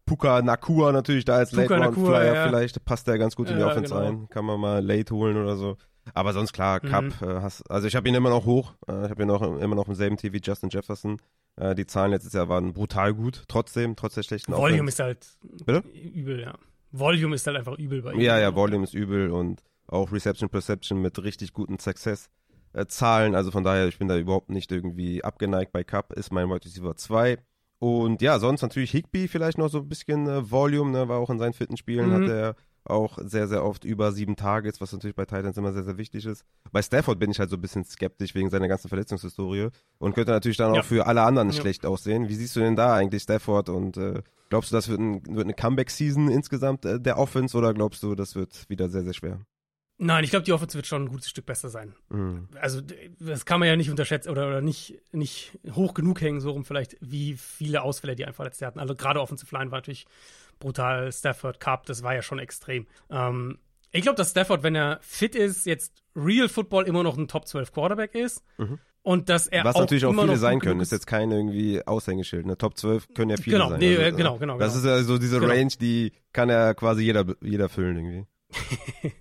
[0.08, 2.34] Puka Nakua natürlich da als Puka Late Round Flyer.
[2.34, 2.46] ja.
[2.48, 4.04] Vielleicht passt der ganz gut in die Ja, Offense genau.
[4.06, 4.28] rein.
[4.30, 5.76] Kann man mal late holen oder so.
[6.14, 7.12] Aber sonst klar, Cup, Mhm.
[7.28, 8.72] äh, hast, also ich habe ihn immer noch hoch.
[8.88, 11.18] Äh, ich habe ihn auch immer noch im selben Tier wie Justin Jefferson.
[11.56, 14.88] Äh, die Zahlen letztes Jahr waren brutal gut, trotzdem, trotz der schlechten Volume Offense.
[14.88, 15.26] ist halt
[15.66, 15.88] Bitte?
[15.90, 16.54] übel, ja.
[16.92, 18.20] Volume ist halt einfach übel bei ihm.
[18.20, 22.30] Ja, ja, Volume ist übel und auch Reception Perception mit richtig guten Success.
[22.72, 26.32] Äh, Zahlen, also von daher, ich bin da überhaupt nicht irgendwie abgeneigt bei Cup, ist
[26.32, 27.38] mein Wide Receiver 2.
[27.80, 31.30] Und ja, sonst natürlich Higby vielleicht noch so ein bisschen äh, Volume, ne, war auch
[31.30, 32.12] in seinen fitten Spielen, Mhm.
[32.14, 35.84] hat er auch sehr, sehr oft über sieben Targets, was natürlich bei Titans immer sehr,
[35.84, 36.42] sehr wichtig ist.
[36.72, 39.68] Bei Stafford bin ich halt so ein bisschen skeptisch wegen seiner ganzen Verletzungshistorie
[39.98, 40.80] und könnte natürlich dann Ja.
[40.80, 41.54] auch für alle anderen Ja.
[41.54, 42.28] schlecht aussehen.
[42.28, 45.44] Wie siehst du denn da eigentlich Stafford und äh, glaubst du, das wird, ein, wird
[45.44, 49.40] eine Comeback-Season insgesamt äh, der Offense oder glaubst du, das wird wieder sehr, sehr schwer?
[50.00, 51.94] Nein, ich glaube, die Offense wird schon ein gutes Stück besser sein.
[52.08, 52.48] Mhm.
[52.60, 52.80] Also,
[53.18, 56.64] das kann man ja nicht unterschätzen oder, oder nicht, nicht hoch genug hängen, so rum
[56.64, 58.78] vielleicht, wie viele Ausfälle die einfach letztes Jahr hatten.
[58.78, 60.06] Also, gerade Offensive Line war natürlich
[60.60, 61.10] brutal.
[61.12, 62.86] Stafford, Cup, das war ja schon extrem.
[63.10, 63.58] Ähm,
[63.90, 67.46] ich glaube, dass Stafford, wenn er fit ist, jetzt Real Football immer noch ein Top
[67.48, 68.44] 12 Quarterback ist.
[68.58, 68.78] Mhm.
[69.02, 71.84] Und dass er Was auch natürlich auch immer viele sein können, ist jetzt kein irgendwie
[71.86, 72.44] Aushängeschild.
[72.46, 72.58] Ne?
[72.58, 73.78] Top 12 können ja viele Genau, sein.
[73.80, 74.84] nee, Also, äh, genau, genau, Das genau.
[74.94, 75.52] ist ja so diese Genau.
[75.52, 78.26] Range, die kann ja quasi jeder, jeder füllen irgendwie.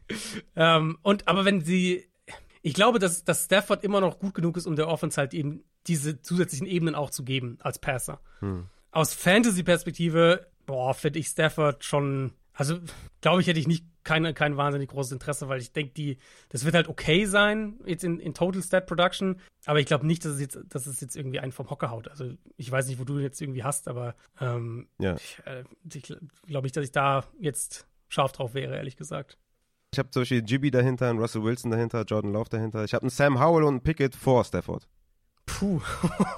[0.55, 2.05] Ähm, und aber wenn sie,
[2.63, 5.63] ich glaube, dass, dass Stafford immer noch gut genug ist, um der Offense halt eben
[5.85, 8.19] diese zusätzlichen Ebenen auch zu geben als Passer.
[8.39, 8.65] Hm.
[8.91, 12.79] Aus Fantasy-Perspektive, boah, finde ich Stafford schon, also
[13.21, 16.17] glaube ich, hätte ich nicht kein, kein wahnsinnig großes Interesse, weil ich denke, die,
[16.49, 20.25] das wird halt okay sein, jetzt in, in Total Stat Production, aber ich glaube nicht,
[20.25, 22.07] dass es jetzt, dass es jetzt irgendwie einen vom Hocker haut.
[22.07, 25.15] Also ich weiß nicht, wo du ihn jetzt irgendwie hast, aber ähm, Ja.
[25.15, 25.63] ich, äh,
[25.93, 26.03] ich
[26.47, 29.37] glaube nicht, dass ich da jetzt scharf drauf wäre, ehrlich gesagt.
[29.93, 32.83] Ich habe zum Beispiel Jibby dahinter, einen Russell Wilson dahinter, Jordan Love dahinter.
[32.83, 34.87] Ich habe einen Sam Howell und einen Pickett vor Stafford.
[35.45, 35.79] Puh.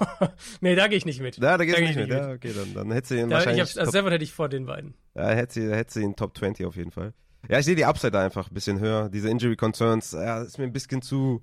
[0.60, 1.36] nee, da gehe ich nicht mit.
[1.38, 2.06] Ja, da geht's Da nicht mit.
[2.08, 3.60] ich Ja, okay, dann, dann hätte sie ihn Da, ich wahrscheinlich.
[3.62, 4.94] hab's, also Top, Stafford hätte ich vor den beiden.
[5.16, 7.12] ja, hätte sie, hätte sie ihn Top 20 auf jeden Fall.
[7.48, 9.08] Ja, ich sehe die Upside einfach ein bisschen höher.
[9.08, 11.40] Diese Injury Concerns, ja, ist mir ein bisschen zu,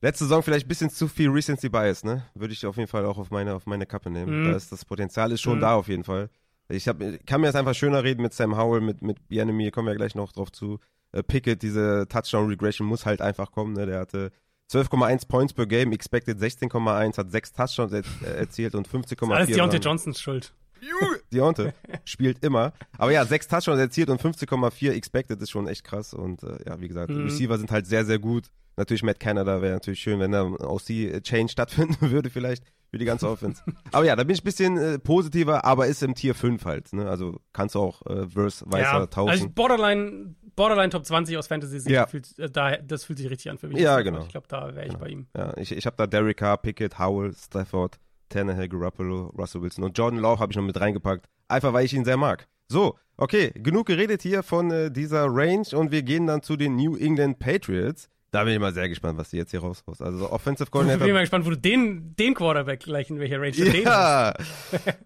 [0.00, 2.24] letzte Saison vielleicht ein bisschen zu viel Recency Bias, ne?
[2.34, 4.44] Würde ich auf jeden Fall auch auf meine, auf meine Kappe nehmen.
[4.44, 4.50] Mhm.
[4.50, 5.62] Da ist das Potenzial ist schon Mhm.
[5.62, 6.30] da auf jeden Fall.
[6.68, 9.86] Ich hab, kann mir jetzt einfach schöner reden mit Sam Howell, mit, mit Bienemy, kommen
[9.86, 10.78] wir ja gleich noch drauf zu.
[11.12, 13.86] Äh, Pickett, diese Touchdown-Regression muss halt einfach kommen, ne?
[13.86, 14.32] Der hatte
[14.72, 19.32] 12,1 Points per Game, expected 16,1, hat sechs Touchdowns er, äh, erzielt und 15,4.
[19.32, 20.54] Alles Deontay Johnsons Schuld.
[21.32, 21.72] Deontay
[22.04, 22.72] spielt immer.
[22.98, 26.14] Aber ja, sechs Touchdowns erzielt und 15,4 expected ist schon echt krass.
[26.14, 27.24] Und äh, ja, wie gesagt, Mhm.
[27.24, 28.50] Receiver sind halt sehr, sehr gut.
[28.76, 33.04] Natürlich Matt Canada wäre natürlich schön, wenn da ein OC-Change stattfinden würde vielleicht für die
[33.04, 33.62] ganze Offense.
[33.92, 36.92] aber ja, da bin ich ein bisschen äh, positiver, aber ist im Tier 5 halt.
[36.92, 37.08] Ne?
[37.08, 39.30] Also kannst du auch äh, Verse weißer ja, tauschen.
[39.30, 42.06] also Borderline, Borderline Top 20 aus Fantasy Sicht, Ja.
[42.08, 43.78] fühlt, äh, da, das fühlt sich richtig an für mich.
[43.78, 44.22] Ja, genau.
[44.22, 45.04] Ich glaube, da wäre ich Genau.
[45.04, 45.26] bei ihm.
[45.36, 47.98] Ja, ich, ich habe da Carr, Pickett, Howell, Stafford,
[48.34, 51.26] Tannehill, Garoppolo, Russell Wilson und Jordan Love habe ich noch mit reingepackt.
[51.48, 52.46] Einfach, weil ich ihn sehr mag.
[52.68, 56.76] So, okay, genug geredet hier von äh, dieser Range und wir gehen dann zu den
[56.76, 58.08] New England Patriots.
[58.32, 60.02] Da bin ich mal sehr gespannt, was die jetzt hier raushaust.
[60.02, 61.12] Also so Offensive Ich bin Coordinator.
[61.12, 64.40] mal gespannt, wo du den, den Quarterback gleich in welcher Range du den hast.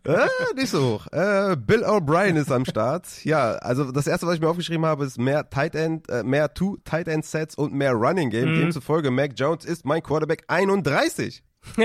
[0.06, 1.06] Ja, äh, nicht so hoch.
[1.12, 3.22] Äh, Bill O'Brien ist am Start.
[3.26, 6.54] Ja, also das erste, was ich mir aufgeschrieben habe, ist mehr Tight End, äh, mehr
[6.54, 8.54] Two Tight End Sets und mehr Running Game.
[8.54, 8.60] Mhm.
[8.60, 11.42] Demzufolge Mac Jones ist mein Quarterback 31.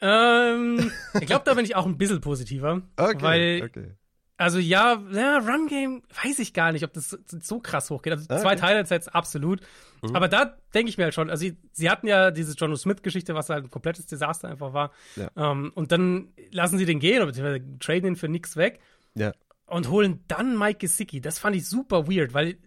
[0.00, 2.82] ähm, ich glaube, da bin ich auch ein bisschen positiver.
[2.96, 3.92] Okay, Weil, okay.
[4.36, 8.12] also ja, ja, Run Game, weiß ich gar nicht, ob das so, so krass hochgeht.
[8.12, 8.40] Also Okay.
[8.42, 9.60] zwei Teilsets, absolut.
[10.02, 10.14] Mhm.
[10.14, 13.34] Aber da denke ich mir halt schon, also sie, sie hatten ja diese John Smith-Geschichte,
[13.34, 14.92] was halt ein komplettes Desaster einfach war.
[15.16, 15.30] Ja.
[15.36, 18.80] Ähm, und dann lassen sie den gehen, oder beziehungsweise traden ihn für nichts weg.
[19.14, 19.32] Ja.
[19.64, 21.22] und holen dann Mike Gesicki.
[21.22, 22.58] Das fand ich super weird, weil,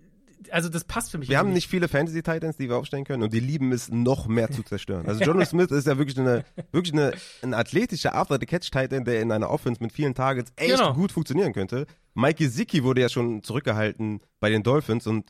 [0.52, 1.30] also das passt für mich.
[1.30, 4.28] Wir haben nicht viele Fantasy Titans, die wir aufstellen können und die lieben es noch
[4.28, 5.06] mehr zu zerstören.
[5.08, 9.04] Also Jono Smith ist ja wirklich eine wirklich eine ein athletischer After the Catch Titan,
[9.06, 10.94] der in einer Offense mit vielen Targets echt Genau.
[10.94, 11.86] gut funktionieren könnte.
[12.14, 15.30] Mike Gesicki wurde ja schon zurückgehalten bei den Dolphins und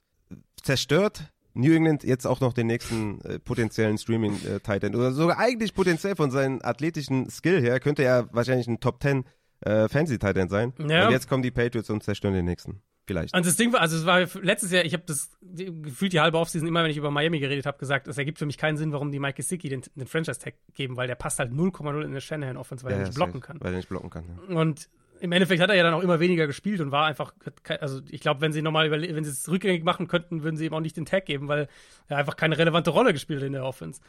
[0.62, 5.40] zerstört New England jetzt auch noch den nächsten äh, potenziellen Streaming äh, Titan oder sogar
[5.40, 9.26] eigentlich potenziell von seinem athletischen Skill her könnte er wahrscheinlich ein Top 10
[9.62, 10.74] äh, Fantasy Titan sein.
[10.88, 11.08] Ja.
[11.08, 12.82] Und jetzt kommen die Patriots und zerstören den nächsten.
[13.10, 13.36] Vielleicht.
[13.36, 16.38] Und das Ding war, also es war letztes Jahr, ich habe das gefühlt die halbe
[16.38, 18.92] Offseason immer, wenn ich über Miami geredet habe, gesagt, es ergibt für mich keinen Sinn,
[18.92, 22.22] warum die Mike Gesicki den, den Franchise-Tag geben, weil der passt halt 0,0 in eine
[22.22, 23.58] Shanahan-Offense, weil er nicht blocken kann.
[23.62, 24.26] Weil er nicht blocken kann.
[24.48, 24.56] Ja.
[24.56, 24.90] Und
[25.22, 27.34] im Endeffekt hat er ja dann auch immer weniger gespielt und war einfach,
[27.80, 30.74] also ich glaube, wenn sie nochmal wenn sie es rückgängig machen könnten, würden sie ihm
[30.76, 31.68] auch nicht den Tag geben, weil
[32.10, 34.02] er einfach keine relevante Rolle gespielt hat in der Offense.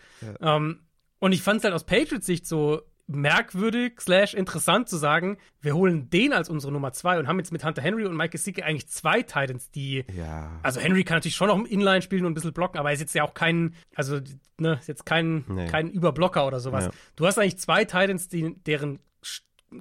[0.42, 0.80] Ähm,
[1.20, 2.82] und ich fand es halt aus Patriots Sicht so
[3.16, 7.52] merkwürdig slash interessant zu sagen, wir holen den als unsere Nummer zwei und haben jetzt
[7.52, 10.58] mit Hunter Henry und Mike Gesicki eigentlich zwei Titans, die Ja.
[10.62, 12.94] also Henry kann natürlich schon noch im Inline spielen und ein bisschen blocken, aber er
[12.94, 14.20] ist jetzt ja auch kein, also
[14.58, 15.66] ne, ist jetzt kein, Nee.
[15.68, 16.86] kein Überblocker oder sowas.
[16.86, 16.90] Ja.
[17.16, 19.00] Du hast eigentlich zwei Titans, die, deren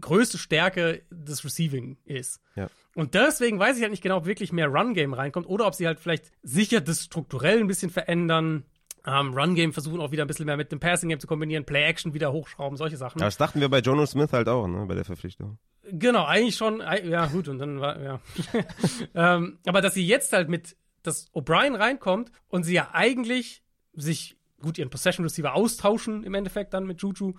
[0.02, 2.42] größte Stärke das Receiving ist.
[2.56, 2.68] Ja.
[2.96, 5.88] Und deswegen weiß ich halt nicht genau, ob wirklich mehr Run-Game reinkommt oder ob sie
[5.88, 8.66] halt vielleicht sicher das strukturell ein bisschen verändern.
[9.10, 12.32] Ähm, Run-Game versuchen auch wieder ein bisschen mehr mit dem Passing-Game zu kombinieren, Play-Action wieder
[12.32, 13.20] hochschrauben, solche Sachen.
[13.20, 15.58] Das dachten wir bei Jono Smith halt auch, ne, bei der Verpflichtung.
[15.92, 16.82] Genau, eigentlich schon.
[17.04, 18.20] Ja, gut, und dann war, ja.
[19.16, 24.38] ähm, aber dass sie jetzt halt mit, dass O'Brien reinkommt und sie ja eigentlich sich
[24.62, 27.34] gut ihren Possession Receiver austauschen im Endeffekt dann mit Juju,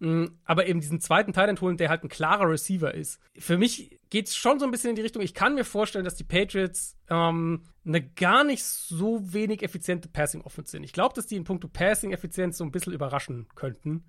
[0.00, 3.18] Mm, aber eben diesen zweiten Teil holen, der halt ein klarer Receiver ist.
[3.38, 6.14] Für mich geht's schon so ein bisschen in die Richtung, ich kann mir vorstellen, dass
[6.16, 10.82] die Patriots ähm, eine gar nicht so wenig effiziente Passing Offense sind.
[10.84, 14.04] Ich glaube, dass die in puncto Passing Effizienz so ein bisschen überraschen könnten.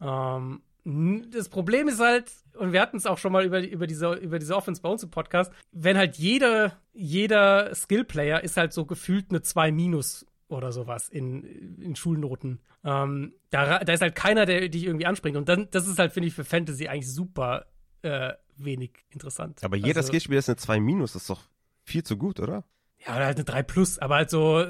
[0.00, 3.86] Ähm, n- das Problem ist halt, und wir hatten es auch schon mal über, über,
[3.86, 8.72] diese, über diese Offense bei uns im Podcast, wenn halt jeder, jeder Skill-Player ist halt
[8.72, 12.60] so gefühlt eine 2 minus oder sowas in, in Schulnoten.
[12.84, 15.36] Ähm, da, da ist halt keiner, der dich irgendwie anspringt.
[15.36, 17.66] Und dann, das ist halt, finde ich, für Fantasy eigentlich super
[18.02, 19.62] äh, wenig interessant.
[19.62, 21.42] Aber jeder also, Skillspieler ist eine 2 Minus, das ist doch
[21.82, 22.64] viel zu gut, oder?
[23.06, 24.66] Ja, oder halt eine 3 plus, aber halt so,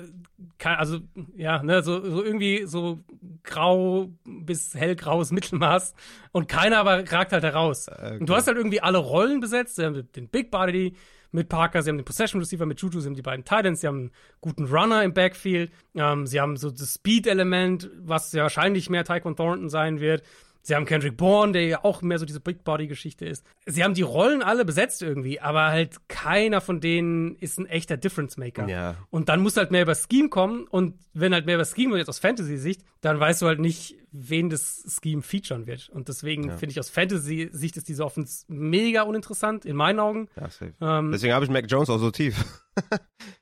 [0.62, 0.99] also,
[1.35, 3.03] ja, ne, so, so irgendwie so
[3.43, 5.95] grau bis hellgraues Mittelmaß
[6.33, 7.89] und keiner aber ragt halt heraus.
[7.89, 8.18] Okay.
[8.18, 10.95] Und du hast halt irgendwie alle Rollen besetzt, den Big Body
[11.31, 13.87] mit Parker, sie haben den Possession Receiver mit Juju, sie haben die beiden Titans, sie
[13.87, 18.89] haben einen guten Runner im Backfield, ähm, sie haben so das Speed-Element, was ja wahrscheinlich
[18.89, 20.22] mehr Tyquan Thornton sein wird.
[20.68, 23.42] Sie haben Kendrick Bourne, der ja auch mehr so diese Big Body-Geschichte ist.
[23.64, 27.96] Sie haben die Rollen alle besetzt irgendwie, aber halt keiner von denen ist ein echter
[27.96, 28.68] Difference Maker.
[28.68, 28.96] Ja.
[29.08, 30.66] Und dann muss halt mehr über Scheme kommen.
[30.66, 33.96] Und wenn halt mehr über Scheme wird, jetzt aus Fantasy-Sicht, dann weißt du halt nicht,
[34.12, 35.88] wen das Scheme featuren wird.
[35.88, 40.28] Und deswegen finde ich aus Fantasy-Sicht ist diese Offense mega uninteressant, in meinen Augen.
[40.36, 40.99] Ja.
[40.99, 42.36] Ähm, Deswegen habe ich Mac Jones auch so tief.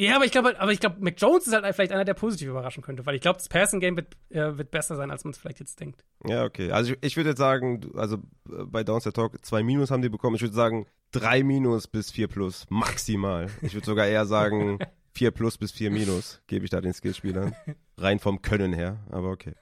[0.00, 2.48] ja, aber ich glaube, aber ich glaube, Mac Jones ist halt vielleicht einer, der positiv
[2.48, 5.38] überraschen könnte, weil ich glaube, das Passing-Game wird, äh, wird besser sein, als man es
[5.38, 6.04] vielleicht jetzt denkt.
[6.26, 6.72] Ja, okay.
[6.72, 8.16] Also ich, ich würde jetzt sagen, also
[8.48, 10.36] äh, bei Downstairs Talk 2 Minus haben die bekommen.
[10.36, 13.48] Ich würde sagen 3 Minus bis 4 Plus maximal.
[13.62, 14.78] Ich würde sogar eher sagen
[15.12, 17.54] 4 plus bis 4 minus gebe ich da den Skillspielern.
[17.98, 19.54] Rein vom Können her, aber okay.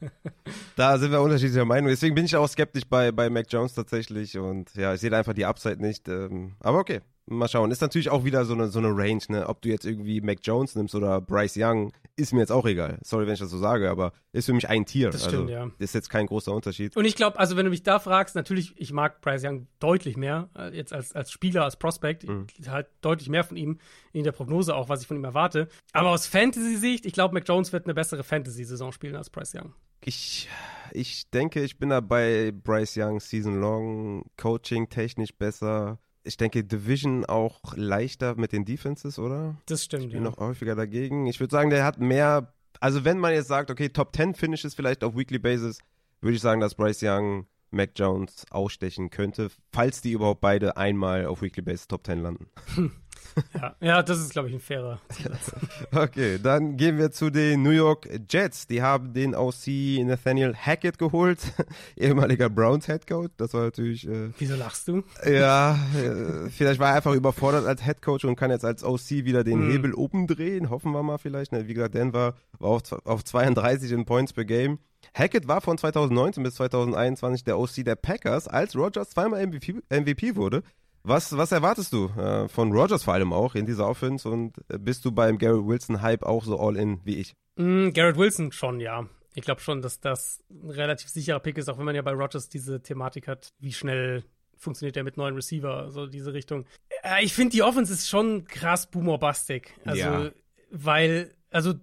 [0.77, 1.89] Da sind wir unterschiedlicher Meinung.
[1.89, 5.19] Deswegen bin ich auch skeptisch bei, bei Mac Jones tatsächlich und ja, ich sehe da
[5.19, 6.09] einfach die Upside nicht.
[6.09, 7.71] Ähm, aber okay, mal schauen.
[7.71, 9.49] Ist natürlich auch wieder so eine, so eine Range, ne?
[9.49, 12.99] Ob du jetzt irgendwie Mac Jones nimmst oder Bryce Young, ist mir jetzt auch egal.
[13.03, 15.11] Sorry, wenn ich das so sage, aber ist für mich ein Tier.
[15.11, 15.71] Das stimmt, also, ja.
[15.79, 16.97] Ist jetzt kein großer Unterschied.
[16.97, 20.17] Und ich glaube, also wenn du mich da fragst, natürlich, ich mag Bryce Young deutlich
[20.17, 22.47] mehr, äh, jetzt als, als Spieler, als Prospect, mhm.
[22.69, 23.79] halt deutlich mehr von ihm
[24.13, 25.69] in der Prognose auch, was ich von ihm erwarte.
[25.93, 29.75] Aber aus Fantasy-Sicht, ich glaube, Mac Jones wird eine bessere Fantasy-Saison spielen als Bryce Young.
[30.01, 30.49] Ich,
[30.93, 35.99] ich denke, ich bin da bei Bryce Young Season Long, Coaching technisch besser.
[36.25, 39.57] Ich denke, Division auch leichter mit den Defenses, oder?
[39.67, 40.05] Das stimmt.
[40.05, 40.31] Ich bin ja.
[40.31, 41.27] noch häufiger dagegen.
[41.27, 42.53] Ich würde sagen, der hat mehr.
[42.81, 45.79] Also, wenn man jetzt sagt, okay, Top 10 Finishes vielleicht auf Weekly Basis,
[46.21, 51.27] würde ich sagen, dass Bryce Young Mac Jones ausstechen könnte, falls die überhaupt beide einmal
[51.27, 52.47] auf Weekly Basis Top 10 landen.
[53.55, 55.53] ja, ja, das ist, glaube ich, ein fairer Zusatz.
[55.93, 58.67] okay, dann gehen wir zu den New York Jets.
[58.67, 61.41] Die haben den OC Nathaniel Hackett geholt,
[61.97, 63.33] ehemaliger Browns Head Coach.
[63.37, 64.09] Das war natürlich.
[64.09, 65.03] Äh, Wieso lachst du?
[65.25, 69.11] Ja, äh, vielleicht war er einfach überfordert als Head Coach und kann jetzt als OC
[69.11, 69.71] wieder den mm.
[69.71, 70.71] Hebel umdrehen.
[70.71, 71.53] Hoffen wir mal vielleicht.
[71.53, 71.69] Ne?
[71.69, 74.79] Wie gesagt, Denver war auf, auf 32 in Points per Game.
[75.15, 80.37] Hackett war von 2019 bis 2021 der OC der Packers, als Rogers zweimal MVP, MVP
[80.37, 80.63] wurde.
[81.03, 84.79] Was, was erwartest du äh, von Rogers vor allem auch in dieser Offense und äh,
[84.79, 87.35] bist du beim Garrett Wilson-Hype auch so all in wie ich?
[87.57, 89.09] Mm, Garrett Wilson schon, ja.
[89.35, 92.13] Ich glaube schon, dass das ein relativ sicherer Pick ist, auch wenn man ja bei
[92.13, 94.25] Rogers diese Thematik hat, wie schnell
[94.57, 96.67] funktioniert der mit neuen Receiver, so diese Richtung.
[97.03, 99.75] Äh, ich finde, die Offense ist schon krass boomerbastig.
[99.85, 100.31] Also, ja.
[100.71, 101.75] weil, also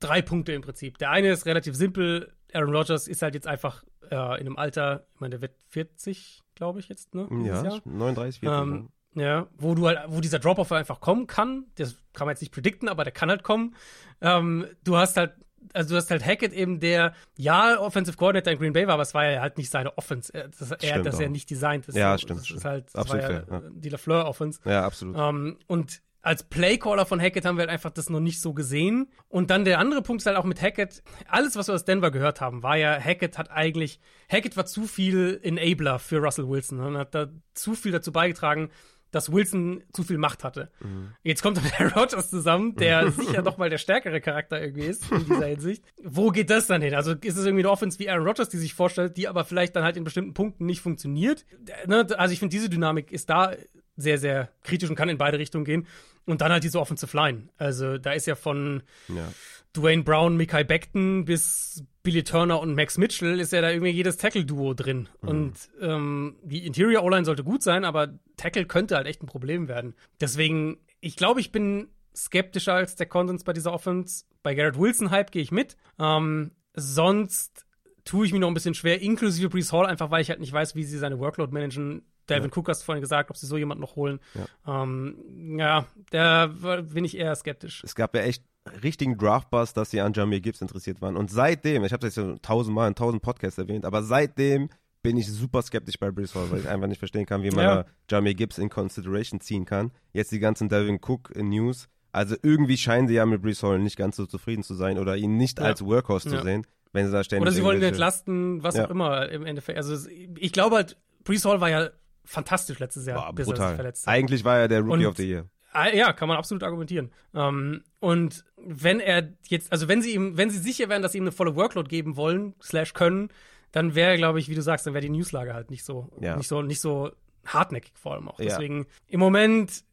[0.00, 0.98] drei Punkte im Prinzip.
[0.98, 2.32] Der eine ist relativ simpel.
[2.52, 6.42] Aaron Rodgers ist halt jetzt einfach äh, in einem Alter, ich meine, der wird 40,
[6.56, 7.28] glaube ich, jetzt, ne?
[7.44, 7.80] Ja, Jahr.
[7.84, 8.42] 39, 40.
[8.42, 11.66] Ähm, ja, wo du halt, wo dieser Drop-Off einfach kommen kann.
[11.76, 13.74] Das kann man jetzt nicht predikten, aber der kann halt kommen.
[14.20, 15.34] Ähm, du hast halt,
[15.72, 19.04] also du hast halt Hackett eben, der ja Offensive Coordinator in Green Bay war, aber
[19.04, 20.32] es war ja halt nicht seine Offense.
[20.32, 21.86] Das, er hat das ja nicht designt.
[21.92, 22.40] ja, so, stimmt.
[22.40, 22.58] Das stimmt.
[22.58, 23.70] ist halt, das absolut war ja, fair, ja.
[23.70, 24.60] die LaFleur Offense.
[24.64, 25.16] Ja, absolut.
[25.18, 29.12] Ähm, und als Playcaller von Hackett haben wir halt einfach das noch nicht so gesehen.
[29.28, 31.04] Und dann der andere Punkt ist halt auch mit Hackett.
[31.28, 34.88] Alles, was wir aus Denver gehört haben, war ja, Hackett hat eigentlich, Hackett war zu
[34.88, 38.70] viel Enabler für Russell Wilson und hat da zu viel dazu beigetragen,
[39.12, 40.72] dass Wilson zu viel Macht hatte.
[40.80, 41.12] Mhm.
[41.22, 45.08] Jetzt kommt aber der Rogers zusammen, der sicher doch mal der stärkere Charakter irgendwie ist
[45.12, 45.84] in dieser Hinsicht.
[46.02, 46.94] Wo geht das dann hin?
[46.96, 49.76] Also ist es irgendwie eine Offense wie Aaron Rodgers, die sich vorstellt, die aber vielleicht
[49.76, 51.46] dann halt in bestimmten Punkten nicht funktioniert?
[51.86, 53.52] Ne, also ich finde, diese Dynamik ist da
[53.96, 55.86] sehr, sehr kritisch und kann in beide Richtungen gehen.
[56.24, 57.48] Und dann halt diese Offensive Line.
[57.56, 59.32] Also da ist ja von ja.
[59.72, 64.16] Dwayne Brown, Mikai Beckton bis Billy Turner und Max Mitchell ist ja da irgendwie jedes
[64.16, 65.08] Tackle-Duo drin.
[65.22, 65.28] Mhm.
[65.28, 69.68] Und ähm, die Interior O-Line sollte gut sein, aber Tackle könnte halt echt ein Problem
[69.68, 69.94] werden.
[70.20, 74.24] Deswegen, ich glaube, ich bin skeptischer als der Konsens bei dieser Offense.
[74.42, 75.76] Bei Garrett Wilson Hype gehe ich mit.
[75.98, 77.66] Ähm, sonst
[78.04, 80.52] tue ich mir noch ein bisschen schwer, inklusive Brees Hall, einfach weil ich halt nicht
[80.52, 82.56] weiß, wie sie seine Workload managen Devin ja.
[82.56, 84.20] Cook hast du vorhin gesagt, ob sie so jemanden noch holen.
[84.34, 87.82] Ja, ähm, ja da bin ich eher skeptisch.
[87.84, 88.42] Es gab ja echt
[88.82, 91.16] richtigen Draftbus, dass sie an Jamie Gibbs interessiert waren.
[91.16, 94.68] Und seitdem, ich habe das jetzt tausendmal in tausend Podcasts erwähnt, aber seitdem
[95.02, 97.64] bin ich super skeptisch bei Brees Hall, weil ich einfach nicht verstehen kann, wie man
[97.64, 97.84] ja.
[98.10, 99.92] Jamie Gibbs in Consideration ziehen kann.
[100.12, 101.88] Jetzt die ganzen Devin Cook News.
[102.10, 105.16] Also irgendwie scheinen sie ja mit Brees Hall nicht ganz so zufrieden zu sein oder
[105.16, 105.66] ihn nicht ja.
[105.66, 108.90] als Workhorse zu sehen, wenn sie da ständig Oder sie wollen ihn entlasten, was auch
[108.90, 109.78] immer im Endeffekt.
[109.78, 111.90] Also ich glaube halt, Brees Hall war ja
[112.26, 113.64] fantastisch letztes Jahr, Boah, bis brutal.
[113.64, 114.14] er sich verletzt hat.
[114.14, 115.46] Eigentlich war er der Rookie und, of the Year.
[115.72, 117.12] Ah, ja, kann man absolut argumentieren.
[117.34, 121.18] Ähm, und wenn er jetzt, also wenn sie ihm, wenn sie sicher wären, dass sie
[121.18, 123.28] ihm eine volle Workload geben wollen, slash können,
[123.72, 126.36] dann wäre, glaube ich, wie du sagst, dann wäre die Newslage halt nicht so, ja.
[126.36, 127.10] nicht so, nicht so
[127.44, 128.38] hartnäckig vor allem auch.
[128.38, 128.46] Ja.
[128.46, 129.84] Deswegen im Moment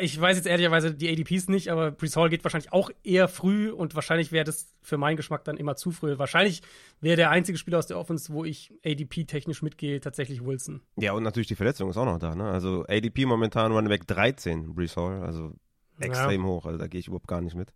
[0.00, 3.70] ich weiß jetzt ehrlicherweise die ADPs nicht, aber Brees Hall geht wahrscheinlich auch eher früh
[3.70, 6.18] und wahrscheinlich wäre das für meinen Geschmack dann immer zu früh.
[6.18, 6.62] Wahrscheinlich
[7.00, 10.82] wäre der einzige Spieler aus der Offense, wo ich ADP-technisch mitgehe, tatsächlich Wilson.
[10.96, 12.44] Ja, und natürlich die Verletzung ist auch noch da, ne?
[12.44, 15.52] Also ADP momentan Running Back 13, Brees Hall, also
[15.98, 16.48] extrem ja.
[16.48, 17.72] hoch, also da gehe ich überhaupt gar nicht mit.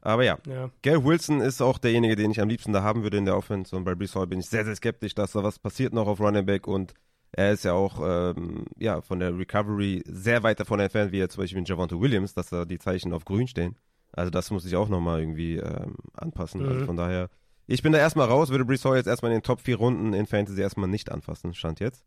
[0.00, 0.70] Aber ja, ja.
[0.82, 3.74] Gary Wilson ist auch derjenige, den ich am liebsten da haben würde in der Offense
[3.76, 6.20] und bei Brees Hall bin ich sehr, sehr skeptisch, dass da was passiert noch auf
[6.20, 6.94] Running Back und
[7.32, 11.34] er ist ja auch ähm, ja, von der Recovery sehr weit davon entfernt, wie jetzt
[11.34, 13.76] zum Beispiel mit Javante Williams, dass da die Zeichen auf grün stehen.
[14.12, 16.60] Also das muss ich auch nochmal irgendwie ähm, anpassen.
[16.60, 16.76] Also mhm.
[16.76, 17.28] Also von daher,
[17.66, 20.14] ich bin da erstmal raus, würde Brees Hall jetzt erstmal in den Top 4 Runden
[20.14, 22.04] in Fantasy erstmal nicht anfassen, stand jetzt.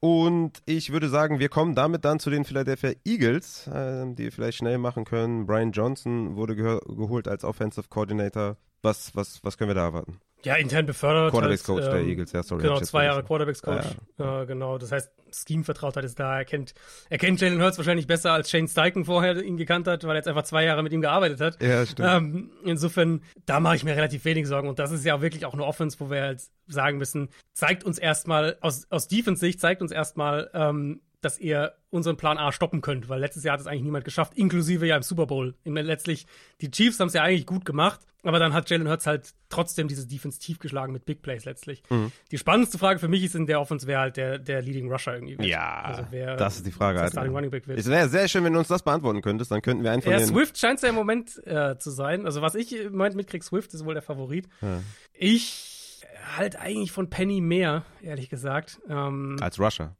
[0.00, 4.58] Und ich würde sagen, wir kommen damit dann zu den Philadelphia Eagles, äh, die vielleicht
[4.58, 5.46] schnell machen können.
[5.46, 8.56] Brian Johnson wurde ge geholt als Offensive Coordinator.
[8.82, 10.20] Was, was, was können wir da erwarten?
[10.44, 11.32] Ja, intern befördert.
[11.32, 12.62] Quarterbacks-Coach halt, der ähm, Eagles, ja, sorry.
[12.62, 13.22] Genau, zwei Jahre.
[13.22, 13.86] Quarterbacks-Coach.
[14.18, 16.38] Äh, genau, das heißt, Scheme-Vertrautheit ist da.
[16.38, 16.74] Er kennt,
[17.10, 20.16] er kennt Jalen Hurts wahrscheinlich besser, als Shane Steichen vorher ihn gekannt hat, weil er
[20.16, 21.62] jetzt einfach zwei Jahre mit ihm gearbeitet hat.
[21.62, 22.08] Ja, stimmt.
[22.10, 24.68] Ähm, insofern, da mache ich mir relativ wenig Sorgen.
[24.68, 27.98] Und das ist ja wirklich auch eine Offense, wo wir halt sagen müssen, zeigt uns
[27.98, 33.08] erstmal, aus, aus Defense-Sicht, zeigt uns erstmal, ähm, dass ihr unseren Plan A stoppen könnt,
[33.08, 35.54] weil letztes Jahr hat es eigentlich niemand geschafft, inklusive ja im Super Bowl.
[35.64, 36.26] Letztlich,
[36.60, 39.86] die Chiefs haben es ja eigentlich gut gemacht, aber dann hat Jalen Hurts halt trotzdem
[39.88, 41.82] diese Defense tief geschlagen mit Big Plays letztlich.
[41.90, 42.10] Mhm.
[42.30, 45.14] Die spannendste Frage für mich ist in der Offense, wer halt der, der Leading Rusher
[45.14, 45.46] irgendwie wird.
[45.48, 46.94] Ja, Also wer das ist die Frage.
[46.94, 47.12] der Alter.
[47.12, 47.78] Starting Running Back wird.
[47.78, 49.50] Es wäre sehr schön, wenn du uns das beantworten könntest.
[49.50, 50.20] Dann könnten wir von Ja.
[50.20, 52.24] Swift scheint es ja im Moment äh, zu sein.
[52.26, 54.48] Also was ich im Moment mitkriege, Swift ist wohl der Favorit.
[54.62, 54.80] Ja.
[55.12, 56.02] Ich
[56.36, 58.80] halt eigentlich von Penny mehr, ehrlich gesagt.
[58.88, 59.96] Ähm, Als Rusher.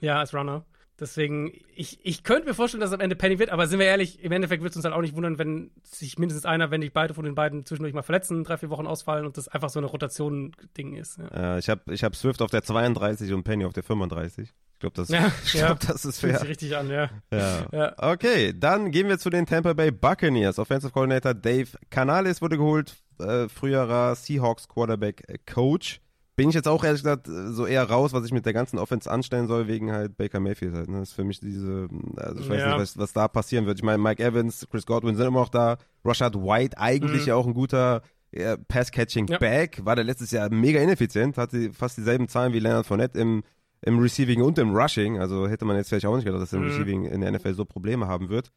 [0.00, 0.64] ja, als Runner.
[1.00, 3.86] Deswegen, ich, ich könnte mir vorstellen, dass es am Ende Penny wird, aber sind wir
[3.86, 6.80] ehrlich, im Endeffekt wird es uns halt auch nicht wundern, wenn sich mindestens einer, wenn
[6.80, 9.70] nicht beide von den beiden zwischendurch mal verletzen, drei, vier Wochen ausfallen und das einfach
[9.70, 11.18] so eine Rotation-Ding ist.
[11.18, 11.54] Ja.
[11.54, 14.48] Äh, ich habe ich hab Swift auf der 32 und Penny auf der 35.
[14.48, 15.66] Ich glaube, das, Ja, ich ja.
[15.66, 16.40] glaub, das ist Fühlt fair.
[16.40, 17.10] sich richtig an, ja.
[17.32, 17.66] Ja.
[17.72, 17.94] Ja.
[17.98, 20.58] Okay, dann gehen wir zu den Tampa Bay Buccaneers.
[20.58, 26.00] Offensive Coordinator Dave Canales wurde geholt, äh, früherer Seahawks Quarterback äh, Coach.
[26.38, 28.78] Bin ich jetzt auch ehrlich gesagt äh, so eher raus, was ich mit der ganzen
[28.78, 30.88] Offense anstellen soll, wegen halt Baker Mayfield halt.
[30.88, 31.00] Ne?
[31.00, 32.68] Das ist für mich diese, also ich weiß Ja.
[32.68, 33.78] nicht, was, was da passieren wird.
[33.78, 35.76] Ich meine, Mike Evans, Chris Godwin sind immer noch da.
[36.04, 37.28] Rashad White eigentlich Mhm.
[37.28, 38.00] ja auch ein guter
[38.30, 39.84] äh, Pass-Catching-Back.
[39.84, 43.42] War der letztes Jahr mega ineffizient, hatte fast dieselben Zahlen wie Leonard Fournette im
[43.82, 45.20] im Receiving und im Rushing.
[45.20, 46.70] Also hätte man jetzt vielleicht auch nicht gedacht, dass er im Mhm.
[46.72, 48.50] Receiving in der NFL so Probleme haben wird.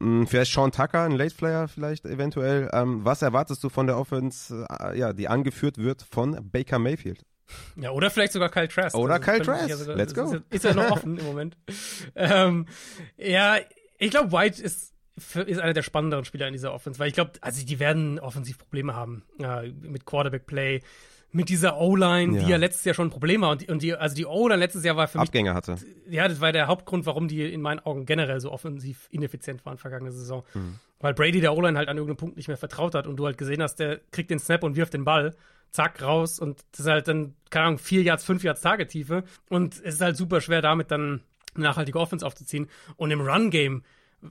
[0.00, 2.68] Hm, Vielleicht Sean Tucker, ein Late Flyer vielleicht eventuell.
[2.72, 7.24] Ähm, was erwartest du von der Offense, äh, ja, die angeführt wird von Baker Mayfield?
[7.76, 8.94] Ja, oder vielleicht sogar Kyle Trask.
[8.96, 9.70] Oder Also, Kyle Trask.
[9.74, 10.24] sogar- Let's go.
[10.24, 11.56] Ist ja, ist ja noch offen im Moment.
[12.14, 12.66] ähm,
[13.16, 13.56] ja,
[13.98, 14.92] ich glaube, White ist,
[15.46, 18.58] ist einer der spannenderen Spieler in dieser Offense, weil ich glaube, also die werden offensiv
[18.58, 20.82] Probleme haben äh, mit Quarterback-Play,
[21.30, 22.48] mit dieser O-Line, die Ja.
[22.50, 23.50] ja letztes Jahr schon ein Problem war.
[23.50, 25.76] Und die, und die also die O-Line letztes Jahr war für mich Abgänge hatte.
[26.08, 29.78] ja, das war der Hauptgrund, warum die in meinen Augen generell so offensiv ineffizient waren
[29.78, 30.44] vergangene Saison.
[31.00, 33.38] Weil Brady der O-Line halt an irgendeinem Punkt nicht mehr vertraut hat und du halt
[33.38, 35.34] gesehen hast, der kriegt den Snap und wirft den Ball,
[35.70, 39.74] zack, raus und das ist halt dann, keine Ahnung, vier Yards, fünf Yards Tagetiefe und
[39.74, 41.20] es ist halt super schwer, damit dann
[41.54, 42.68] eine nachhaltige Offense aufzuziehen.
[42.96, 43.82] Und im Run-Game,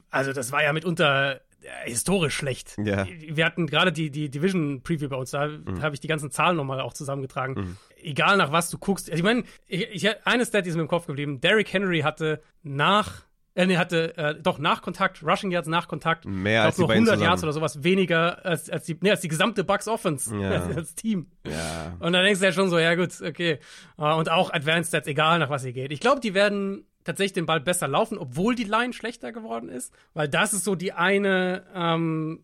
[0.10, 1.42] also das war ja mitunter
[1.86, 2.76] historisch schlecht.
[2.84, 3.06] Ja.
[3.28, 5.50] Wir hatten gerade die, die Division-Preview bei uns, da
[5.82, 7.78] habe ich die ganzen Zahlen nochmal auch zusammengetragen.
[8.02, 9.10] Egal nach was du guckst.
[9.10, 11.42] Also ich meine, ich, ich, eine Stat ist mir im Kopf geblieben.
[11.42, 13.24] Derrick Henry hatte nach,
[13.56, 17.04] äh, nee, hatte äh, doch nach Kontakt, Rushing Yards nach Kontakt, Mehr als nur beiden
[17.08, 20.50] 100 Yards oder sowas weniger als, als, die, nee, als die gesamte Bucks Offense Ja.
[20.52, 21.28] als, als Team.
[21.46, 21.96] Ja.
[22.00, 23.60] Und dann denkst du ja schon so, ja gut, okay.
[23.98, 25.92] Äh, Und auch Advanced Stats, egal nach was ihr geht.
[25.92, 29.94] Ich glaube, die werden tatsächlich den Ball besser laufen, obwohl die Line schlechter geworden ist.
[30.14, 32.44] Weil das ist so die eine, ähm,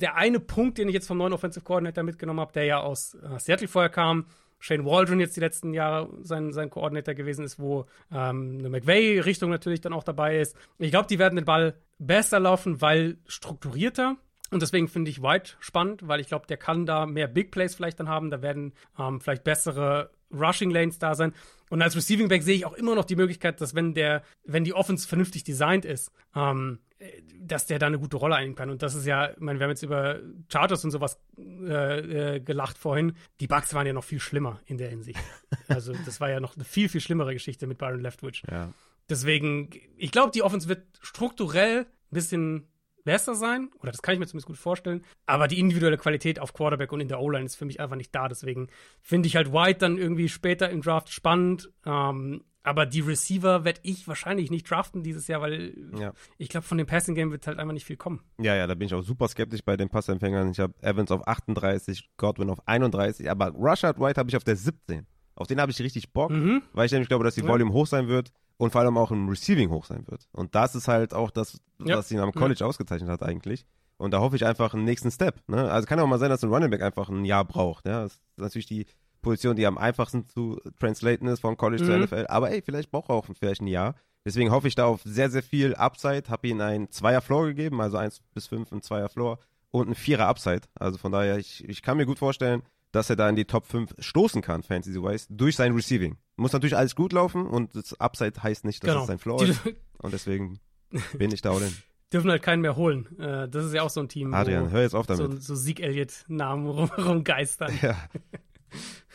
[0.00, 3.14] der eine Punkt, den ich jetzt vom neuen Offensive Coordinator mitgenommen habe, der ja aus
[3.14, 4.26] äh, Seattle vorher kam.
[4.58, 9.50] Shane Waldron jetzt die letzten Jahre sein, sein Koordinator gewesen ist, wo ähm, eine McVay-Richtung
[9.50, 10.56] natürlich dann auch dabei ist.
[10.78, 14.16] Ich glaube, die werden den Ball besser laufen, weil strukturierter.
[14.52, 17.74] Und deswegen finde ich White spannend, weil ich glaube, der kann da mehr Big Plays
[17.74, 18.30] vielleicht dann haben.
[18.30, 21.32] Da werden ähm, vielleicht bessere Rushing Lanes da sein.
[21.72, 24.62] Und als Receiving Back sehe ich auch immer noch die Möglichkeit, dass wenn der, wenn
[24.62, 27.06] die Offense vernünftig designt ist, ähm, äh,
[27.40, 28.68] dass der da eine gute Rolle einnehmen kann.
[28.68, 30.20] Und das ist ja, ich meine, wir haben jetzt über
[30.52, 33.14] Chargers und sowas äh, äh, gelacht vorhin.
[33.40, 35.18] Die Bugs waren ja noch viel schlimmer in der Hinsicht.
[35.68, 38.42] Also das war ja noch eine viel, viel schlimmere Geschichte mit Byron Leftwich.
[38.50, 38.68] Ja.
[39.08, 42.68] Deswegen, ich glaube, die Offense wird strukturell ein bisschen
[43.04, 46.52] besser sein, oder das kann ich mir zumindest gut vorstellen, aber die individuelle Qualität auf
[46.52, 48.28] Quarterback und in der O-Line ist für mich einfach nicht da.
[48.28, 48.68] Deswegen
[49.00, 51.70] finde ich halt White dann irgendwie später im Draft spannend.
[51.84, 56.12] Ähm, aber die Receiver werde ich wahrscheinlich nicht draften dieses Jahr, weil Ja.
[56.38, 58.20] ich glaube, von dem Passing Game wird halt einfach nicht viel kommen.
[58.40, 60.52] Ja, ja, da bin ich auch super skeptisch bei den Passempfängern.
[60.52, 64.54] Ich habe Evans auf 38, Godwin auf 31, aber Rashad White habe ich auf der
[64.54, 65.06] 17.
[65.34, 66.62] Auf den habe ich richtig Bock, Mhm.
[66.72, 67.48] weil ich nämlich glaube, dass die Ja.
[67.48, 70.28] Volume hoch sein wird und vor allem auch im Receiving hoch sein wird.
[70.30, 71.96] Und das ist halt auch das, Ja.
[71.98, 73.66] was ihn am College ausgezeichnet hat eigentlich.
[73.96, 75.40] Und da hoffe ich einfach einen nächsten Step.
[75.48, 75.70] Ne?
[75.70, 77.86] Also kann auch mal sein, dass ein Running Back einfach ein Jahr braucht.
[77.86, 78.02] Ja?
[78.04, 78.86] Das ist natürlich die
[79.20, 82.02] Position, die am einfachsten zu translaten ist von College zur Mhm.
[82.04, 82.26] NFL.
[82.28, 83.96] Aber ey, vielleicht braucht er auch vielleicht ein Jahr.
[84.24, 86.24] Deswegen hoffe ich da auf sehr, sehr viel Upside.
[86.28, 89.38] Habe ihm einen Zweier-Floor gegeben, also 1 bis 5 ein Zweier-Floor
[89.72, 90.62] und ein Vierer-Upside.
[90.78, 92.62] Also von daher, ich, ich kann mir gut vorstellen,
[92.92, 96.16] dass er da in die Top 5 stoßen kann, Fantasy-wise, durch sein Receiving.
[96.36, 99.00] Muss natürlich alles gut laufen und das Upside heißt nicht, dass Genau.
[99.02, 99.60] es sein Floor ist.
[99.98, 100.60] Und deswegen
[101.18, 101.74] bin ich da all in.
[102.12, 103.18] dürfen halt keinen mehr holen.
[103.18, 105.42] Äh, das ist ja auch so ein Team, Adrian, hör jetzt auf damit.
[105.42, 107.72] so, so Sieg-Elliott-Namen rum, rumgeistern.
[107.82, 107.96] Ja.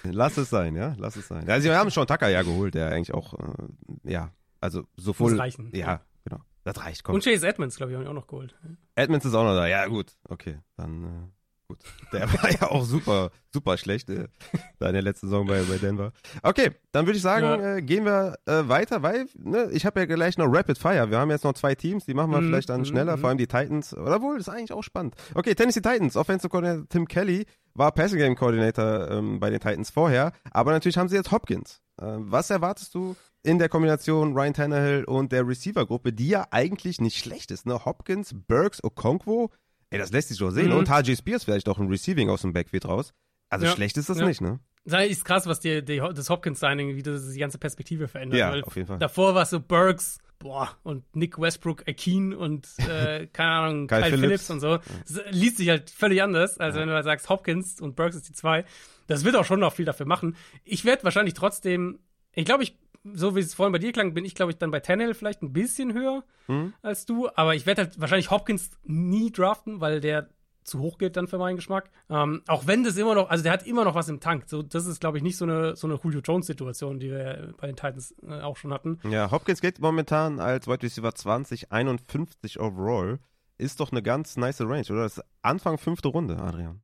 [0.03, 1.49] Lass es sein, ja, lass es sein.
[1.49, 4.31] Also wir haben schon Tucker ja geholt, der eigentlich auch, äh, ja,
[4.61, 5.31] also sowohl.
[5.31, 5.71] Muss reichen.
[5.73, 6.41] Ja, genau.
[6.63, 7.15] Das reicht, komm.
[7.15, 8.55] Und Chase Edmonds, glaube ich, haben wir auch noch geholt.
[8.95, 9.67] Edmonds ist auch noch da.
[9.67, 10.13] Ja, gut.
[10.29, 11.31] Okay, dann
[11.69, 11.79] Gut.
[12.13, 14.27] Der war ja auch super, super schlecht äh,
[14.79, 16.13] da in der letzten Saison bei, bei Denver.
[16.41, 17.75] Okay, dann würde ich sagen, ja.
[17.75, 21.09] äh, gehen wir äh, weiter, weil ne, ich habe ja gleich noch Rapid Fire.
[21.09, 22.47] Wir haben jetzt noch zwei Teams, die machen wir mhm.
[22.47, 23.21] vielleicht dann mhm, schneller, mhm.
[23.21, 23.93] vor allem die Titans.
[23.95, 25.15] Oder wohl, ist eigentlich auch spannend.
[25.33, 29.89] Okay, Tennessee Titans, Offensive Coordinator Tim Kelly war Passing Game Coordinator ähm, bei den Titans
[29.89, 31.81] vorher, aber natürlich haben sie jetzt Hopkins.
[32.01, 36.99] Äh, was erwartest du in der Kombination Ryan Tannehill und der Receiver-Gruppe, die ja eigentlich
[37.01, 37.85] nicht schlecht ist, ne?
[37.85, 39.51] Hopkins, Burks, Okonkwo,
[39.89, 40.69] ey, das lässt sich doch sehen.
[40.69, 40.77] Mhm.
[40.77, 43.13] Und HJ Spears vielleicht auch ein Receiving aus dem Backfield raus.
[43.49, 43.71] Also ja.
[43.71, 44.25] schlecht ist das ja.
[44.25, 44.59] nicht, ne?
[44.85, 48.39] Das ist krass, was die, die das Hopkins-Signing, wie das die ganze Perspektive verändert.
[48.39, 48.99] Ja, auf jeden Fall.
[48.99, 54.01] Davor war es so Burks, boah, und Nick Westbrook, Akin und, äh, keine Ahnung, Kyle,
[54.01, 54.47] Kyle Phillips.
[54.47, 54.49] Phillips.
[54.49, 54.79] und so.
[55.05, 56.81] Das liest sich halt völlig anders, als ja.
[56.81, 58.63] wenn du halt sagst, Hopkins und Burks ist die zwei.
[59.07, 60.37] Das wird auch schon noch viel dafür machen.
[60.63, 61.99] Ich werde wahrscheinlich trotzdem,
[62.33, 64.71] ich glaube, ich so wie es vorhin bei dir klang, bin ich, glaube ich, dann
[64.71, 66.73] bei Tannehill vielleicht ein bisschen höher hm.
[66.81, 67.29] als du.
[67.35, 70.29] Aber ich werde halt wahrscheinlich Hopkins nie draften, weil der
[70.67, 71.89] zu hoch geht dann für meinen Geschmack.
[72.09, 74.43] Ähm, auch wenn das immer noch, also der hat immer noch was im Tank.
[74.47, 77.67] So, das ist, glaube ich, nicht so eine, so eine Julio Jones-Situation, die wir bei
[77.67, 78.99] den Titans äh, auch schon hatten.
[79.09, 83.19] Ja, Hopkins geht momentan als Wide Receiver 20, 51 overall.
[83.57, 85.03] Ist doch eine ganz nice Range, oder?
[85.03, 86.81] Das ist Anfang fünfte Runde, Adrian.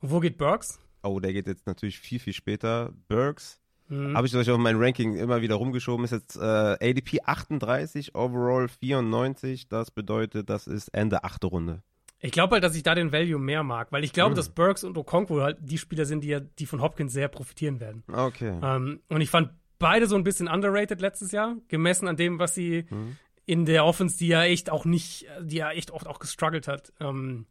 [0.00, 0.80] wo geht Burks?
[1.02, 2.92] Oh, der geht jetzt natürlich viel, viel später.
[3.08, 3.59] Burks
[3.90, 4.16] Mhm.
[4.16, 6.04] Habe ich euch auf mein Ranking immer wieder rumgeschoben.
[6.04, 9.68] Ist jetzt äh, ADP 38, Overall 94.
[9.68, 11.82] Das bedeutet, das ist Ende achte Runde.
[12.20, 14.36] Ich glaube halt, dass ich da den Value mehr mag, weil ich glaube, mhm.
[14.36, 17.80] dass Burks und Okonkwo halt die Spieler sind, die ja, die von Hopkins sehr profitieren
[17.80, 18.04] werden.
[18.12, 18.58] Okay.
[18.62, 22.54] Ähm, und ich fand beide so ein bisschen underrated letztes Jahr, gemessen an dem, was
[22.54, 23.16] sie mhm.
[23.46, 26.92] in der Offense, die ja echt auch nicht, die ja echt oft auch gestruggelt hat.
[27.00, 27.46] Ähm,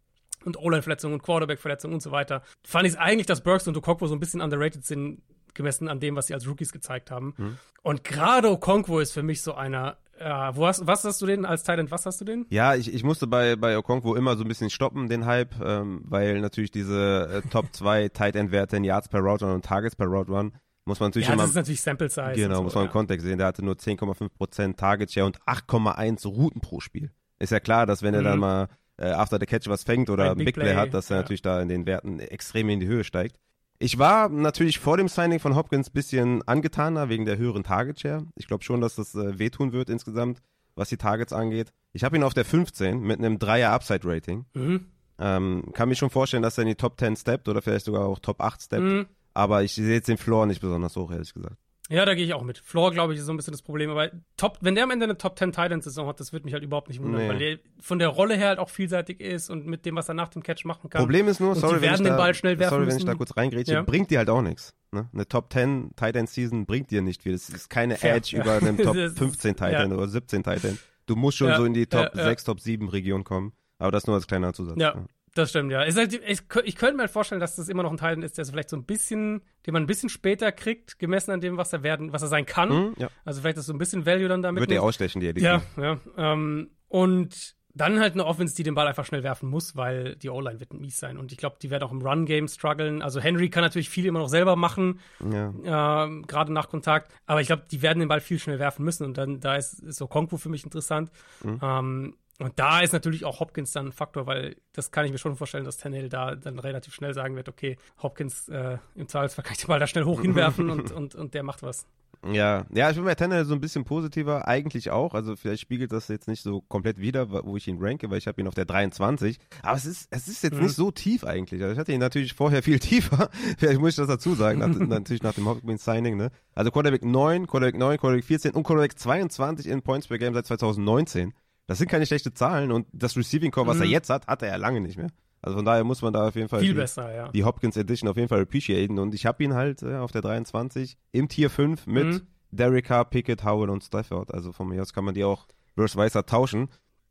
[0.45, 2.43] und O-Line-Verletzungen und Quarterback-Verletzungen und so weiter.
[2.63, 5.21] Fand ich es eigentlich, dass Burks und Okonkwo so ein bisschen underrated sind,
[5.53, 7.33] gemessen an dem, was sie als Rookies gezeigt haben.
[7.37, 7.57] Mhm.
[7.81, 11.45] Und gerade Okonkwo ist für mich so einer, ja, wo hast, was hast du den
[11.45, 11.91] als Talent?
[11.91, 12.45] Was hast du den?
[12.49, 16.01] Ja, ich, ich musste bei, bei Okonkwo immer so ein bisschen stoppen, den Hype, ähm,
[16.05, 19.95] weil natürlich diese äh, Top 2 Tight End Werte in Yards per Route und Targets
[19.95, 20.53] per Route Run
[20.89, 21.43] muss man natürlich ja, immer.
[21.43, 22.33] das ist natürlich Sample Size.
[22.33, 22.87] Genau, so, muss man ja.
[22.87, 23.37] im Kontext sehen.
[23.37, 27.11] Der hatte nur 10,5% Target Share und 8,1 Routen pro Spiel.
[27.37, 28.19] Ist ja klar, dass wenn mhm.
[28.19, 28.41] er dann mhm.
[28.41, 28.67] mal
[28.97, 31.17] äh, after the catch was fängt oder ein Big, Big Play, Play, hat, dass er
[31.17, 31.21] ja.
[31.21, 33.37] natürlich da in den Werten extrem in die Höhe steigt.
[33.81, 38.01] Ich war natürlich vor dem Signing von Hopkins ein bisschen angetaner wegen der höheren Target
[38.01, 38.25] Share.
[38.35, 40.41] Ich glaube schon, dass das äh, wehtun wird insgesamt,
[40.75, 41.71] was die Targets angeht.
[41.93, 44.45] Ich habe ihn auf der 15 mit einem Dreier Upside Rating.
[44.53, 44.85] Mhm.
[45.17, 48.05] Ähm, kann mir schon vorstellen, dass er in die Top 10 steppt oder vielleicht sogar
[48.05, 48.83] auch Top 8 steppt.
[48.83, 49.05] Mhm.
[49.33, 51.55] Aber ich sehe jetzt den Floor nicht besonders hoch, ehrlich gesagt.
[51.91, 52.59] Ja, da gehe ich auch mit.
[52.59, 53.89] Floor, glaube ich, ist so ein bisschen das Problem.
[53.89, 56.63] Aber Top, wenn der am Ende eine Top 10 Titan-Saison hat, das wird mich halt
[56.63, 57.29] überhaupt nicht wundern, nee.
[57.29, 60.13] weil der von der Rolle her halt auch vielseitig ist und mit dem, was er
[60.13, 61.01] nach dem Catch machen kann.
[61.01, 63.81] Problem ist nur, sorry, die Ball schnell werfen sorry, wenn ich da kurz reingrätsche, ja.
[63.81, 64.75] bringt dir halt auch nichts.
[64.91, 65.09] Ne?
[65.11, 67.33] Eine Top 10 Titan-Season bringt dir nicht viel.
[67.33, 68.43] Es ist keine Fair, Edge ja.
[68.43, 69.97] über einen Top 15 Titan ja.
[69.97, 70.77] oder 17 Titan.
[71.07, 73.53] Du musst schon so in die Top 6, Top 7 Region kommen.
[73.79, 74.77] Aber das nur als kleiner Zusatz.
[74.79, 75.05] Ja.
[75.35, 75.79] Das stimmt, ja.
[75.79, 78.51] Halt, ich, könnte mir halt vorstellen, dass das immer noch ein Teil ist, der so
[78.51, 81.83] vielleicht so ein bisschen, den man ein bisschen später kriegt, gemessen an dem, was er
[81.83, 82.69] werden, was er sein kann.
[82.69, 83.09] Mhm, ja.
[83.25, 84.61] Also vielleicht ist so ein bisschen Value dann damit.
[84.61, 85.61] Wird er ausstechen, die Edition.
[85.77, 85.83] Ja,
[86.17, 86.33] ja.
[86.33, 90.29] Ähm, und dann halt eine Offense, die den Ball einfach schnell werfen muss, weil die
[90.29, 91.17] O-Line wird mies sein.
[91.17, 93.01] Und ich glaube, die werden auch im Run-Game strugglen.
[93.01, 94.99] Also Henry kann natürlich viel immer noch selber machen,
[95.31, 96.05] ja.
[96.05, 97.13] äh, gerade nach Kontakt.
[97.25, 99.05] Aber ich glaube, die werden den Ball viel schnell werfen müssen.
[99.05, 101.11] Und dann, da ist, ist so Konku für mich interessant.
[101.43, 101.59] Mhm.
[101.61, 105.17] Ähm, und da ist natürlich auch Hopkins dann ein Faktor, weil das kann ich mir
[105.17, 109.43] schon vorstellen, dass Tannehill da dann relativ schnell sagen wird, okay, Hopkins äh, im Zweifelsfall
[109.43, 111.85] kann ich den Ball da schnell hoch hinwerfen und, und, und der macht was.
[112.27, 115.13] Ja, ja, ich bin bei Tannehill so ein bisschen positiver, eigentlich auch.
[115.13, 118.27] Also vielleicht spiegelt das jetzt nicht so komplett wieder, wo ich ihn ranke, weil ich
[118.27, 119.37] habe ihn auf der 23.
[119.61, 120.63] Aber es ist, es ist jetzt mhm.
[120.63, 121.61] nicht so tief eigentlich.
[121.61, 123.29] Also ich hatte ihn natürlich vorher viel tiefer.
[123.57, 126.29] vielleicht muss ich das dazu sagen, nach, natürlich nach dem Hopkins Signing, ne?
[126.55, 130.45] Also Quarterback 9, Quarterback 9, Quarterback 14 und Quarterback 22 in Points per Game seit
[130.45, 131.33] 2019.
[131.69, 133.83] Das sind keine schlechten Zahlen und das Receiving Core, was mhm.
[133.83, 135.11] er jetzt hat, hat er ja lange nicht mehr.
[135.39, 137.27] Also von daher muss man da auf jeden Fall Viel die, besser, ja.
[137.27, 138.97] die Hopkins Edition auf jeden Fall appreciaten.
[138.97, 142.21] Und ich habe ihn halt äh, auf der 23 im Tier 5 mit mhm.
[142.49, 144.33] Derek Carr, Pickett, Howell und Stafford.
[144.33, 146.69] Also von mir aus kann man die auch versus Weißer tauschen.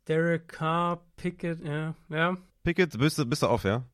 [0.08, 1.94] Derek Carr, Pickett, ja.
[2.08, 2.36] ja.
[2.64, 3.84] Pickett, bist du, bist du auf, ja?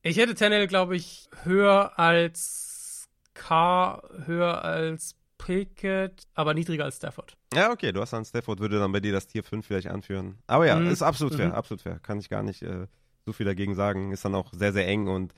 [0.00, 7.36] Ich hätte Tannehill, glaube ich, höher als Carr, höher als Pickett, aber niedriger als Stafford.
[7.54, 10.38] Ja, okay, du hast dann Stafford, würde dann bei dir das Tier 5 vielleicht anführen.
[10.46, 10.90] Aber ja, mhm.
[10.90, 11.54] ist absolut fair, mhm.
[11.54, 11.98] absolut fair.
[11.98, 12.86] Kann ich gar nicht äh,
[13.24, 14.12] so viel dagegen sagen.
[14.12, 15.34] Ist dann auch sehr, sehr eng und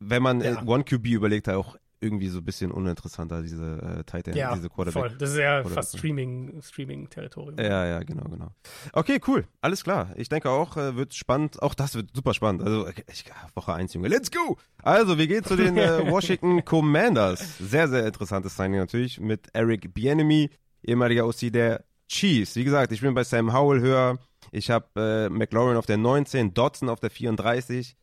[0.00, 0.62] wenn man ja.
[0.64, 4.68] One QB überlegt, auch irgendwie so ein bisschen uninteressanter, diese äh, Tight End, ja, diese
[4.68, 5.10] Quarterback.
[5.10, 5.18] Voll.
[5.18, 7.58] Das ist ja fast Streaming, Streaming-Territorium.
[7.58, 8.48] Ja, ja, genau, genau.
[8.92, 9.46] Okay, cool.
[9.60, 10.12] Alles klar.
[10.16, 11.60] Ich denke auch, äh, wird spannend.
[11.62, 12.62] Auch das wird super spannend.
[12.62, 14.08] Also, ich, Woche 1, Junge.
[14.08, 14.56] Let's go!
[14.82, 17.58] Also, wir gehen zu den äh, Washington Commanders.
[17.58, 20.50] Sehr, sehr interessantes Signing natürlich mit Eric Bienemy,
[20.82, 22.56] ehemaliger OC der Chiefs.
[22.56, 24.18] Wie gesagt, ich bin bei Sam Howell höher.
[24.50, 27.96] Ich habe äh, McLaurin auf der 19, Dodson auf der 34.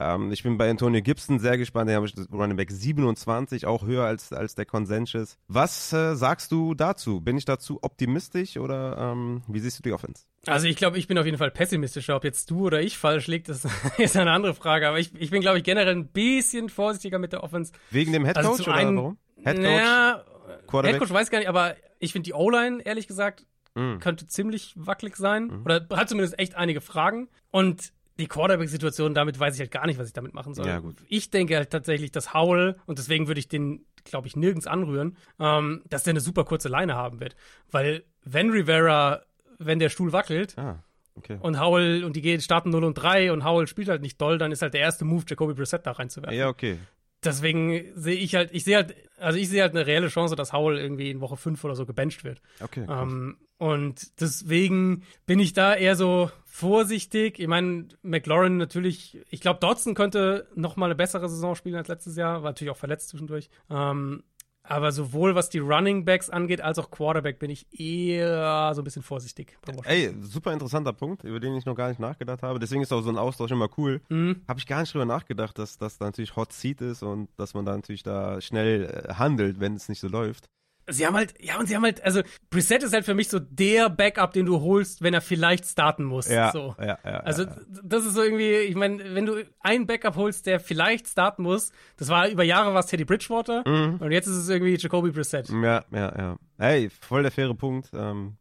[0.00, 1.88] Ähm, ich bin bei Antonio Gibson sehr gespannt.
[1.90, 5.36] Den habe ich Running Back 27, auch höher als, als der Consensus.
[5.46, 7.20] Was äh, sagst du dazu?
[7.20, 10.24] Bin ich dazu optimistisch oder ähm, wie siehst du die Offense?
[10.46, 12.16] Also ich glaube, ich bin auf jeden Fall pessimistischer.
[12.16, 13.66] Ob jetzt du oder ich falsch liegt, das
[13.98, 14.88] ist eine andere Frage.
[14.88, 17.72] Aber ich, ich bin, glaube ich, generell ein bisschen vorsichtiger mit der Offense.
[17.90, 19.18] Wegen dem Headcoach Also oder einen- warum?
[19.44, 19.62] Headcoach?
[19.62, 20.24] Naja?
[20.72, 23.46] Headcoach weiß gar nicht, aber ich finde die O-Line, ehrlich gesagt,
[23.76, 23.98] Mm.
[24.00, 25.62] könnte ziemlich wackelig sein.
[25.64, 27.28] Oder hat zumindest echt einige Fragen.
[27.52, 30.66] Und die Quarterback-Situation, damit weiß ich halt gar nicht, was ich damit machen soll.
[30.66, 30.80] Ja.
[31.08, 35.16] Ich denke halt tatsächlich, dass Howell, und deswegen würde ich den, glaube ich, nirgends anrühren,
[35.40, 37.34] ähm, dass der eine super kurze Leine haben wird.
[37.70, 39.22] Weil wenn Rivera,
[39.58, 40.82] wenn der Stuhl wackelt, Ah,
[41.14, 41.38] okay.
[41.40, 44.38] und Howell und die gehen starten 0 und 3 und Howell spielt halt nicht doll,
[44.38, 46.36] dann ist halt der erste Move, Jacoby Brissett da reinzuwerfen.
[46.38, 46.78] Ja, okay.
[47.24, 50.52] Deswegen sehe ich halt, ich sehe halt, also ich sehe halt eine reelle Chance, dass
[50.52, 52.40] Howell irgendwie in Woche 5 oder so gebencht wird.
[52.60, 52.86] Okay.
[52.88, 57.38] Ähm, und deswegen bin ich da eher so vorsichtig.
[57.38, 61.88] Ich meine, McLaurin natürlich, ich glaube, Dodson könnte noch mal eine bessere Saison spielen als
[61.88, 63.50] letztes Jahr, war natürlich auch verletzt zwischendurch.
[63.68, 64.22] Ähm,
[64.70, 68.84] aber sowohl was die Running Backs angeht, als auch Quarterback bin ich eher so ein
[68.84, 69.58] bisschen vorsichtig.
[69.84, 72.58] Ey, super interessanter Punkt, über den ich noch gar nicht nachgedacht habe.
[72.60, 74.00] Deswegen ist auch so ein Austausch immer cool.
[74.08, 74.42] Mhm.
[74.46, 77.54] Habe ich gar nicht drüber nachgedacht, dass das da natürlich Hot Seat ist und dass
[77.54, 80.48] man da natürlich da schnell äh, handelt, wenn es nicht so läuft.
[80.88, 83.38] Sie haben halt, ja, und sie haben halt, also Brissett ist halt für mich so
[83.38, 86.28] der Backup, den du holst, wenn er vielleicht starten muss.
[86.28, 86.74] Ja, so.
[86.80, 87.18] ja, ja.
[87.20, 87.56] Also ja.
[87.82, 91.70] das ist so irgendwie, ich meine, wenn du einen Backup holst, der vielleicht starten muss,
[91.96, 93.98] das war über Jahre war es Teddy Bridgewater Mhm.
[94.00, 95.48] und jetzt ist es irgendwie Jacoby Brissett.
[95.48, 96.36] Ja, ja, ja.
[96.58, 97.90] Hey, voll der faire Punkt.
[97.94, 98.36] Ähm,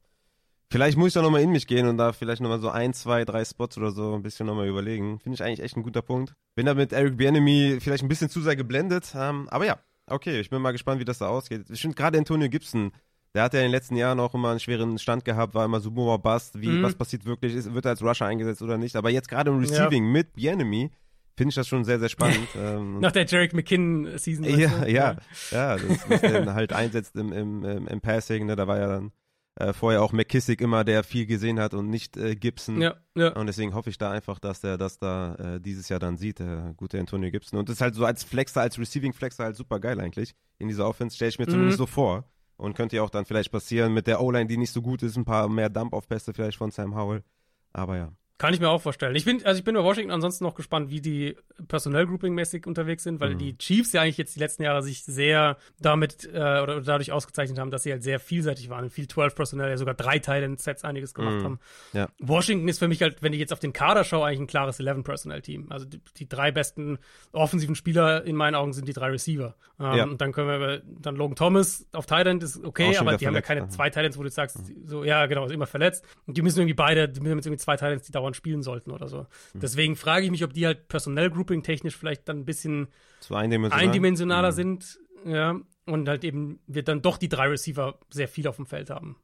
[0.71, 3.25] vielleicht muss ich da nochmal in mich gehen und da vielleicht nochmal so ein, zwei,
[3.25, 5.19] drei Spots oder so ein bisschen nochmal überlegen.
[5.19, 6.33] Finde ich eigentlich echt ein guter Punkt.
[6.55, 9.13] Bin da mit Eric Bienemy vielleicht ein bisschen zu sehr geblendet.
[9.15, 9.77] Ähm, aber ja,
[10.09, 11.69] okay, ich bin mal gespannt, wie das da ausgeht.
[11.69, 12.91] Ich finde gerade Antonio Gibson,
[13.35, 15.79] der hat ja in den letzten Jahren auch immer einen schweren Stand gehabt, war immer
[15.79, 16.83] so Boomer Bust, wie, Mhm.
[16.83, 18.95] was passiert wirklich, ist, wird er als Rusher eingesetzt oder nicht.
[18.95, 20.89] Aber jetzt gerade im Receiving mit Bienemy
[21.37, 22.47] finde ich das schon sehr, sehr spannend.
[22.57, 24.43] ähm, Nach der Jarek McKinnon-Season.
[24.45, 25.15] ja, ja,
[25.51, 28.87] ja, das, das den halt einsetzt im, im, im, im Passing, ne, da war ja
[28.87, 29.11] dann
[29.59, 32.81] äh, vorher auch McKissick immer, der viel gesehen hat und nicht äh, Gibson.
[32.81, 33.33] Ja, ja.
[33.33, 36.39] Und deswegen hoffe ich da einfach, dass der das da äh, dieses Jahr dann sieht,
[36.39, 37.59] der gute Antonio Gibson.
[37.59, 40.33] Und das ist halt so als Flexer, als Receiving Flexer halt super geil eigentlich.
[40.57, 41.51] In dieser Offense stelle ich mir Mhm.
[41.51, 42.23] zumindest so vor.
[42.57, 45.15] Und könnte ja auch dann vielleicht passieren mit der O-Line, die nicht so gut ist,
[45.15, 47.23] ein paar mehr Dump-Off-Pässe vielleicht von Sam Howell.
[47.71, 48.11] Aber ja.
[48.39, 49.15] Kann ich mir auch vorstellen.
[49.15, 51.35] Ich bin, also ich bin bei Washington ansonsten noch gespannt, wie die
[51.67, 53.37] Personell-Grouping-mäßig unterwegs sind, weil Mhm.
[53.37, 57.11] die Chiefs ja eigentlich jetzt die letzten Jahre sich sehr damit äh, oder, oder dadurch
[57.11, 58.89] ausgezeichnet haben, dass sie halt sehr vielseitig waren.
[58.89, 61.43] Viel 12 Personell, ja sogar drei Titan-Sets einiges gemacht Mhm.
[61.43, 61.59] haben.
[61.93, 62.09] Ja.
[62.19, 64.79] Washington ist für mich halt, wenn ich jetzt auf den Kader schaue, eigentlich ein klares
[64.79, 65.67] 11-Personal-Team.
[65.69, 66.97] Also die, die drei besten
[67.31, 69.55] offensiven Spieler in meinen Augen sind die drei Receiver.
[69.79, 70.03] Ähm, Ja.
[70.05, 73.41] Und dann können wir dann Logan Thomas auf Titan ist okay, aber die haben ja
[73.41, 73.69] keine ne?
[73.69, 76.05] zwei Titans, wo du sagst, so, ja, genau, ist immer verletzt.
[76.25, 78.91] Und die müssen irgendwie beide, die müssen jetzt irgendwie zwei Titans, die dauernd spielen sollten
[78.91, 79.19] oder so.
[79.53, 79.61] Hm.
[79.61, 82.87] Deswegen frage ich mich, ob die halt Personell-Grouping technisch vielleicht dann ein bisschen
[83.29, 83.79] eindimensional.
[83.85, 84.55] eindimensionaler Mhm.
[84.55, 85.59] sind, ja.
[85.85, 89.17] Und halt eben wird dann doch die drei Receiver sehr viel auf dem Feld haben.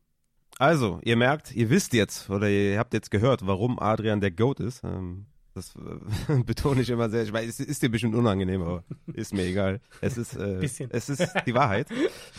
[0.58, 4.60] Also, ihr merkt, ihr wisst jetzt oder ihr habt jetzt gehört, warum Adrian der Goat
[4.62, 4.84] ist.
[4.84, 7.24] Ähm, das äh, betone ich immer sehr.
[7.24, 8.84] Ich weiß, es ist dir bestimmt unangenehm, aber
[9.14, 9.80] ist mir egal.
[10.02, 10.60] Es ist, äh,
[10.90, 11.88] es ist die Wahrheit.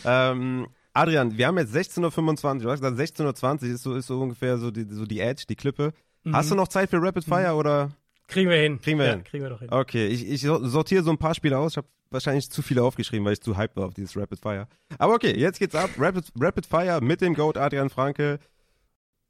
[0.03, 2.59] ähm, Adrian, wir haben jetzt 16.25 Uhr.
[2.63, 5.45] Du hast gesagt, 16.20 Uhr ist so, ist so ungefähr so die, so die Edge,
[5.47, 5.93] die Klippe.
[6.33, 7.91] Hast du noch Zeit für Rapid Fire oder?
[8.27, 8.81] Kriegen wir hin.
[8.81, 9.23] Kriegen wir ja, hin.
[9.23, 9.69] Kriegen wir doch hin.
[9.71, 11.73] Okay, ich, ich sortiere so ein paar Spiele aus.
[11.73, 14.67] Ich habe wahrscheinlich zu viele aufgeschrieben, weil ich zu hyped war auf dieses Rapid Fire.
[14.97, 15.89] Aber okay, jetzt geht's ab.
[15.97, 18.39] Rapid, Rapid Fire mit dem Goat Adrian Franke.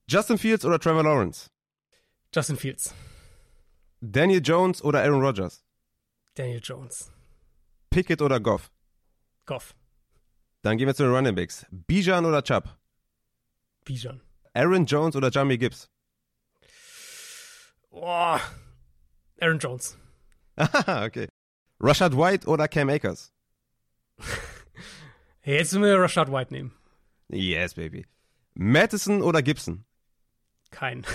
[0.10, 1.50] Justin Fields oder Trevor Lawrence?
[2.34, 2.94] Justin Fields.
[4.02, 5.64] Daniel Jones oder Aaron Rodgers?
[6.36, 7.12] Daniel Jones.
[7.90, 8.72] Pickett oder Goff?
[9.46, 9.76] Goff.
[10.62, 11.66] Dann gehen wir zu den Running Backs.
[11.72, 12.78] Bijan oder Chubb?
[13.86, 14.22] Bijan.
[14.54, 15.90] Aaron Jones oder Jamie Gibbs?
[18.00, 18.42] Boah.
[19.42, 19.98] Aaron Jones.
[20.58, 21.28] Okay.
[21.80, 23.32] Rashad White oder Cam Akers?
[25.44, 26.72] Jetzt müssen wir Rashad White nehmen.
[27.30, 28.06] Yes, baby.
[28.56, 29.86] Madison oder Gibson?
[30.72, 31.06] Kein.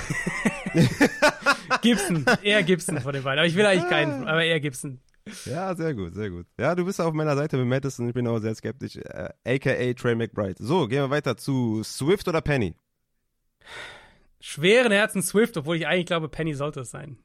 [1.83, 2.25] Gibson.
[2.43, 3.41] Eher Gibson von den beiden.
[3.41, 5.01] Aber ich will eigentlich keinen, aber eher Gibson.
[5.45, 6.47] Ja, sehr gut, sehr gut.
[6.59, 8.09] Ja, du bist auf meiner Seite mit Madison.
[8.09, 8.97] Ich bin auch sehr skeptisch.
[8.97, 10.57] Äh, AKA Trey McBride.
[10.59, 12.75] So, gehen wir weiter zu Swift oder Penny?
[14.45, 17.17] Schweren Herzen Swift, obwohl ich eigentlich glaube, Penny sollte es sein.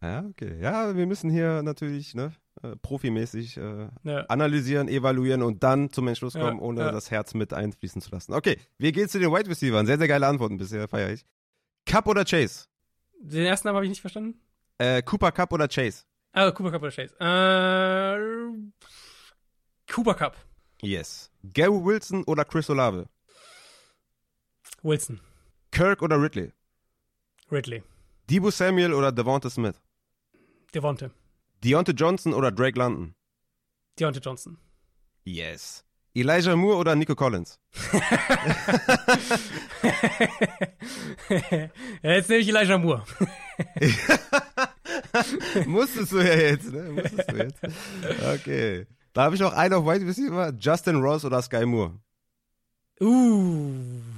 [0.00, 0.58] Ja, okay.
[0.60, 2.32] Ja, wir müssen hier natürlich ne,
[2.62, 4.20] äh, profimäßig äh, Ja.
[4.28, 6.92] analysieren, evaluieren und dann zum Entschluss Ja, kommen, ohne ja.
[6.92, 8.32] das Herz mit einfließen zu lassen.
[8.32, 9.86] Okay, wir gehen zu den Wide Receivers.
[9.88, 11.26] Sehr, sehr geile Antworten bisher, feiere ich.
[11.84, 12.66] Cup oder Chase?
[13.20, 14.40] Den ersten Namen habe ich nicht verstanden.
[14.78, 16.04] Äh, Cooper Cup oder Chase?
[16.32, 17.14] Ah, Cooper Cup oder Chase.
[17.18, 18.72] Äh,
[19.92, 20.36] Cooper Cup.
[20.80, 21.28] Yes.
[21.42, 23.08] Gary Wilson oder Chris Olave?
[24.82, 25.20] Wilson.
[25.72, 26.52] Kirk oder Ridley?
[27.50, 27.82] Ridley.
[28.30, 29.80] Debo Samuel oder Devonta Smith?
[30.74, 31.10] Devonte.
[31.64, 33.14] Deontay Johnson oder Drake London?
[33.98, 34.58] Deontay Johnson.
[35.24, 35.84] Yes.
[36.14, 37.58] Elijah Moore oder Nico Collins?
[42.02, 43.02] jetzt nehme ich Elijah Moore.
[45.66, 46.90] Musstest du ja jetzt, ne?
[46.90, 47.60] Musstest du jetzt.
[48.34, 48.86] Okay.
[49.14, 50.52] Da habe ich noch einen auf White Receiver.
[50.58, 51.98] Justin Ross oder Sky Moore?
[53.00, 54.11] Uh.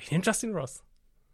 [0.00, 0.82] Ich nehme Justin Ross.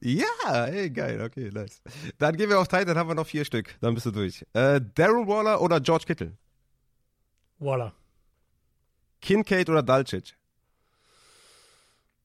[0.00, 1.80] Ja, ey, geil, okay, nice.
[2.18, 3.76] Dann gehen wir auf Tight, dann haben wir noch vier Stück.
[3.80, 4.44] Dann bist du durch.
[4.52, 6.36] Äh, Darren Waller oder George Kittle?
[7.58, 7.94] Waller.
[9.20, 10.36] Kincaid oder Dalcic?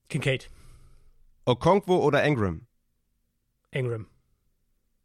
[0.09, 0.49] Kincaid.
[1.45, 2.67] Okonkwo oder Engram?
[3.71, 4.07] Engram.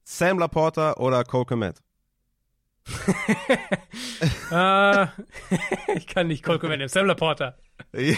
[0.02, 1.82] Sam Laporta oder Cole Komet?
[4.50, 5.06] Uh,
[5.96, 6.88] ich kann nicht Komet nehmen.
[6.88, 7.54] Sam Laporta.
[7.92, 8.16] Ja,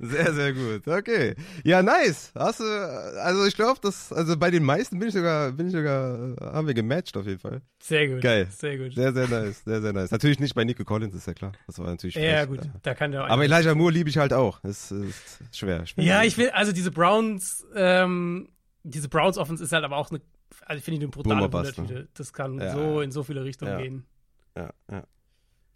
[0.00, 0.86] sehr, sehr gut.
[0.86, 1.34] Okay.
[1.64, 2.30] Ja, nice.
[2.34, 5.72] Hast du, also ich glaube, dass, also bei den meisten bin ich sogar, bin ich
[5.72, 7.62] sogar, haben wir gematcht auf jeden Fall.
[7.82, 8.20] Sehr gut.
[8.20, 8.48] Geil.
[8.50, 8.94] Sehr gut.
[8.94, 9.62] Sehr, sehr nice.
[9.64, 10.10] Sehr, sehr nice.
[10.10, 11.52] Natürlich nicht bei Nico Collins, ist ja klar.
[11.66, 12.48] Das war natürlich Ja, frech.
[12.48, 12.60] gut.
[12.82, 14.60] Da kann der auch Aber Elijah Moore liebe ich halt auch.
[14.60, 15.86] Das ist schwer.
[15.86, 16.04] schwer.
[16.04, 18.48] Ja, ich will, also diese Browns, ähm,
[18.82, 20.20] diese Browns Offense ist halt aber auch eine,
[20.66, 22.08] also finde ich eine brutale Wundertüte.
[22.14, 22.72] Das kann Ja.
[22.72, 23.78] so in so viele Richtungen Ja.
[23.80, 24.04] gehen.
[24.56, 25.04] Ja, ja.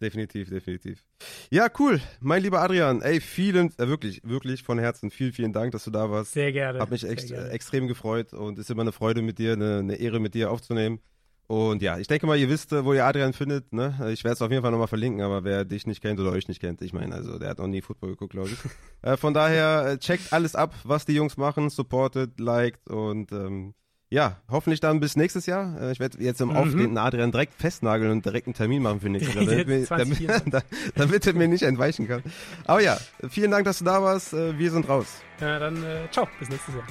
[0.01, 1.05] Definitiv, definitiv.
[1.49, 2.01] Ja, cool.
[2.19, 5.91] Mein lieber Adrian, ey, vielen, äh, wirklich, wirklich von Herzen, vielen, vielen Dank, dass du
[5.91, 6.33] da warst.
[6.33, 6.79] Sehr gerne.
[6.79, 9.95] Hat mich echt, äh, extrem gefreut und ist immer eine Freude mit dir, eine, eine
[9.95, 10.99] Ehre mit dir aufzunehmen.
[11.47, 13.71] Und ja, ich denke mal, ihr wisst, äh, wo ihr Adrian findet.
[13.71, 13.95] Ne?
[14.11, 16.47] Ich werde es auf jeden Fall nochmal verlinken, aber wer dich nicht kennt oder euch
[16.47, 18.57] nicht kennt, ich meine, also der hat noch nie Football geguckt, glaube ich.
[19.03, 23.75] äh, von daher äh, checkt alles ab, was die Jungs machen, supportet, liked und ähm,
[24.09, 25.81] ja, hoffentlich dann bis nächstes Jahr.
[25.81, 26.55] Äh, ich werde jetzt im Mhm.
[26.55, 29.87] aufstehenden Adrian direkt festnageln und direkt einen Termin machen für nächstes Jahr, damit, mir, damit,
[29.87, 30.63] 2024.
[30.95, 32.21] damit er mir nicht entweichen kann.
[32.65, 32.97] Aber ja,
[33.29, 34.33] vielen Dank, dass du da warst.
[34.33, 35.07] Äh, Wir sind raus.
[35.41, 36.85] Ja, dann äh, ciao, bis nächstes Jahr.